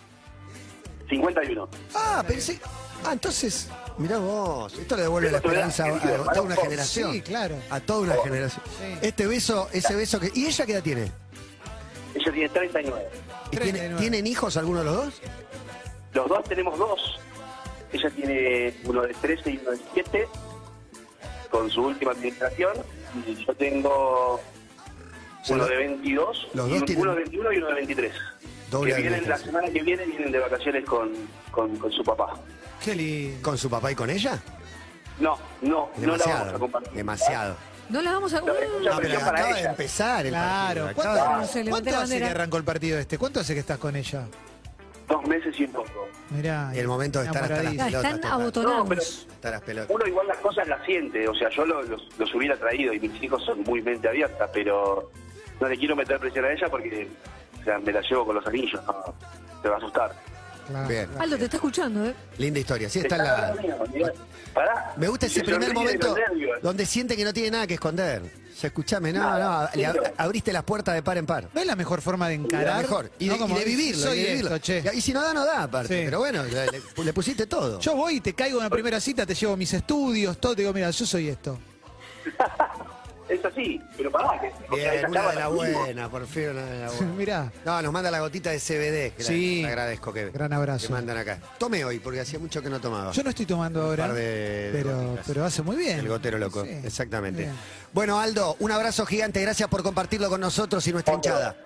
51. 1.08 1.68
Ah, 1.94 2.22
pensé. 2.26 2.60
Ah, 3.04 3.12
entonces. 3.12 3.68
Mirá 3.98 4.18
vos. 4.18 4.72
Esto 4.74 4.96
le 4.96 5.02
devuelve 5.02 5.30
la 5.30 5.38
esperanza 5.38 5.84
a, 5.84 5.88
a 5.96 6.32
toda 6.32 6.42
una 6.42 6.56
generación. 6.56 7.12
Sí, 7.12 7.20
claro. 7.22 7.56
A 7.70 7.80
toda 7.80 8.00
una 8.00 8.16
generación. 8.22 8.62
Sí. 8.78 8.98
Este 9.02 9.26
beso, 9.26 9.68
ese 9.72 9.94
beso 9.96 10.20
que. 10.20 10.30
¿Y 10.34 10.46
ella 10.46 10.66
qué 10.66 10.72
edad 10.72 10.82
tiene? 10.82 11.12
Ella 12.14 12.32
tiene 12.32 12.48
39. 12.48 13.08
¿Y 13.46 13.56
tiene- 13.56 13.70
39. 13.72 14.00
¿Tienen 14.00 14.26
hijos 14.26 14.56
alguno 14.56 14.78
de 14.80 14.84
los 14.84 14.94
dos? 14.96 15.14
Los 16.14 16.28
dos 16.28 16.44
tenemos 16.44 16.78
dos. 16.78 17.18
Ella 17.92 18.10
tiene 18.10 18.74
uno 18.84 19.02
de 19.02 19.14
13 19.14 19.50
y 19.52 19.56
uno 19.58 19.70
de 19.72 19.78
7 19.94 20.28
con 21.50 21.70
su 21.70 21.82
última 21.82 22.12
administración. 22.12 22.72
Y 23.26 23.34
yo 23.44 23.54
tengo 23.54 24.40
sea, 25.42 25.56
uno 25.56 25.66
de 25.66 25.76
22, 25.76 26.48
los 26.54 26.68
y 26.68 26.70
dos 26.72 26.80
un- 26.80 26.86
tienen- 26.86 27.02
uno 27.02 27.10
de 27.14 27.16
21 27.22 27.52
y 27.52 27.56
uno 27.58 27.66
de 27.68 27.74
23. 27.74 28.12
Doble 28.70 28.94
que 28.94 29.00
vienen 29.02 29.28
la 29.28 29.38
semana 29.38 29.68
que 29.70 29.82
viene 29.82 30.04
vienen 30.06 30.30
de 30.32 30.38
vacaciones 30.38 30.84
con, 30.84 31.10
con, 31.50 31.76
con 31.78 31.90
su 31.92 32.02
papá. 32.04 32.34
Qué 32.84 32.94
lindo. 32.94 33.38
¿Con 33.42 33.56
su 33.58 33.68
papá 33.70 33.90
y 33.92 33.94
con 33.94 34.10
ella? 34.10 34.38
No, 35.18 35.36
no, 35.62 35.90
no 35.96 36.16
la 36.16 36.24
vamos 36.26 36.26
a 36.26 36.28
Demasiado. 36.28 36.58
compartir. 36.58 36.92
demasiado. 36.92 37.56
No 37.88 38.02
la 38.02 38.12
vamos 38.12 38.34
a... 38.34 38.40
No, 38.40 38.52
Uh, 38.52 38.84
No, 38.84 38.98
pero 39.00 39.18
acaba 39.18 39.42
de 39.54 39.60
ella. 39.60 39.70
empezar 39.70 40.26
el 40.26 40.32
Claro. 40.32 40.84
partido. 40.84 40.94
¿Cuánto, 41.02 41.70
cuánto 41.70 41.90
la 41.90 42.02
hace 42.02 42.18
que 42.18 42.24
arrancó 42.26 42.56
el 42.58 42.64
partido 42.64 42.98
este? 42.98 43.16
¿Cuánto 43.18 43.40
hace 43.40 43.54
que 43.54 43.60
estás 43.60 43.78
con 43.78 43.96
ella? 43.96 44.24
Dos 45.08 45.26
meses 45.26 45.58
y 45.58 45.64
un 45.64 45.72
poco. 45.72 46.08
Mirá. 46.30 46.70
Y 46.74 46.78
el 46.80 46.86
momento 46.86 47.18
de 47.20 47.26
estar 47.26 47.44
hasta 47.44 47.62
las 47.62 47.72
pelotas. 47.74 47.94
están 48.14 48.24
abotonados. 48.30 48.78
No, 48.80 48.84
pero- 48.88 49.00
Hasta 49.02 49.50
las 49.50 49.62
pelotas. 49.62 49.90
Uno 49.96 50.06
igual 50.06 50.26
las 50.28 50.36
cosas 50.38 50.68
las 50.68 50.84
siente, 50.84 51.26
o 51.26 51.34
sea, 51.34 51.48
yo 51.48 51.64
lo- 51.64 51.82
los, 51.82 52.02
los 52.18 52.34
hubiera 52.34 52.56
traído 52.58 52.92
y 52.92 53.00
mis 53.00 53.22
hijos 53.22 53.42
son 53.44 53.62
muy 53.62 53.80
mente 53.80 54.06
abierta, 54.06 54.50
pero 54.52 55.10
no 55.58 55.66
le 55.68 55.78
quiero 55.78 55.96
meter 55.96 56.18
presión 56.20 56.44
a 56.44 56.52
ella 56.52 56.68
porque 56.68 57.08
me 57.78 57.92
la 57.92 58.00
llevo 58.00 58.24
con 58.26 58.36
los 58.36 58.46
anillos, 58.46 58.80
no, 58.86 59.14
te 59.62 59.68
va 59.68 59.74
a 59.74 59.78
asustar. 59.78 60.14
Claro. 60.68 60.88
Bien. 60.88 61.08
Aldo, 61.18 61.36
te 61.38 61.44
está 61.44 61.56
escuchando, 61.56 62.04
¿eh? 62.06 62.14
Linda 62.36 62.60
historia. 62.60 62.90
Sí, 62.90 62.98
está 63.00 63.16
en 63.16 63.24
la. 63.24 63.54
Pará. 64.52 64.92
Me 64.96 65.08
gusta 65.08 65.26
ese 65.26 65.36
Se 65.40 65.44
primer 65.44 65.72
momento 65.72 66.14
donde 66.62 66.84
siente 66.86 67.16
que 67.16 67.24
no 67.24 67.32
tiene 67.32 67.50
nada 67.52 67.66
que 67.66 67.74
esconder. 67.74 68.48
Se 68.54 68.66
escuchame, 68.66 69.12
no, 69.12 69.20
Nada, 69.20 69.70
no, 69.72 69.80
le 69.80 69.86
ab- 69.86 70.12
abriste 70.16 70.52
las 70.52 70.64
puertas 70.64 70.94
de 70.94 71.02
par 71.02 71.16
en 71.16 71.26
par. 71.26 71.48
¿No 71.54 71.60
es 71.60 71.66
la 71.66 71.76
mejor 71.76 72.02
forma 72.02 72.28
de 72.28 72.36
La 72.38 72.42
encarar? 72.42 72.82
mejor. 72.82 73.10
Y, 73.20 73.28
¿No? 73.28 73.38
de, 73.38 73.44
y 73.52 73.54
de 73.56 73.64
vivirlo. 73.64 74.02
Soy 74.02 74.18
y, 74.18 74.22
de 74.22 74.28
vivirlo. 74.30 74.54
esto, 74.56 74.58
che. 74.66 74.82
Y 74.94 75.00
si 75.00 75.12
no 75.12 75.22
da, 75.22 75.32
no 75.32 75.44
da, 75.46 75.62
aparte. 75.62 75.96
Sí. 75.96 76.02
Pero 76.04 76.18
bueno, 76.18 76.42
le, 76.42 76.66
le- 76.66 77.04
le 77.04 77.12
pusiste 77.12 77.46
todo. 77.46 77.78
Yo 77.78 77.94
voy 77.94 78.16
y 78.16 78.20
te 78.20 78.34
caigo 78.34 78.58
en 78.58 78.64
la 78.64 78.70
primera 78.70 78.98
cita, 79.00 79.24
te 79.24 79.34
llevo 79.34 79.56
mis 79.56 79.72
estudios, 79.72 80.38
todo, 80.38 80.56
te 80.56 80.62
digo, 80.62 80.74
mira, 80.74 80.90
yo 80.90 81.06
soy 81.06 81.28
esto. 81.28 81.56
Es 83.28 83.44
así, 83.44 83.80
pero 83.96 84.10
pará. 84.10 84.40
Que, 84.40 84.48
o 84.48 84.50
sea, 84.50 84.90
Bien, 84.92 84.94
esa 85.00 85.08
una 85.08 85.28
de 85.30 85.34
la 85.36 85.48
buena, 85.48 86.08
por 86.08 86.26
fin 86.26 86.48
una 86.50 86.64
de 86.64 86.80
la 86.80 86.90
buena. 86.90 87.12
Mirá. 87.16 87.52
No, 87.64 87.82
nos 87.82 87.92
manda 87.92 88.10
la 88.10 88.20
gotita 88.20 88.50
de 88.50 88.58
CBD. 88.58 89.12
Que 89.16 89.22
la- 89.22 89.28
Sí. 89.28 89.62
le 89.62 89.68
agradezco 89.68 90.12
que, 90.12 90.30
Gran 90.30 90.52
abrazo. 90.52 90.86
que 90.86 90.92
mandan 90.94 91.16
acá. 91.18 91.38
Tome 91.58 91.84
hoy, 91.84 91.98
porque 91.98 92.20
hacía 92.20 92.38
mucho 92.38 92.62
que 92.62 92.70
no 92.70 92.80
tomaba. 92.80 93.12
Yo 93.12 93.22
no 93.22 93.30
estoy 93.30 93.44
tomando 93.46 93.82
ahora, 93.82 94.06
par 94.06 94.14
de 94.16 94.70
pero, 94.72 94.96
gotitas. 94.96 95.24
pero 95.26 95.44
hace 95.44 95.62
muy 95.62 95.76
bien. 95.76 95.98
El 95.98 96.08
gotero 96.08 96.38
loco, 96.38 96.64
Sí, 96.64 96.70
exactamente. 96.84 97.42
bien. 97.42 97.54
Bueno, 97.92 98.18
Aldo, 98.18 98.56
un 98.60 98.72
abrazo 98.72 99.04
gigante. 99.04 99.40
Gracias 99.42 99.68
por 99.68 99.82
compartirlo 99.82 100.28
con 100.30 100.40
nosotros 100.40 100.86
y 100.86 100.92
nuestra 100.92 101.14
hinchada. 101.14 101.56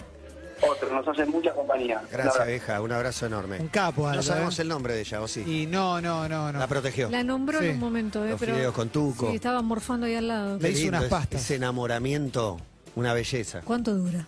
Otro, 0.63 0.89
nos 0.95 1.07
hacen 1.09 1.31
mucha 1.31 1.53
compañía. 1.53 2.01
Gracias, 2.11 2.47
vieja. 2.47 2.81
Un 2.81 2.93
abrazo 2.93 3.27
enorme. 3.27 3.59
Un 3.59 3.69
capo, 3.69 4.07
Aldo. 4.07 4.17
No 4.17 4.23
sabemos 4.23 4.59
¿eh? 4.59 4.63
el 4.63 4.69
nombre 4.69 4.95
de 4.95 5.01
ella, 5.01 5.21
¿o 5.21 5.29
sí? 5.29 5.41
Y 5.47 5.67
no, 5.67 6.01
no, 6.01 6.29
no, 6.29 6.53
no. 6.53 6.59
La 6.59 6.67
protegió. 6.69 7.11
La 7.11 7.23
nombró 7.25 7.59
Sí. 7.59 7.67
en 7.67 7.73
un 7.73 7.81
momento, 7.81 8.25
¿eh? 8.25 8.31
Los 8.31 8.41
pero... 8.41 8.55
fideos 8.55 8.75
con 8.75 8.89
tuco. 8.91 9.29
Sí, 9.31 9.37
estaba 9.37 9.61
morfando 9.63 10.07
ahí 10.07 10.15
al 10.15 10.29
lado. 10.29 10.57
Le 10.59 10.63
Qué 10.63 10.69
hizo 10.71 10.79
lindo 10.83 10.91
unas 10.99 11.05
es- 11.05 11.11
pastas. 11.11 11.41
Ese 11.43 11.57
enamoramiento, 11.57 12.59
una 12.95 13.13
belleza. 13.13 13.61
¿Cuánto 13.65 13.93
dura? 13.95 14.27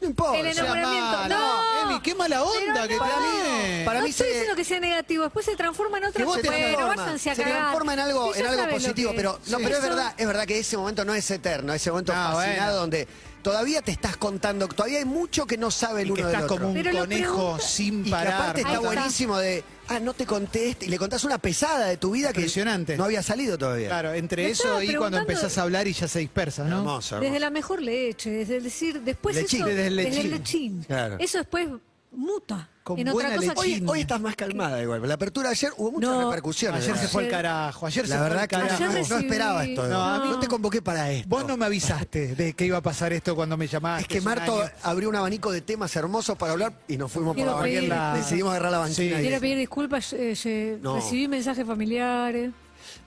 No 0.00 0.06
importa. 0.08 0.38
El 0.38 0.46
enamoramiento. 0.46 1.28
¡No! 1.28 1.90
Emi, 1.90 2.00
qué 2.00 2.14
mala 2.14 2.42
onda 2.44 2.86
que 2.88 2.96
para 2.96 3.16
mí- 3.16 3.22
tenés. 3.42 3.84
para 3.84 3.98
no 3.98 4.04
mí 4.04 4.10
estoy 4.10 4.26
se- 4.26 4.32
diciendo 4.32 4.56
que 4.56 4.64
sea 4.64 4.80
negativo, 4.80 5.24
después 5.24 5.44
se 5.44 5.56
transforma 5.56 5.98
en 5.98 6.04
otra 6.04 6.18
Que 6.18 6.24
vos 6.24 6.36
cosa. 6.36 6.48
Bueno, 6.48 6.66
transforma, 6.76 7.02
váyanse 7.04 7.30
a 7.30 7.34
se 7.34 7.42
cagar. 7.42 7.58
transforma 7.58 7.92
en 7.94 7.98
algo, 8.00 8.32
Sí, 8.32 8.40
en 8.40 8.46
algo 8.46 8.58
saben 8.60 8.74
lo 8.74 8.80
positivo, 8.80 9.10
que- 9.10 9.16
pero 9.16 9.38
no, 9.48 9.56
pero 9.58 9.68
es 9.70 9.78
Eso- 9.78 9.82
verdad, 9.88 10.14
es 10.16 10.26
verdad 10.26 10.46
que 10.46 10.58
ese 10.60 10.76
momento 10.76 11.04
no 11.04 11.14
es 11.14 11.30
eterno, 11.30 11.72
ese 11.74 11.90
momento 11.90 12.14
No, 12.14 12.18
fascinado 12.32 12.56
bueno. 12.56 12.74
donde 12.76 13.08
todavía 13.42 13.82
te 13.82 13.90
estás 13.92 14.16
contando, 14.16 14.68
todavía 14.68 14.98
hay 14.98 15.04
mucho 15.04 15.46
que 15.46 15.56
no 15.56 15.70
sabe 15.70 16.02
el 16.02 16.08
Y 16.10 16.14
que 16.14 16.20
uno 16.20 16.28
del 16.28 16.34
estás 16.36 16.44
otro. 16.50 16.56
como 16.56 16.68
un 16.70 16.74
Pero 16.74 16.92
lo 16.92 16.98
conejo 17.00 17.34
pregunta- 17.34 17.62
sin 17.66 18.00
y 18.00 18.04
que 18.04 18.10
parar. 18.10 18.34
aparte 18.34 18.60
está 18.60 18.70
Ahí 18.70 18.76
está. 18.76 18.86
buenísimo 18.88 19.38
de, 19.38 19.64
ah, 19.88 20.00
no 20.00 20.14
te 20.14 20.26
conté 20.26 20.70
esto", 20.70 20.84
y 20.84 20.88
le 20.88 20.98
contás 20.98 21.24
una 21.24 21.38
pesada 21.38 21.86
de 21.86 21.96
tu 21.96 22.10
vida 22.12 22.32
que 22.32 22.40
Impresionante. 22.40 22.96
no 22.96 23.04
había 23.04 23.22
salido 23.22 23.56
todavía. 23.58 23.88
Claro, 23.88 24.12
entre 24.14 24.44
Me 24.44 24.50
eso 24.50 24.64
estaba 24.64 24.82
y 24.84 24.86
cuando 24.88 25.00
preguntando- 25.18 25.30
empezás 25.32 25.58
a 25.58 25.62
hablar 25.62 25.86
y 25.88 25.92
ya 25.92 26.08
se 26.08 26.18
dispersa, 26.20 26.64
¿no? 26.64 26.78
Hermoso, 26.78 27.16
hermoso. 27.16 27.20
Desde 27.20 27.40
la 27.40 27.50
mejor 27.50 27.82
leche, 27.82 28.30
desde 28.30 28.60
decir, 28.60 29.00
después 29.02 29.36
Lechín. 29.36 29.60
eso, 29.60 29.68
Desde 29.68 29.86
el 29.86 29.96
lechín. 29.96 30.30
lechín. 30.30 30.84
Claro. 30.84 31.16
Eso 31.18 31.38
después 31.38 31.68
muta 32.12 32.68
Con 32.82 32.98
en 32.98 33.08
otra 33.08 33.28
buena 33.28 33.36
cosa 33.52 33.60
Hoy, 33.60 33.84
hoy 33.86 34.00
estás 34.00 34.20
más 34.20 34.34
calmada 34.34 34.82
igual. 34.82 35.06
La 35.06 35.14
apertura 35.14 35.48
de 35.50 35.52
ayer 35.52 35.70
hubo 35.76 35.92
muchas 35.92 36.10
No. 36.10 36.30
repercusiones. 36.30 36.82
Ayer 36.82 36.96
se 36.96 37.08
fue 37.08 37.24
al 37.24 37.30
carajo, 37.30 37.86
ayer 37.86 38.06
se 38.06 38.10
La 38.10 38.16
fue 38.16 38.24
al 38.26 38.32
verdad 38.32 38.42
que 38.48 38.56
carajo. 38.56 38.68
no, 38.70 38.74
Ayer 38.76 38.88
no 38.88 38.94
recibí- 39.16 39.24
esperaba 39.24 39.64
esto. 39.64 39.86
No, 39.88 40.02
a 40.02 40.18
mí- 40.24 40.30
no 40.30 40.40
te 40.40 40.46
convoqué 40.48 40.80
para 40.82 41.10
esto. 41.10 41.28
Vos 41.28 41.46
no 41.46 41.56
me 41.56 41.66
avisaste 41.66 42.34
de 42.34 42.52
que 42.54 42.64
iba 42.66 42.78
a 42.78 42.82
pasar 42.82 43.12
esto 43.12 43.34
cuando 43.36 43.56
me 43.56 43.66
llamaste. 43.66 44.02
Es 44.02 44.08
que 44.08 44.20
Marto 44.20 44.62
año. 44.62 44.70
abrió 44.82 45.08
un 45.10 45.16
abanico 45.16 45.52
de 45.52 45.60
temas 45.60 45.94
hermosos 45.96 46.36
para 46.38 46.52
hablar 46.52 46.72
y 46.88 46.96
nos 46.96 47.12
fuimos 47.12 47.30
por 47.30 47.36
Quiero 47.36 47.50
la 47.52 47.56
banquina. 47.58 47.78
pedir- 47.80 47.88
la- 47.90 48.14
Decidimos 48.14 48.50
agarrar 48.50 48.72
la 48.72 48.78
banquina. 48.78 49.16
Sí. 49.16 49.22
y- 49.22 49.26
Quiero 49.26 49.40
pedir 49.40 49.58
disculpas, 49.58 50.12
eh, 50.14 50.34
eh, 50.44 50.78
No. 50.80 50.96
recibí 50.96 51.28
mensajes 51.28 51.66
familiares. 51.66 52.50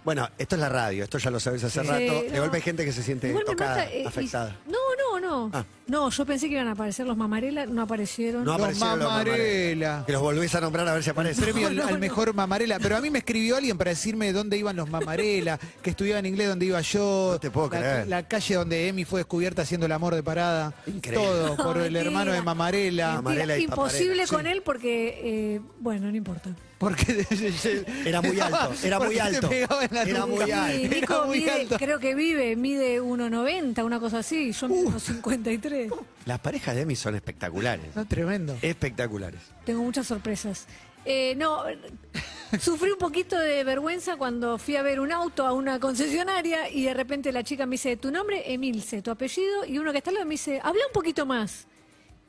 Bueno, 0.04 0.28
esto 0.38 0.56
es 0.56 0.62
la 0.62 0.70
radio, 0.70 1.04
esto 1.04 1.20
ya 1.20 1.30
lo 1.30 1.40
sabes 1.40 1.64
hace 1.64 1.82
Sí, 1.82 1.88
rato. 1.88 2.00
De 2.24 2.32
no. 2.34 2.42
golpe 2.42 2.58
hay 2.58 2.64
gente 2.64 2.84
que 2.84 2.92
se 2.92 3.04
siente 3.04 3.28
Igual 3.30 3.44
me 3.48 3.52
tocada, 3.52 3.76
mata, 3.78 3.92
eh, 3.92 4.02
y- 4.02 4.06
afectada. 4.08 4.56
no, 4.66 5.20
no, 5.20 5.20
no. 5.20 5.52
Ah. 5.54 5.64
No, 5.88 6.10
yo 6.10 6.26
pensé 6.26 6.48
que 6.48 6.54
iban 6.54 6.68
a 6.68 6.72
aparecer 6.72 7.06
los 7.06 7.16
mamarela, 7.18 7.66
no 7.68 7.82
aparecieron. 7.84 8.44
No 8.44 8.54
Los 8.54 8.62
aparecieron 8.62 9.00
los 9.00 9.08
Mamarela. 9.10 9.38
Mamarela. 9.38 10.04
Que 10.08 10.12
los 10.14 10.22
volvés 10.22 10.56
a 10.56 10.62
nombrar 10.62 10.88
a 10.88 10.94
ver 10.94 11.04
si 11.04 11.10
aparece. 11.12 11.42
Premio 11.42 11.68
al, 11.68 11.76
No, 11.78 11.86
al 11.86 11.94
no. 11.94 12.00
mejor 12.00 12.34
mamarela. 12.34 12.80
Pero 12.80 12.96
a 12.98 13.02
mí 13.02 13.10
me 13.12 13.20
escribió 13.20 13.58
alguien 13.58 13.78
para 13.78 13.92
decirme 13.92 14.32
dónde 14.34 14.58
iban 14.58 14.76
los 14.76 14.90
mamarela, 14.90 15.60
que 15.84 15.90
estudiaba 15.92 16.20
en 16.20 16.26
inglés, 16.28 16.48
dónde 16.48 16.66
iba 16.66 16.82
yo. 16.82 17.32
No 17.34 17.40
te 17.40 17.52
puedo 17.52 17.70
la, 17.70 17.78
creer. 17.80 18.08
la 18.08 18.28
calle 18.28 18.56
donde 18.56 18.88
Emi 18.88 19.06
fue 19.06 19.20
descubierta 19.20 19.62
haciendo 19.64 19.86
el 19.86 19.92
amor 19.92 20.16
de 20.16 20.24
parada. 20.24 20.74
Increíble. 20.88 21.24
Todo, 21.26 21.58
por 21.58 21.78
el 21.78 21.84
mentira. 21.84 22.02
hermano 22.02 22.32
de 22.32 22.42
Mamarela. 22.42 23.14
Mamarela 23.16 23.58
y 23.58 23.64
imposible 23.66 24.24
Paparela, 24.24 24.28
con 24.38 24.48
él 24.48 24.62
porque, 24.64 25.22
eh, 25.56 25.62
bueno, 25.80 26.10
no 26.10 26.16
importa. 26.18 26.50
Porque 26.82 27.28
Era 28.06 28.24
muy 28.24 28.40
alto, 28.40 28.74
era 28.84 29.00
muy 29.00 29.20
alto. 29.20 29.52
Era 29.52 30.26
muy 30.26 30.50
alto. 30.50 30.96
Nico 30.96 31.26
muy 31.28 31.40
mide, 31.42 31.52
alto. 31.52 31.78
creo 31.78 32.00
que 32.00 32.16
vive, 32.16 32.56
mide 32.56 33.00
1,90, 33.00 33.86
una 33.86 34.00
cosa 34.00 34.18
así, 34.18 34.52
yo 34.52 34.68
mido 34.68 34.88
unos 34.88 35.04
53. 35.04 35.92
Las 36.26 36.40
parejas 36.40 36.74
de 36.74 36.82
Emi 36.82 36.96
son 36.96 37.14
espectaculares. 37.14 37.96
No, 37.96 38.08
tremendo. 38.08 38.58
Espectaculares. 38.64 39.42
Tengo 39.64 39.84
muchas 39.84 40.08
sorpresas. 40.08 40.66
Eh, 41.06 41.36
no, 41.38 41.66
sufrí 42.60 42.90
un 42.90 42.98
poquito 42.98 43.38
de 43.38 43.64
vergüenza 43.64 44.18
cuando 44.18 44.58
fui 44.58 44.76
a 44.76 44.82
ver 44.82 45.00
un 45.00 45.12
auto 45.12 45.46
a 45.46 45.54
una 45.54 45.80
concesionaria 45.80 46.68
y 46.68 46.86
de 46.86 46.96
repente 46.96 47.32
la 47.32 47.44
chica 47.44 47.68
me 47.68 47.76
dice, 47.76 47.96
tu 47.96 48.10
nombre, 48.10 48.52
Emilce, 48.52 49.04
tu 49.04 49.12
apellido, 49.12 49.66
y 49.68 49.78
uno 49.78 49.92
que 49.92 50.00
está 50.00 50.10
al 50.10 50.16
lado 50.16 50.26
me 50.26 50.34
dice, 50.34 50.60
habla 50.64 50.82
un 50.88 50.94
poquito 50.94 51.28
más. 51.28 51.68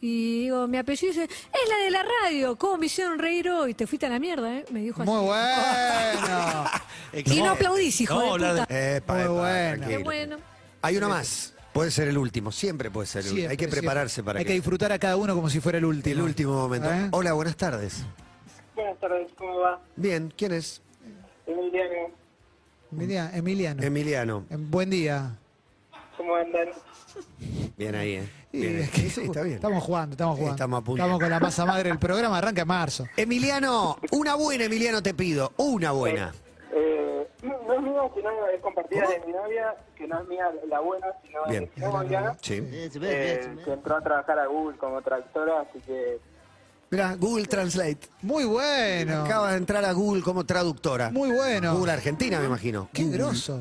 Y 0.04 0.40
digo, 0.42 0.66
mi 0.66 0.78
apellido 0.78 1.12
dice, 1.12 1.24
es 1.24 1.68
la 1.68 1.76
de 1.84 1.90
la 1.92 2.04
radio, 2.24 2.56
¿cómo 2.56 2.76
me 2.76 2.86
hicieron 2.86 3.20
reír 3.20 3.48
hoy? 3.48 3.72
Te 3.72 3.86
fuiste 3.86 4.04
a 4.06 4.08
la 4.08 4.18
mierda, 4.18 4.52
¿eh? 4.58 4.64
Me 4.72 4.80
dijo 4.80 5.00
así. 5.00 5.08
Muy 5.10 5.24
bueno. 5.24 6.64
Y 7.24 7.40
no 7.40 7.50
aplaudís, 7.50 8.00
hijo 8.00 8.18
de 8.20 8.28
puta. 8.30 8.66
Epa, 8.96 9.12
Muy 9.14 9.22
epa, 9.22 9.30
bueno. 9.32 9.86
Qué 9.86 9.98
bueno. 9.98 10.36
Hay 10.80 10.96
uno 10.96 11.08
más. 11.08 11.54
Puede 11.72 11.90
ser 11.92 12.08
el 12.08 12.18
último, 12.18 12.50
siempre 12.50 12.90
puede 12.90 13.06
ser 13.06 13.24
el 13.24 13.30
último. 13.32 13.50
Hay 13.50 13.56
que 13.56 13.68
prepararse 13.68 14.14
siempre. 14.14 14.30
para 14.32 14.38
Hay 14.40 14.44
que 14.46 14.54
disfrutar 14.54 14.90
a 14.92 14.98
cada 14.98 15.16
uno 15.16 15.34
como 15.36 15.48
si 15.50 15.60
fuera 15.60 15.78
el 15.78 15.84
último. 15.84 16.16
el 16.16 16.22
último 16.22 16.52
momento. 16.54 16.90
¿Eh? 16.92 17.08
Hola, 17.12 17.32
buenas 17.34 17.56
tardes. 17.56 18.02
Buenas 18.74 18.98
tardes, 18.98 19.30
¿cómo 19.38 19.58
va? 19.60 19.80
Bien, 19.94 20.32
¿quién 20.36 20.52
es? 20.52 20.82
Emiliano, 21.46 22.10
Emilia- 22.90 23.30
Emiliano. 23.34 23.82
Emiliano. 23.82 24.46
Eh, 24.50 24.56
Buen 24.58 24.90
día. 24.90 25.36
¿cómo 26.16 26.34
andan? 26.34 26.68
Bien 27.76 27.94
ahí, 27.94 28.12
¿eh? 28.14 28.28
Bien 28.52 28.76
ahí. 28.76 28.82
es 28.82 28.90
que 28.90 29.10
Sí, 29.10 29.22
está 29.22 29.42
bien. 29.42 29.56
Estamos 29.56 29.82
jugando, 29.82 30.12
estamos 30.14 30.36
jugando. 30.36 30.54
Estamos 30.54 30.80
a 30.80 30.84
punto. 30.84 31.02
Estamos 31.02 31.20
con 31.20 31.30
la 31.30 31.40
masa 31.40 31.64
madre 31.66 31.88
del 31.88 31.98
programa, 31.98 32.38
arranca 32.38 32.62
en 32.62 32.68
marzo. 32.68 33.06
Emiliano, 33.16 33.96
una 34.12 34.34
buena, 34.34 34.64
Emiliano, 34.64 35.02
te 35.02 35.14
pido. 35.14 35.52
Una 35.56 35.90
buena. 35.92 36.32
Eh, 36.74 37.26
no 37.42 37.74
es 37.74 37.82
mía, 37.82 38.00
sino 38.14 38.30
es 38.54 38.60
compartida 38.62 39.06
de 39.08 39.20
mi 39.26 39.32
novia, 39.32 39.74
que 39.96 40.06
no 40.06 40.20
es 40.22 40.28
mía 40.28 40.44
la 40.68 40.80
buena, 40.80 41.06
sino 41.26 41.40
Bien. 41.48 41.70
de 41.74 41.86
mi 41.86 41.92
novia, 41.92 42.36
Sí. 42.40 42.62
eh, 42.70 43.56
que 43.64 43.72
entró 43.72 43.96
a 43.96 44.00
trabajar 44.00 44.38
a 44.38 44.46
Google 44.46 44.78
como 44.78 45.00
traductora, 45.02 45.60
así 45.62 45.80
que 45.80 46.20
Mira, 46.90 47.14
Google 47.16 47.46
Translate. 47.46 48.00
Muy 48.20 48.44
bueno. 48.44 49.24
Acaba 49.24 49.52
de 49.52 49.56
entrar 49.56 49.82
a 49.82 49.92
Google 49.92 50.22
como 50.22 50.44
traductora. 50.44 51.10
Muy 51.10 51.30
bueno. 51.30 51.74
Google 51.74 51.92
Argentina, 51.92 52.38
me 52.38 52.44
imagino. 52.44 52.90
Qué 52.92 53.04
grosso. 53.04 53.60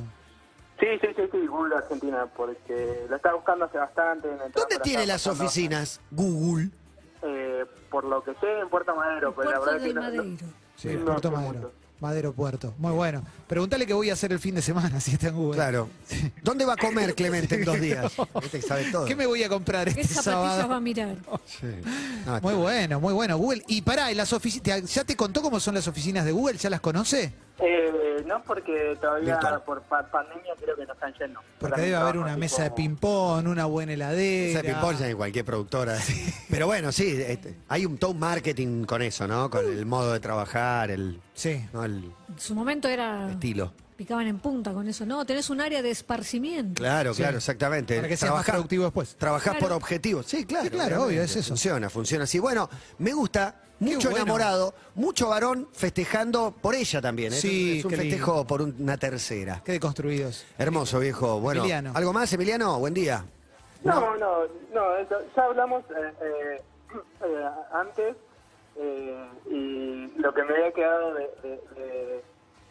Sí, 0.81 0.87
sí, 0.99 1.07
sí, 1.15 1.21
sí, 1.31 1.47
Google 1.47 1.75
Argentina, 1.77 2.25
porque 2.35 3.05
la 3.09 3.15
estaba 3.15 3.35
buscando 3.35 3.65
hace 3.65 3.77
bastante. 3.77 4.27
en 4.27 4.33
el 4.33 4.39
trabajo 4.39 4.59
¿Dónde 4.69 4.79
tiene 4.83 5.05
las 5.05 5.23
buscando, 5.23 5.45
oficinas 5.45 6.01
Google? 6.11 6.69
Eh, 7.23 7.65
por 7.89 8.03
lo 8.03 8.21
que 8.23 8.33
sé, 8.41 8.59
en 8.59 8.69
Puerto 8.69 8.93
Madero, 8.95 9.33
pero 9.35 9.51
la 9.51 9.57
Puerto 9.59 9.73
verdad 9.79 10.11
del 10.11 10.17
que 10.17 10.17
no- 10.17 10.23
no-. 10.47 10.53
Sí, 10.75 10.89
no 10.89 11.05
Puerto 11.05 11.31
Madero. 11.31 11.53
mucho. 11.53 11.71
Madero 11.99 12.33
Puerto. 12.33 12.73
Muy 12.79 12.93
bueno. 12.93 13.21
Pregúntale 13.47 13.85
qué 13.85 13.93
voy 13.93 14.09
a 14.09 14.13
hacer 14.13 14.31
el 14.31 14.39
fin 14.39 14.55
de 14.55 14.63
semana 14.63 14.99
si 14.99 15.11
está 15.11 15.27
en 15.27 15.35
Google. 15.35 15.53
Claro. 15.55 15.87
¿Dónde 16.41 16.65
va 16.65 16.73
a 16.73 16.77
comer 16.77 17.13
Clemente 17.15 17.53
en 17.53 17.63
dos 17.63 17.79
días? 17.79 18.11
Este 18.41 18.59
sabe 18.63 18.85
todo. 18.91 19.05
¿Qué 19.05 19.15
me 19.15 19.27
voy 19.27 19.43
a 19.43 19.49
comprar 19.49 19.93
¿Qué 19.93 20.01
este 20.01 20.15
zapatillas 20.15 20.41
va 20.43 20.53
a 20.57 20.61
sábado? 20.61 20.81
mirar? 20.81 21.15
Sí. 21.45 21.67
No, 22.25 22.31
Muy 22.31 22.37
está- 22.39 22.53
bueno, 22.55 22.99
muy 22.99 23.13
bueno. 23.13 23.37
Google. 23.37 23.61
Y 23.67 23.83
pará, 23.83 24.11
las 24.13 24.33
oficinas, 24.33 24.91
¿ya 24.91 25.03
te 25.03 25.15
contó 25.15 25.43
cómo 25.43 25.59
son 25.59 25.75
las 25.75 25.87
oficinas 25.87 26.25
de 26.25 26.31
Google? 26.31 26.57
¿Ya 26.57 26.71
las 26.71 26.81
conoce? 26.81 27.33
Eh, 27.63 28.23
no, 28.25 28.41
porque 28.43 28.97
todavía 28.99 29.33
Virtual. 29.35 29.61
por 29.63 29.81
pa- 29.83 30.09
pandemia 30.09 30.53
creo 30.59 30.75
que 30.75 30.85
no 30.85 30.93
están 30.93 31.13
yendo. 31.13 31.39
Porque 31.59 31.71
También 31.75 31.91
debe 31.91 32.01
haber 32.01 32.17
una 32.17 32.35
mesa 32.37 32.63
de 32.63 32.71
ping-pong, 32.71 33.47
una 33.47 33.65
buena 33.65 33.93
heladera. 33.93 34.59
Esa 34.59 34.61
ping-pong 34.61 34.97
ya 34.97 35.07
en 35.09 35.17
cualquier 35.17 35.45
productora. 35.45 35.97
Pero 36.49 36.65
bueno, 36.67 36.91
sí, 36.91 37.15
este, 37.21 37.55
hay 37.67 37.85
un 37.85 37.97
todo 37.97 38.13
marketing 38.15 38.85
con 38.85 39.01
eso, 39.01 39.27
¿no? 39.27 39.49
Con 39.49 39.65
el 39.65 39.85
modo 39.85 40.13
de 40.13 40.19
trabajar, 40.19 40.89
el, 40.91 41.21
Sí. 41.33 41.63
¿no? 41.73 41.83
el 41.83 42.03
En 42.29 42.39
su 42.39 42.55
momento 42.55 42.87
era. 42.87 43.29
estilo. 43.31 43.73
Picaban 43.95 44.25
en 44.25 44.39
punta 44.39 44.73
con 44.73 44.87
eso. 44.87 45.05
No, 45.05 45.23
tenés 45.27 45.51
un 45.51 45.61
área 45.61 45.83
de 45.83 45.91
esparcimiento. 45.91 46.81
Claro, 46.81 47.13
Sí. 47.13 47.21
claro, 47.21 47.37
exactamente. 47.37 47.95
Para 47.97 48.07
que 48.07 48.17
seas 48.17 48.31
más 48.31 48.39
Trabajás- 48.43 48.51
productivo 48.55 48.83
después. 48.85 49.15
Trabajás 49.15 49.51
Claro. 49.53 49.59
por 49.59 49.71
objetivos. 49.73 50.25
Sí, 50.25 50.45
claro. 50.45 50.63
Sí, 50.65 50.71
claro, 50.71 51.03
obvio, 51.03 51.21
es 51.21 51.35
eso. 51.35 51.49
Funciona, 51.49 51.87
funciona 51.91 52.23
así. 52.23 52.39
Bueno, 52.39 52.67
me 52.97 53.13
gusta, 53.13 53.61
mucho 53.81 54.09
bueno. 54.09 54.23
enamorado, 54.23 54.73
mucho 54.95 55.27
varón 55.29 55.67
festejando 55.73 56.51
por 56.61 56.75
ella 56.75 57.01
también. 57.01 57.33
¿eh? 57.33 57.35
Sí, 57.35 57.79
es 57.79 57.85
un 57.85 57.91
qué 57.91 57.97
lindo. 57.97 58.11
festejo 58.15 58.47
por 58.47 58.61
un- 58.61 58.75
una 58.79 58.97
tercera. 58.97 59.61
Qué 59.65 59.73
deconstruidos. 59.73 60.45
Hermoso, 60.57 60.99
viejo. 60.99 61.39
Bueno, 61.39 61.61
Emiliano. 61.61 61.91
¿algo 61.95 62.13
más, 62.13 62.31
Emiliano? 62.33 62.79
Buen 62.79 62.93
día. 62.93 63.25
No, 63.83 64.15
no, 64.17 64.43
no, 64.73 64.95
eso, 64.97 65.15
ya 65.35 65.43
hablamos 65.43 65.83
eh, 65.89 66.13
eh, 66.21 66.61
eh, 67.25 67.45
antes 67.73 68.15
eh, 68.77 69.25
y 69.49 70.07
lo 70.19 70.33
que 70.33 70.43
me 70.43 70.53
había 70.53 70.71
quedado 70.71 71.13
de, 71.15 71.23
de- 71.43 71.61
de- 71.75 72.23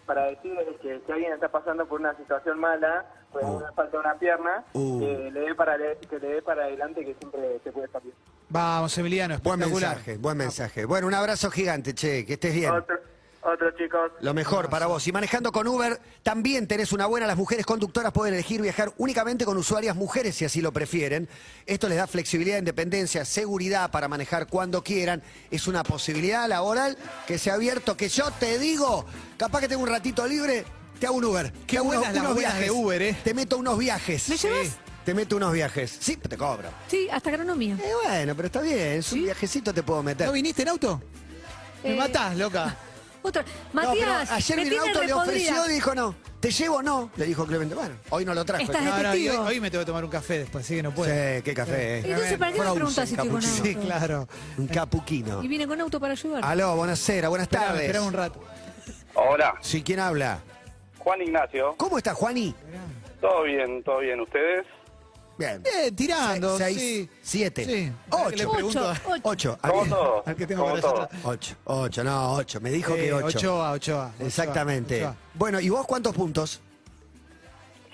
para 0.07 0.25
decir 0.27 0.53
es 0.59 0.81
que 0.81 1.01
si 1.07 1.13
alguien 1.13 1.33
está 1.33 1.49
pasando 1.49 1.87
por 1.87 2.01
una 2.01 2.17
situación 2.17 2.59
mala, 2.59 3.05
pues 3.33 3.45
Uh. 3.45 3.61
falta 3.77 3.99
una 4.01 4.15
pierna, 4.19 4.65
Uh. 4.73 4.99
que, 4.99 5.31
le 5.31 5.41
dé 5.41 5.55
para, 5.55 5.77
que 5.79 6.19
le 6.19 6.29
dé 6.35 6.43
para 6.43 6.65
adelante 6.65 7.05
que 7.05 7.15
siempre 7.15 7.61
se 7.63 7.71
puede 7.71 7.87
salir. 7.89 8.13
Vamos, 8.51 8.97
Emiliano, 8.99 9.39
Buen 9.39 9.61
espectacular. 9.61 9.97
mensaje, 9.97 10.17
buen 10.19 10.37
mensaje. 10.37 10.85
Bueno, 10.85 11.07
un 11.07 11.15
abrazo 11.15 11.51
gigante, 11.51 11.95
che, 11.95 12.27
que 12.27 12.33
estés 12.33 12.53
bien. 12.53 12.71
Otro, 12.73 12.97
otro 13.43 13.71
chicos. 13.79 14.11
Lo 14.21 14.35
mejor 14.35 14.69
para 14.69 14.87
vos. 14.87 15.07
Y 15.07 15.13
manejando 15.13 15.53
con 15.53 15.69
Uber, 15.69 16.01
también 16.25 16.67
tenés 16.67 16.93
una 16.93 17.07
buena. 17.07 17.29
Las 17.29 17.37
mujeres 17.37 17.65
conductoras 17.65 18.13
pueden 18.13 18.35
elegir 18.35 18.61
viajar 18.61 18.93
únicamente 18.99 19.45
con 19.45 19.57
usuarias 19.57 19.95
mujeres 19.95 20.35
si 20.35 20.45
así 20.45 20.61
lo 20.61 20.73
prefieren. 20.73 21.29
Esto 21.65 21.89
les 21.89 21.97
da 21.99 22.09
flexibilidad, 22.09 22.59
independencia, 22.59 23.25
seguridad 23.25 23.93
para 23.93 24.09
manejar 24.09 24.49
cuando 24.49 24.83
quieran. 24.83 25.23
Es 25.53 25.69
una 25.69 25.85
posibilidad 25.85 26.49
laboral 26.49 26.99
que 27.29 27.39
se 27.39 27.53
ha 27.53 27.55
abierto, 27.55 27.97
que 27.97 28.09
yo 28.09 28.33
te 28.33 28.59
digo, 28.59 29.07
capaz 29.37 29.61
que 29.61 29.69
tengo 29.69 29.83
un 29.85 29.89
ratito 29.89 30.27
libre, 30.27 30.65
te 30.99 31.07
hago 31.07 31.17
un 31.19 31.25
Uber. 31.25 31.53
Qué 31.53 31.59
Te 31.69 31.77
hago 31.79 31.87
buenas 31.87 32.13
las 32.13 32.35
buenas 32.35 32.59
de 32.59 32.71
Uber, 32.73 33.01
¿eh? 33.01 33.17
Te 33.23 33.33
meto 33.33 33.59
unos 33.59 33.79
viajes. 33.79 34.29
¿Me 34.29 34.37
llevas? 34.37 34.77
Te 35.11 35.15
meto 35.15 35.35
unos 35.35 35.53
viajes. 35.53 35.97
Sí, 35.99 36.15
te 36.19 36.37
cobro. 36.37 36.69
Sí, 36.87 37.09
hasta 37.11 37.31
agronomía. 37.31 37.75
Eh, 37.83 37.93
bueno, 38.05 38.37
pero 38.37 38.47
está 38.47 38.61
bien, 38.61 38.79
es 38.79 39.11
un 39.13 39.25
viajecito 39.25 39.75
te 39.75 39.83
puedo 39.83 40.05
meter. 40.05 40.29
¿No 40.29 40.33
viniste 40.33 40.63
en 40.63 40.69
auto? 40.69 41.03
Me 41.83 41.95
Eh, 41.95 41.97
matás, 41.97 42.37
loca. 42.37 42.77
Otra. 43.23 43.43
No, 43.43 43.49
pero 43.73 43.89
Matías, 43.89 44.31
ayer 44.31 44.57
me 44.59 44.65
vino 44.67 44.77
tiene 44.85 44.89
auto, 44.89 45.01
le 45.01 45.07
repodrida. 45.09 45.51
ofreció 45.51 45.67
y 45.69 45.75
dijo 45.75 45.95
no. 45.97 46.15
¿Te 46.39 46.53
llevo 46.53 46.81
no? 46.81 47.11
Le 47.17 47.25
dijo 47.27 47.45
Clemente. 47.45 47.75
Bueno, 47.75 47.97
hoy 48.11 48.25
no 48.25 48.35
lo 48.35 48.45
trajo. 48.45 48.63
Estás 48.63 48.85
No, 48.85 48.91
no, 48.91 48.97
y 49.03 49.05
hoy, 49.05 49.25
testigo. 49.25 49.43
hoy 49.47 49.61
me 49.61 49.69
tengo 49.73 49.83
que 49.83 49.87
tomar 49.87 50.05
un 50.05 50.11
café 50.13 50.39
después, 50.39 50.65
así 50.65 50.77
que 50.77 50.83
no 50.85 50.95
puedo. 50.95 51.11
Sí, 51.13 51.43
qué 51.43 51.55
café. 51.55 51.99
eh. 51.99 52.03
Entonces, 52.05 52.39
¿para 52.39 52.53
qué 52.53 52.61
me 52.61 52.65
Frozen 52.77 53.07
si 53.09 53.15
estoy 53.15 53.29
con 53.31 53.45
auto? 53.45 53.65
Sí, 53.65 53.75
claro. 53.75 54.29
Un 54.59 54.69
capuquino. 54.69 55.43
Y 55.43 55.49
viene 55.49 55.67
con 55.67 55.81
auto 55.81 55.99
para 55.99 56.13
ayudar. 56.13 56.45
Aló, 56.45 56.77
buenas 56.77 57.01
Esperá, 57.01 57.29
tardes. 57.49 57.81
esperá 57.81 58.03
un 58.03 58.13
rato. 58.13 58.41
Hola, 59.15 59.55
Sí, 59.61 59.83
¿quién 59.83 59.99
habla? 59.99 60.39
Juan 61.01 61.21
Ignacio. 61.21 61.75
¿Cómo 61.79 61.99
está, 61.99 62.15
Juani? 62.15 62.55
Todo 63.21 63.43
bien, 63.43 63.83
todo 63.83 63.99
bien. 63.99 64.21
¿Ustedes? 64.21 64.65
Bien. 65.41 65.63
Eh, 65.65 65.91
tirando, 65.93 66.57
Seis, 66.59 66.79
sí. 66.79 67.11
siete, 67.23 67.65
Sí. 67.65 67.93
¿Para 68.11 68.31
qué 68.31 68.37
le 68.37 68.45
ocho. 68.47 68.53
pregunto 68.55 68.89
a- 68.89 68.93
Ocho, 68.93 68.99
ocho. 69.09 69.21
Ocho. 69.25 69.59
Como 69.63 69.81
Aquí- 69.81 69.91
todo. 69.91 70.23
al 70.27 70.37
que 70.37 70.47
tengo 70.47 70.65
para 70.67 70.79
atrás? 70.79 71.21
Ocho, 71.25 71.55
ocho, 71.65 72.05
no, 72.05 72.33
ocho. 72.35 72.61
Me 72.61 72.71
dijo 72.71 72.95
que 72.95 73.09
Eh, 73.09 73.13
ocho. 73.15 73.27
Ochoa, 73.39 73.73
Ochoa. 73.73 74.07
Ochoa, 74.15 74.27
Exactamente. 74.27 75.01
Ochoa. 75.01 75.17
Bueno, 75.35 75.61
¿y 75.61 75.69
vos 75.71 75.87
cuántos 75.87 76.15
puntos? 76.15 76.61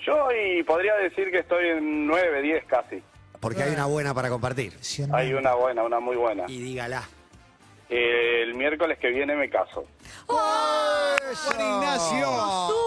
Yo 0.05 0.27
y 0.31 0.61
podría 0.63 0.95
decir 0.95 1.31
que 1.31 1.39
estoy 1.39 1.67
en 1.69 2.05
9, 2.07 2.41
10 2.41 2.63
casi. 2.65 3.01
Porque 3.39 3.63
hay 3.63 3.71
una 3.73 3.85
buena 3.85 4.13
para 4.13 4.29
compartir. 4.29 4.77
Hay 5.13 5.33
una 5.33 5.53
buena, 5.53 5.83
una 5.83 5.99
muy 5.99 6.15
buena. 6.15 6.45
Y 6.47 6.59
dígala. 6.59 7.07
El 7.89 8.53
miércoles 8.55 8.97
que 8.99 9.07
viene 9.09 9.35
me 9.35 9.49
caso. 9.49 9.85
Juan 10.27 11.59
Ignacio. 11.59 12.27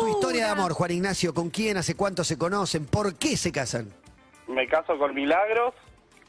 Tu 0.01 0.09
historia 0.09 0.45
de 0.47 0.51
amor, 0.51 0.73
Juan 0.73 0.91
Ignacio, 0.91 1.33
¿con 1.35 1.51
quién? 1.51 1.77
¿Hace 1.77 1.95
cuánto 1.95 2.25
se 2.25 2.37
conocen? 2.37 2.85
¿Por 2.87 3.15
qué 3.15 3.37
se 3.37 3.53
casan? 3.53 3.93
Me 4.51 4.67
caso 4.69 4.99
con 4.99 5.15
Milagros. 5.15 5.75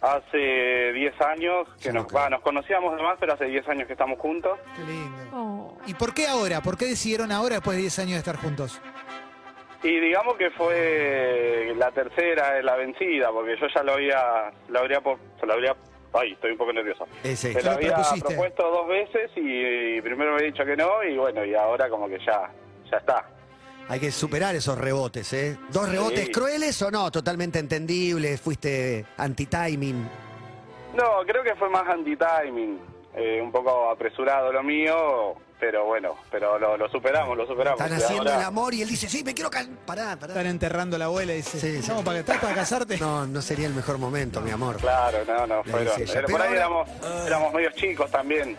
Hace 0.01 0.93
10 0.93 1.22
años 1.22 1.67
que 1.80 1.89
no 1.93 1.99
nos, 2.01 2.07
creo. 2.07 2.22
va, 2.22 2.30
nos 2.30 2.41
conocíamos 2.41 2.91
además, 2.93 3.17
pero 3.19 3.34
hace 3.34 3.45
10 3.45 3.67
años 3.69 3.86
que 3.86 3.93
estamos 3.93 4.17
juntos. 4.17 4.57
Qué 4.76 4.82
lindo. 4.84 5.17
Oh. 5.32 5.78
¿Y 5.86 5.93
por 5.93 6.13
qué 6.15 6.26
ahora? 6.28 6.61
¿Por 6.61 6.76
qué 6.76 6.86
decidieron 6.86 7.32
ahora 7.32 7.55
después 7.57 7.76
de 7.78 7.82
10 7.82 7.99
años 7.99 8.11
de 8.13 8.17
estar 8.17 8.38
juntos? 8.38 8.82
Y 9.84 9.99
digamos 9.99 10.38
que 10.38 10.49
fue 10.51 11.74
la 11.78 11.91
tercera, 11.91 12.61
la 12.63 12.76
vencida, 12.78 13.32
porque 13.32 13.55
yo 13.59 13.67
ya 13.74 13.84
lo 13.84 13.93
había, 13.93 14.51
lo 14.69 14.80
habría, 14.80 15.01
po- 15.01 15.19
se 15.39 15.45
lo 15.45 15.53
habría, 15.53 15.76
ay, 16.13 16.34
estoy 16.34 16.51
un 16.51 16.57
poco 16.57 16.74
nervioso. 16.74 17.07
Ese. 17.24 17.53
Me 17.53 17.61
lo 17.61 17.69
lo 17.69 17.72
había 17.78 17.93
propusiste. 17.93 18.28
propuesto 18.28 18.72
dos 18.72 18.88
veces 18.88 19.32
y, 19.36 19.97
y 19.97 20.01
primero 20.01 20.32
me 20.32 20.38
había 20.38 20.51
dicho 20.51 20.65
que 20.65 20.76
no 20.76 21.03
y 21.03 21.15
bueno, 21.17 21.45
y 21.45 21.53
ahora 21.53 21.89
como 21.89 22.07
que 22.07 22.17
ya, 22.26 22.49
ya 22.91 22.97
está. 22.97 23.24
Hay 23.89 23.99
que 23.99 24.11
superar 24.11 24.55
esos 24.55 24.77
rebotes, 24.77 25.32
¿eh? 25.34 25.57
¿Dos 25.69 25.86
Sí. 25.86 25.91
rebotes 25.91 26.29
crueles 26.29 26.82
o 26.82 26.89
no? 26.91 27.11
Totalmente 27.11 27.59
entendibles, 27.59 28.39
fuiste 28.39 29.05
anti-timing. 29.17 30.09
No, 30.95 31.03
creo 31.27 31.43
que 31.43 31.55
fue 31.55 31.69
más 31.69 31.88
anti-timing, 31.88 32.79
eh, 33.15 33.39
un 33.41 33.51
poco 33.51 33.89
apresurado 33.89 34.51
lo 34.53 34.63
mío, 34.63 35.36
pero 35.59 35.86
bueno, 35.86 36.15
pero 36.32 36.57
lo, 36.57 36.77
lo 36.77 36.89
superamos, 36.89 37.38
lo 37.38 37.45
superamos. 37.45 37.79
Están 37.82 37.97
haciendo 37.97 38.29
ahora- 38.29 38.36
el 38.41 38.45
amor 38.47 38.73
y 38.73 38.82
él 38.82 38.89
dice, 38.89 39.09
sí, 39.09 39.23
me 39.23 39.34
quiero 39.34 39.49
can... 39.49 39.77
Pará, 39.86 40.17
pará. 40.17 40.34
Están 40.34 40.47
enterrando 40.47 40.95
a 40.95 40.99
la 40.99 41.05
abuela 41.05 41.34
y 41.34 41.38
dice, 41.38 41.59
Sí, 41.59 41.71
sí. 41.71 41.77
¿estamos 41.79 42.03
para, 42.05 42.19
¿estás 42.19 42.38
para 42.39 42.55
casarte? 42.55 42.97
No, 42.97 43.27
no 43.27 43.41
sería 43.41 43.67
el 43.67 43.73
mejor 43.73 43.97
momento, 43.97 44.39
mi 44.41 44.51
amor. 44.51 44.77
Claro, 44.77 45.19
no, 45.27 45.47
no, 45.47 45.63
fueron. 45.63 45.88
ella, 45.88 45.95
era- 45.97 46.13
pero 46.13 46.27
por 46.29 46.41
ahí 46.41 46.47
ahora- 46.47 46.59
éramos, 46.59 46.89
éramos 47.27 47.53
medios 47.53 47.75
chicos 47.75 48.09
también. 48.09 48.57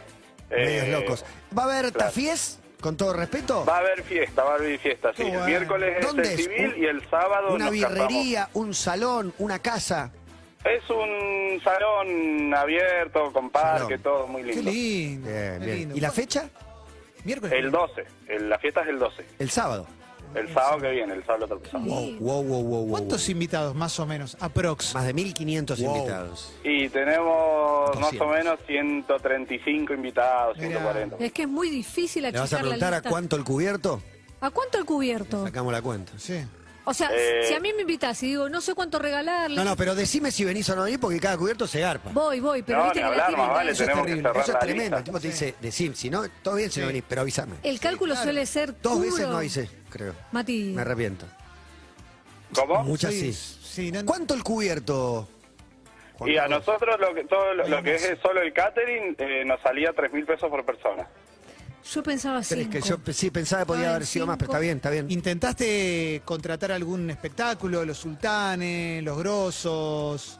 Medios 0.51 0.85
Eh, 0.85 0.93
locos. 0.93 1.25
¿Va 1.57 1.63
a 1.63 1.67
haber 1.67 1.93
claro. 1.93 2.07
tafiés? 2.11 2.59
Con 2.83 2.97
todo 2.97 3.13
respeto. 3.15 3.65
Va 3.65 3.77
a 3.77 3.79
haber 3.79 4.03
fiesta, 4.03 4.43
va 4.45 4.53
a 4.53 4.55
haber 4.57 4.79
fiesta, 4.79 5.13
sí. 5.17 5.23
Bueno. 5.23 5.39
El 5.45 5.47
miércoles 5.51 5.97
es 6.01 6.07
¿Dónde 6.07 6.23
el 6.25 6.29
es? 6.41 6.45
civil 6.45 6.75
Un- 6.77 6.83
y 6.83 6.87
el 6.87 7.09
sábado 7.09 7.55
Una 7.55 7.71
nos 7.71 7.75
casamos. 7.81 8.09
birrería, 8.09 8.49
un 8.55 8.75
salón, 8.75 9.33
una 9.39 9.59
casa. 9.61 10.11
Es 10.65 10.91
un 10.91 11.61
salón 11.63 12.53
abierto, 12.55 13.33
con 13.33 13.51
parque, 13.51 13.83
Salón. 13.99 14.03
todo 14.03 14.27
muy 14.27 14.43
Qué 14.43 14.49
lindo. 14.55 14.71
lindo. 14.71 15.29
Bien, 15.31 15.59
qué 15.61 15.65
bien. 15.65 15.79
lindo. 15.79 15.97
¿Y 15.97 16.01
la 16.01 16.11
fecha? 16.11 16.49
Miércoles. 17.25 17.55
El 17.57 17.71
12, 17.71 18.05
el- 18.29 18.49
la 18.51 18.59
fiesta 18.59 18.81
es 18.83 18.89
el 18.89 18.99
12. 18.99 19.25
El 19.39 19.51
sábado. 19.51 19.87
El 20.35 20.53
sábado 20.53 20.81
que 20.81 20.91
viene, 20.91 21.15
el 21.15 21.25
sábado 21.25 21.45
otro 21.47 21.61
sábado. 21.71 21.91
Wow, 21.91 22.17
wow, 22.19 22.43
wow, 22.43 22.45
wow, 22.45 22.63
wow. 22.85 22.89
¿Cuántos 22.91 23.29
invitados, 23.29 23.75
más 23.75 23.99
o 24.01 24.07
menos? 24.07 24.37
Aprox. 24.41 24.95
Más 24.95 25.05
de 25.07 25.13
1500 25.15 25.81
Wow. 25.81 25.97
invitados. 25.97 26.53
Y 26.65 26.89
tenemos 26.89 27.91
más 27.97 28.13
200. 28.13 28.21
o 28.29 28.31
menos 28.31 28.59
135 28.67 29.93
invitados, 29.95 30.57
Mirá. 30.59 30.69
140. 30.71 31.17
Es 31.25 31.33
que 31.33 31.43
es 31.43 31.49
muy 31.49 31.71
difícil 31.71 32.23
¿Le 32.23 32.33
vas 32.33 32.41
a 32.41 32.45
achicar 32.45 32.59
la 32.59 32.63
preguntar 32.71 32.93
a 32.95 32.97
lista. 32.99 33.11
cuánto 33.11 33.37
el 33.37 33.45
cubierto? 33.45 34.03
¿A 34.41 34.51
cuánto 34.51 34.79
el 34.79 34.85
cubierto? 34.85 35.45
Sacamos 35.45 35.73
la 35.73 35.83
cuenta. 35.83 36.13
Sí. 36.19 36.41
O 36.85 36.93
sea, 36.93 37.11
Eh. 37.13 37.45
si 37.47 37.55
a 37.55 37.61
mí 37.61 37.73
me 37.73 37.83
invitas 37.83 38.21
y 38.25 38.27
digo, 38.31 38.49
no 38.49 38.61
sé 38.61 38.75
cuánto 38.75 38.99
regalarle. 38.99 39.57
No, 39.57 39.63
no, 39.65 39.77
pero 39.77 39.95
decime 39.95 40.33
si 40.33 40.45
venís 40.45 40.69
o 40.71 40.75
no 40.75 40.83
venís 40.83 40.99
porque 40.99 41.21
cada 41.21 41.37
cubierto 41.39 41.67
se 41.69 41.79
garpa. 41.81 42.11
Voy, 42.13 42.41
voy, 42.41 42.63
pero 42.63 42.79
No, 42.79 42.85
viste 42.87 42.99
ni 42.99 43.05
que 43.11 43.17
la 43.17 43.25
hablar, 43.27 43.39
más 43.39 43.49
vale, 43.51 43.71
Eso 43.71 43.83
es 43.85 43.89
que 43.89 43.95
terrible. 43.95 44.23
cerrar 44.23 44.43
Eso 44.43 44.53
es 44.53 44.59
tremendo. 44.59 44.83
lista. 44.83 44.99
El 44.99 45.05
tipo 45.05 45.21
te 45.21 45.27
dice, 45.29 45.55
decime, 45.61 45.95
si 45.95 46.11
no, 46.11 46.25
todo 46.43 46.55
bien 46.57 46.71
si 46.73 46.81
no 46.81 46.87
Sí. 46.87 46.93
venís, 46.93 47.05
pero 47.09 47.21
avísame. 47.21 47.57
El 47.63 47.79
cálculo 47.79 48.15
claro. 48.15 48.25
suele 48.25 48.47
ser 48.47 48.81
Dos 48.81 48.95
puro. 48.95 49.05
veces 49.05 49.29
no 49.29 49.37
avisé, 49.37 49.71
creo. 49.91 50.15
Mati, 50.33 50.73
Me 50.75 50.83
arrepiento. 50.83 51.27
¿Cómo? 52.55 52.83
Muchas 52.83 53.13
sí. 53.15 53.33
sí, 53.33 53.93
no- 53.93 54.05
¿Cuánto 54.05 54.35
el 54.35 54.43
cubierto? 54.43 55.29
Juan 56.15 56.31
Y 56.31 56.37
a 56.37 56.49
nosotros 56.49 56.99
lo 57.01 57.15
que, 57.15 57.25
todo 57.25 57.55
lo, 57.55 57.67
lo 57.67 57.83
que 57.83 57.95
es 57.95 58.19
solo 58.21 58.43
el 58.43 58.53
catering 58.53 59.15
eh, 59.19 59.45
nos 59.47 59.61
salía 59.63 59.93
3 59.95 60.13
mil 60.13 60.27
pesos 60.27 60.51
por 60.51 60.65
persona. 60.65 61.07
Yo 61.85 62.03
pensaba 62.03 62.43
cinco. 62.43 62.71
que 62.71 62.81
yo 62.81 62.97
sí 63.13 63.31
pensaba 63.31 63.63
que 63.63 63.67
podía 63.67 63.89
Ah, 63.89 63.95
haber 63.97 64.07
sido 64.07 64.27
más, 64.27 64.37
pero 64.37 64.47
cinco. 64.49 64.53
está 64.53 64.61
bien, 64.61 64.77
está 64.77 64.91
bien. 64.91 65.11
¿Intentaste 65.11 66.23
contratar 66.25 66.73
algún 66.73 67.11
espectáculo, 67.11 67.85
los 67.85 67.99
sultanes, 67.99 69.03
los 69.03 69.17
grosos? 69.19 70.39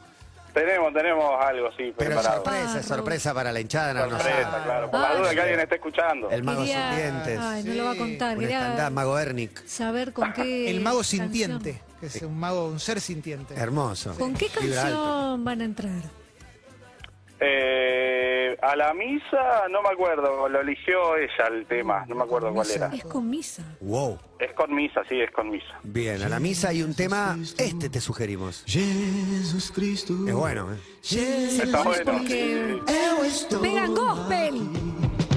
Tenemos, 0.53 0.93
tenemos 0.93 1.23
algo, 1.43 1.69
sí, 1.71 1.91
Pero 1.97 2.11
preparado. 2.11 2.43
sorpresa, 2.43 2.79
es 2.79 2.85
sorpresa 2.85 3.33
para 3.33 3.51
la 3.51 3.59
hinchada, 3.59 3.91
no, 3.93 4.01
Sorpresa, 4.19 4.61
claro. 4.63 4.91
Por 4.91 4.99
la 4.99 5.09
Ah, 5.09 5.15
duda 5.15 5.29
sí. 5.29 5.35
que 5.35 5.41
alguien 5.41 5.59
esté 5.61 5.75
escuchando. 5.75 6.29
El 6.29 6.43
mago 6.43 6.61
Quería- 6.61 6.89
sin 6.91 6.95
dientes. 6.97 7.39
Ay, 7.41 7.63
no 7.63 7.73
lo 7.73 7.83
va 7.85 7.89
a 7.89 7.93
Sí. 7.93 7.99
contar. 7.99 8.37
Quería 8.37 8.89
mago 8.91 9.17
Ernick. 9.17 9.65
saber 9.65 10.13
con 10.13 10.31
qué. 10.33 10.69
El 10.69 10.81
mago 10.81 10.97
canción. 10.99 11.21
sintiente, 11.23 11.81
que 11.99 12.05
es 12.05 12.21
un 12.21 12.37
mago, 12.39 12.67
un 12.67 12.79
ser 12.79 13.01
sintiente. 13.01 13.55
Hermoso. 13.55 14.13
¿Con 14.13 14.35
qué 14.35 14.47
canción 14.47 15.43
van 15.43 15.61
a 15.61 15.65
entrar? 15.65 16.22
Eh, 17.45 18.57
a 18.61 18.75
la 18.75 18.93
misa, 18.93 19.67
no 19.69 19.81
me 19.81 19.89
acuerdo, 19.89 20.47
lo 20.47 20.61
eligió 20.61 21.17
ella 21.17 21.47
el 21.51 21.65
tema, 21.65 22.05
no 22.07 22.15
me 22.15 22.23
acuerdo 22.23 22.53
cuál 22.53 22.69
era. 22.71 22.87
Es 22.93 23.03
con 23.03 23.29
misa. 23.29 23.63
Wow. 23.81 24.17
Es 24.39 24.53
con 24.53 24.73
misa, 24.73 25.01
sí, 25.09 25.19
es 25.19 25.31
con 25.31 25.49
misa. 25.49 25.79
Bien, 25.83 26.21
a 26.21 26.29
la 26.29 26.39
misa 26.39 26.69
hay 26.69 26.83
un 26.83 26.93
tema, 26.93 27.37
este 27.57 27.89
te 27.89 27.99
sugerimos. 27.99 28.63
Jesus 28.65 29.71
Cristo. 29.71 30.13
Es 30.27 30.33
bueno, 30.33 30.73
¿eh? 30.73 30.77
Está 31.01 31.83
bueno. 31.83 32.13
Porque 32.13 32.79
pegan 33.61 33.93
gospel. 33.93 34.69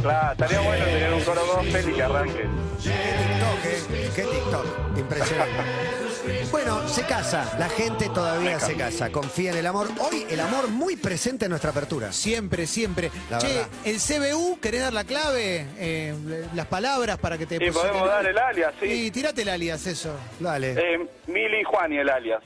Claro, 0.03 0.33
estaría 0.33 0.61
bueno 0.61 0.85
tener 0.85 1.13
un 1.13 1.23
coro 1.23 1.41
gospel 1.47 1.91
y 1.91 1.93
que 1.93 2.03
arranque. 2.03 2.47
Qué 2.83 2.93
TikTok, 3.19 3.65
¿eh? 3.65 4.11
Qué 4.15 4.23
TikTok. 4.23 4.99
Impresionante. 4.99 5.97
Bueno, 6.51 6.87
se 6.89 7.03
casa. 7.05 7.57
La 7.59 7.69
gente 7.69 8.09
todavía 8.09 8.59
se 8.61 8.75
casa. 8.75 9.11
Confía 9.11 9.53
en 9.53 9.59
el 9.59 9.67
amor. 9.67 9.89
Hoy 9.99 10.27
el 10.29 10.41
amor 10.41 10.69
muy 10.69 10.97
presente 10.97 11.47
en 11.47 11.51
nuestra 11.51 11.71
apertura. 11.71 12.13
Siempre, 12.13 12.67
siempre. 12.67 13.11
La 13.31 13.39
che, 13.39 13.49
verdad. 13.49 13.69
el 13.85 13.97
CBU, 13.99 14.59
¿querés 14.61 14.81
dar 14.83 14.93
la 14.93 15.05
clave? 15.05 15.67
Eh, 15.79 16.15
las 16.55 16.67
palabras 16.67 17.19
para 17.19 17.39
que 17.39 17.47
te 17.47 17.59
Sí, 17.59 17.71
podemos 17.71 18.09
dar 18.09 18.27
el 18.27 18.39
alias, 18.39 18.73
sí. 18.81 18.87
Sí, 18.89 19.11
tirate 19.11 19.43
el 19.43 19.49
alias, 19.49 19.87
eso. 19.87 20.15
Dale. 20.41 20.73
Eh, 20.77 21.07
Mili 21.27 21.61
y 21.61 21.65
Juan 21.65 21.93
y 21.93 21.99
el 21.99 22.09
alias. 22.09 22.43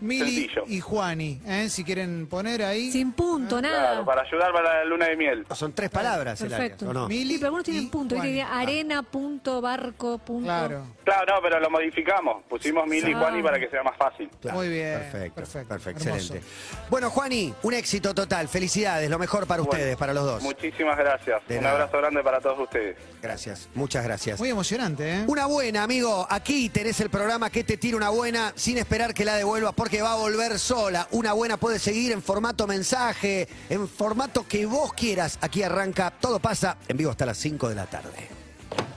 Mili 0.00 0.42
Sencillo. 0.48 0.64
y 0.66 0.80
Juani, 0.80 1.40
¿eh? 1.46 1.68
si 1.68 1.84
quieren 1.84 2.26
poner 2.26 2.62
ahí. 2.62 2.90
Sin 2.92 3.12
punto, 3.12 3.58
Claro, 3.58 3.76
nada. 3.78 4.04
para 4.04 4.22
ayudar 4.22 4.52
para 4.52 4.78
la 4.78 4.84
luna 4.84 5.06
de 5.06 5.16
miel. 5.16 5.46
Son 5.54 5.72
tres 5.72 5.90
palabras 5.90 6.40
el 6.40 6.48
Perfecto. 6.48 6.88
¿o 6.90 6.92
no? 6.92 7.08
Mili 7.08 7.32
Sí, 7.34 7.38
pero 7.38 7.46
algunos 7.48 7.64
tienen 7.64 7.88
punto. 7.90 8.14
Juani. 8.16 8.28
Diría 8.30 8.58
arena, 8.58 9.02
punto, 9.02 9.60
barco, 9.60 10.18
punto. 10.18 10.44
Claro. 10.44 10.86
Claro, 11.04 11.34
no, 11.36 11.42
pero 11.42 11.60
lo 11.60 11.70
modificamos. 11.70 12.42
Pusimos 12.48 12.86
Mili 12.86 13.10
y 13.10 13.14
Ah. 13.14 13.18
Juan 13.20 13.38
y 13.38 13.42
para 13.42 13.58
que 13.58 13.68
sea 13.68 13.82
más 13.82 13.96
fácil. 13.96 14.28
Claro, 14.40 14.58
Muy 14.58 14.68
bien, 14.68 14.98
Perfecto, 14.98 15.34
perfecto, 15.34 15.68
perfecto, 15.68 16.04
hermoso. 16.04 16.34
excelente. 16.34 16.48
Bueno, 16.90 17.10
Juani, 17.10 17.54
un 17.62 17.74
éxito 17.74 18.14
total. 18.14 18.48
Felicidades, 18.48 19.08
lo 19.10 19.18
mejor 19.18 19.46
para 19.46 19.62
Bueno, 19.62 19.72
ustedes, 19.78 19.96
para 19.96 20.12
los 20.14 20.24
dos. 20.24 20.42
Muchísimas 20.42 20.96
gracias. 20.98 21.40
De 21.48 21.58
Un 21.58 21.64
nada. 21.64 21.74
abrazo 21.76 21.98
grande 21.98 22.22
para 22.22 22.40
todos 22.40 22.58
ustedes. 22.60 22.96
Gracias, 23.22 23.68
muchas 23.74 24.04
gracias. 24.04 24.38
Muy 24.38 24.50
emocionante, 24.50 25.10
¿eh? 25.20 25.24
Una 25.26 25.46
buena, 25.46 25.82
amigo. 25.82 26.26
Aquí 26.28 26.68
tenés 26.68 27.00
el 27.00 27.10
programa 27.10 27.50
que 27.50 27.64
te 27.64 27.76
tira 27.76 27.96
una 27.96 28.10
buena 28.10 28.52
sin 28.56 28.78
esperar 28.78 29.14
que 29.14 29.24
la 29.24 29.36
devuelvas 29.36 29.72
porque 29.84 30.00
va 30.00 30.12
a 30.12 30.16
volver 30.16 30.58
sola. 30.58 31.06
Una 31.10 31.34
buena 31.34 31.58
puede 31.58 31.78
seguir 31.78 32.12
en 32.12 32.22
formato 32.22 32.66
mensaje, 32.66 33.46
en 33.68 33.86
formato 33.86 34.48
que 34.48 34.64
vos 34.64 34.94
quieras. 34.94 35.36
Aquí 35.42 35.62
arranca, 35.62 36.10
todo 36.10 36.40
pasa 36.40 36.78
en 36.88 36.96
vivo 36.96 37.10
hasta 37.10 37.26
las 37.26 37.36
5 37.36 37.68
de 37.68 37.74
la 37.74 37.84
tarde. 37.84 38.30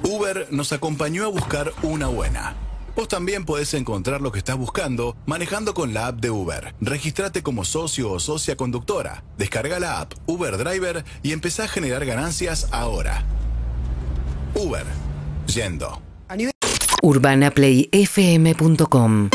Uber 0.04 0.48
nos 0.50 0.72
acompañó 0.72 1.26
a 1.26 1.28
buscar 1.28 1.74
una 1.82 2.08
buena. 2.08 2.56
Vos 2.96 3.10
también 3.10 3.44
podés 3.44 3.74
encontrar 3.74 4.22
lo 4.22 4.32
que 4.32 4.40
estás 4.40 4.56
buscando 4.56 5.18
manejando 5.26 5.74
con 5.74 5.94
la 5.94 6.08
app 6.08 6.22
de 6.22 6.32
Uber. 6.32 6.74
Registrate 6.80 7.44
como 7.44 7.66
socio 7.66 8.10
o 8.10 8.22
socia 8.22 8.56
conductora. 8.56 9.26
Descarga 9.38 9.82
la 9.82 10.00
app 10.00 10.14
Uber 10.26 10.58
Driver 10.58 11.04
y 11.22 11.34
empezá 11.34 11.66
a 11.66 11.68
generar 11.68 12.06
ganancias 12.06 12.70
ahora. 12.72 13.26
Uber. 14.56 14.86
Yendo. 15.48 16.02
UrbanaPlayFM.com 17.02 19.30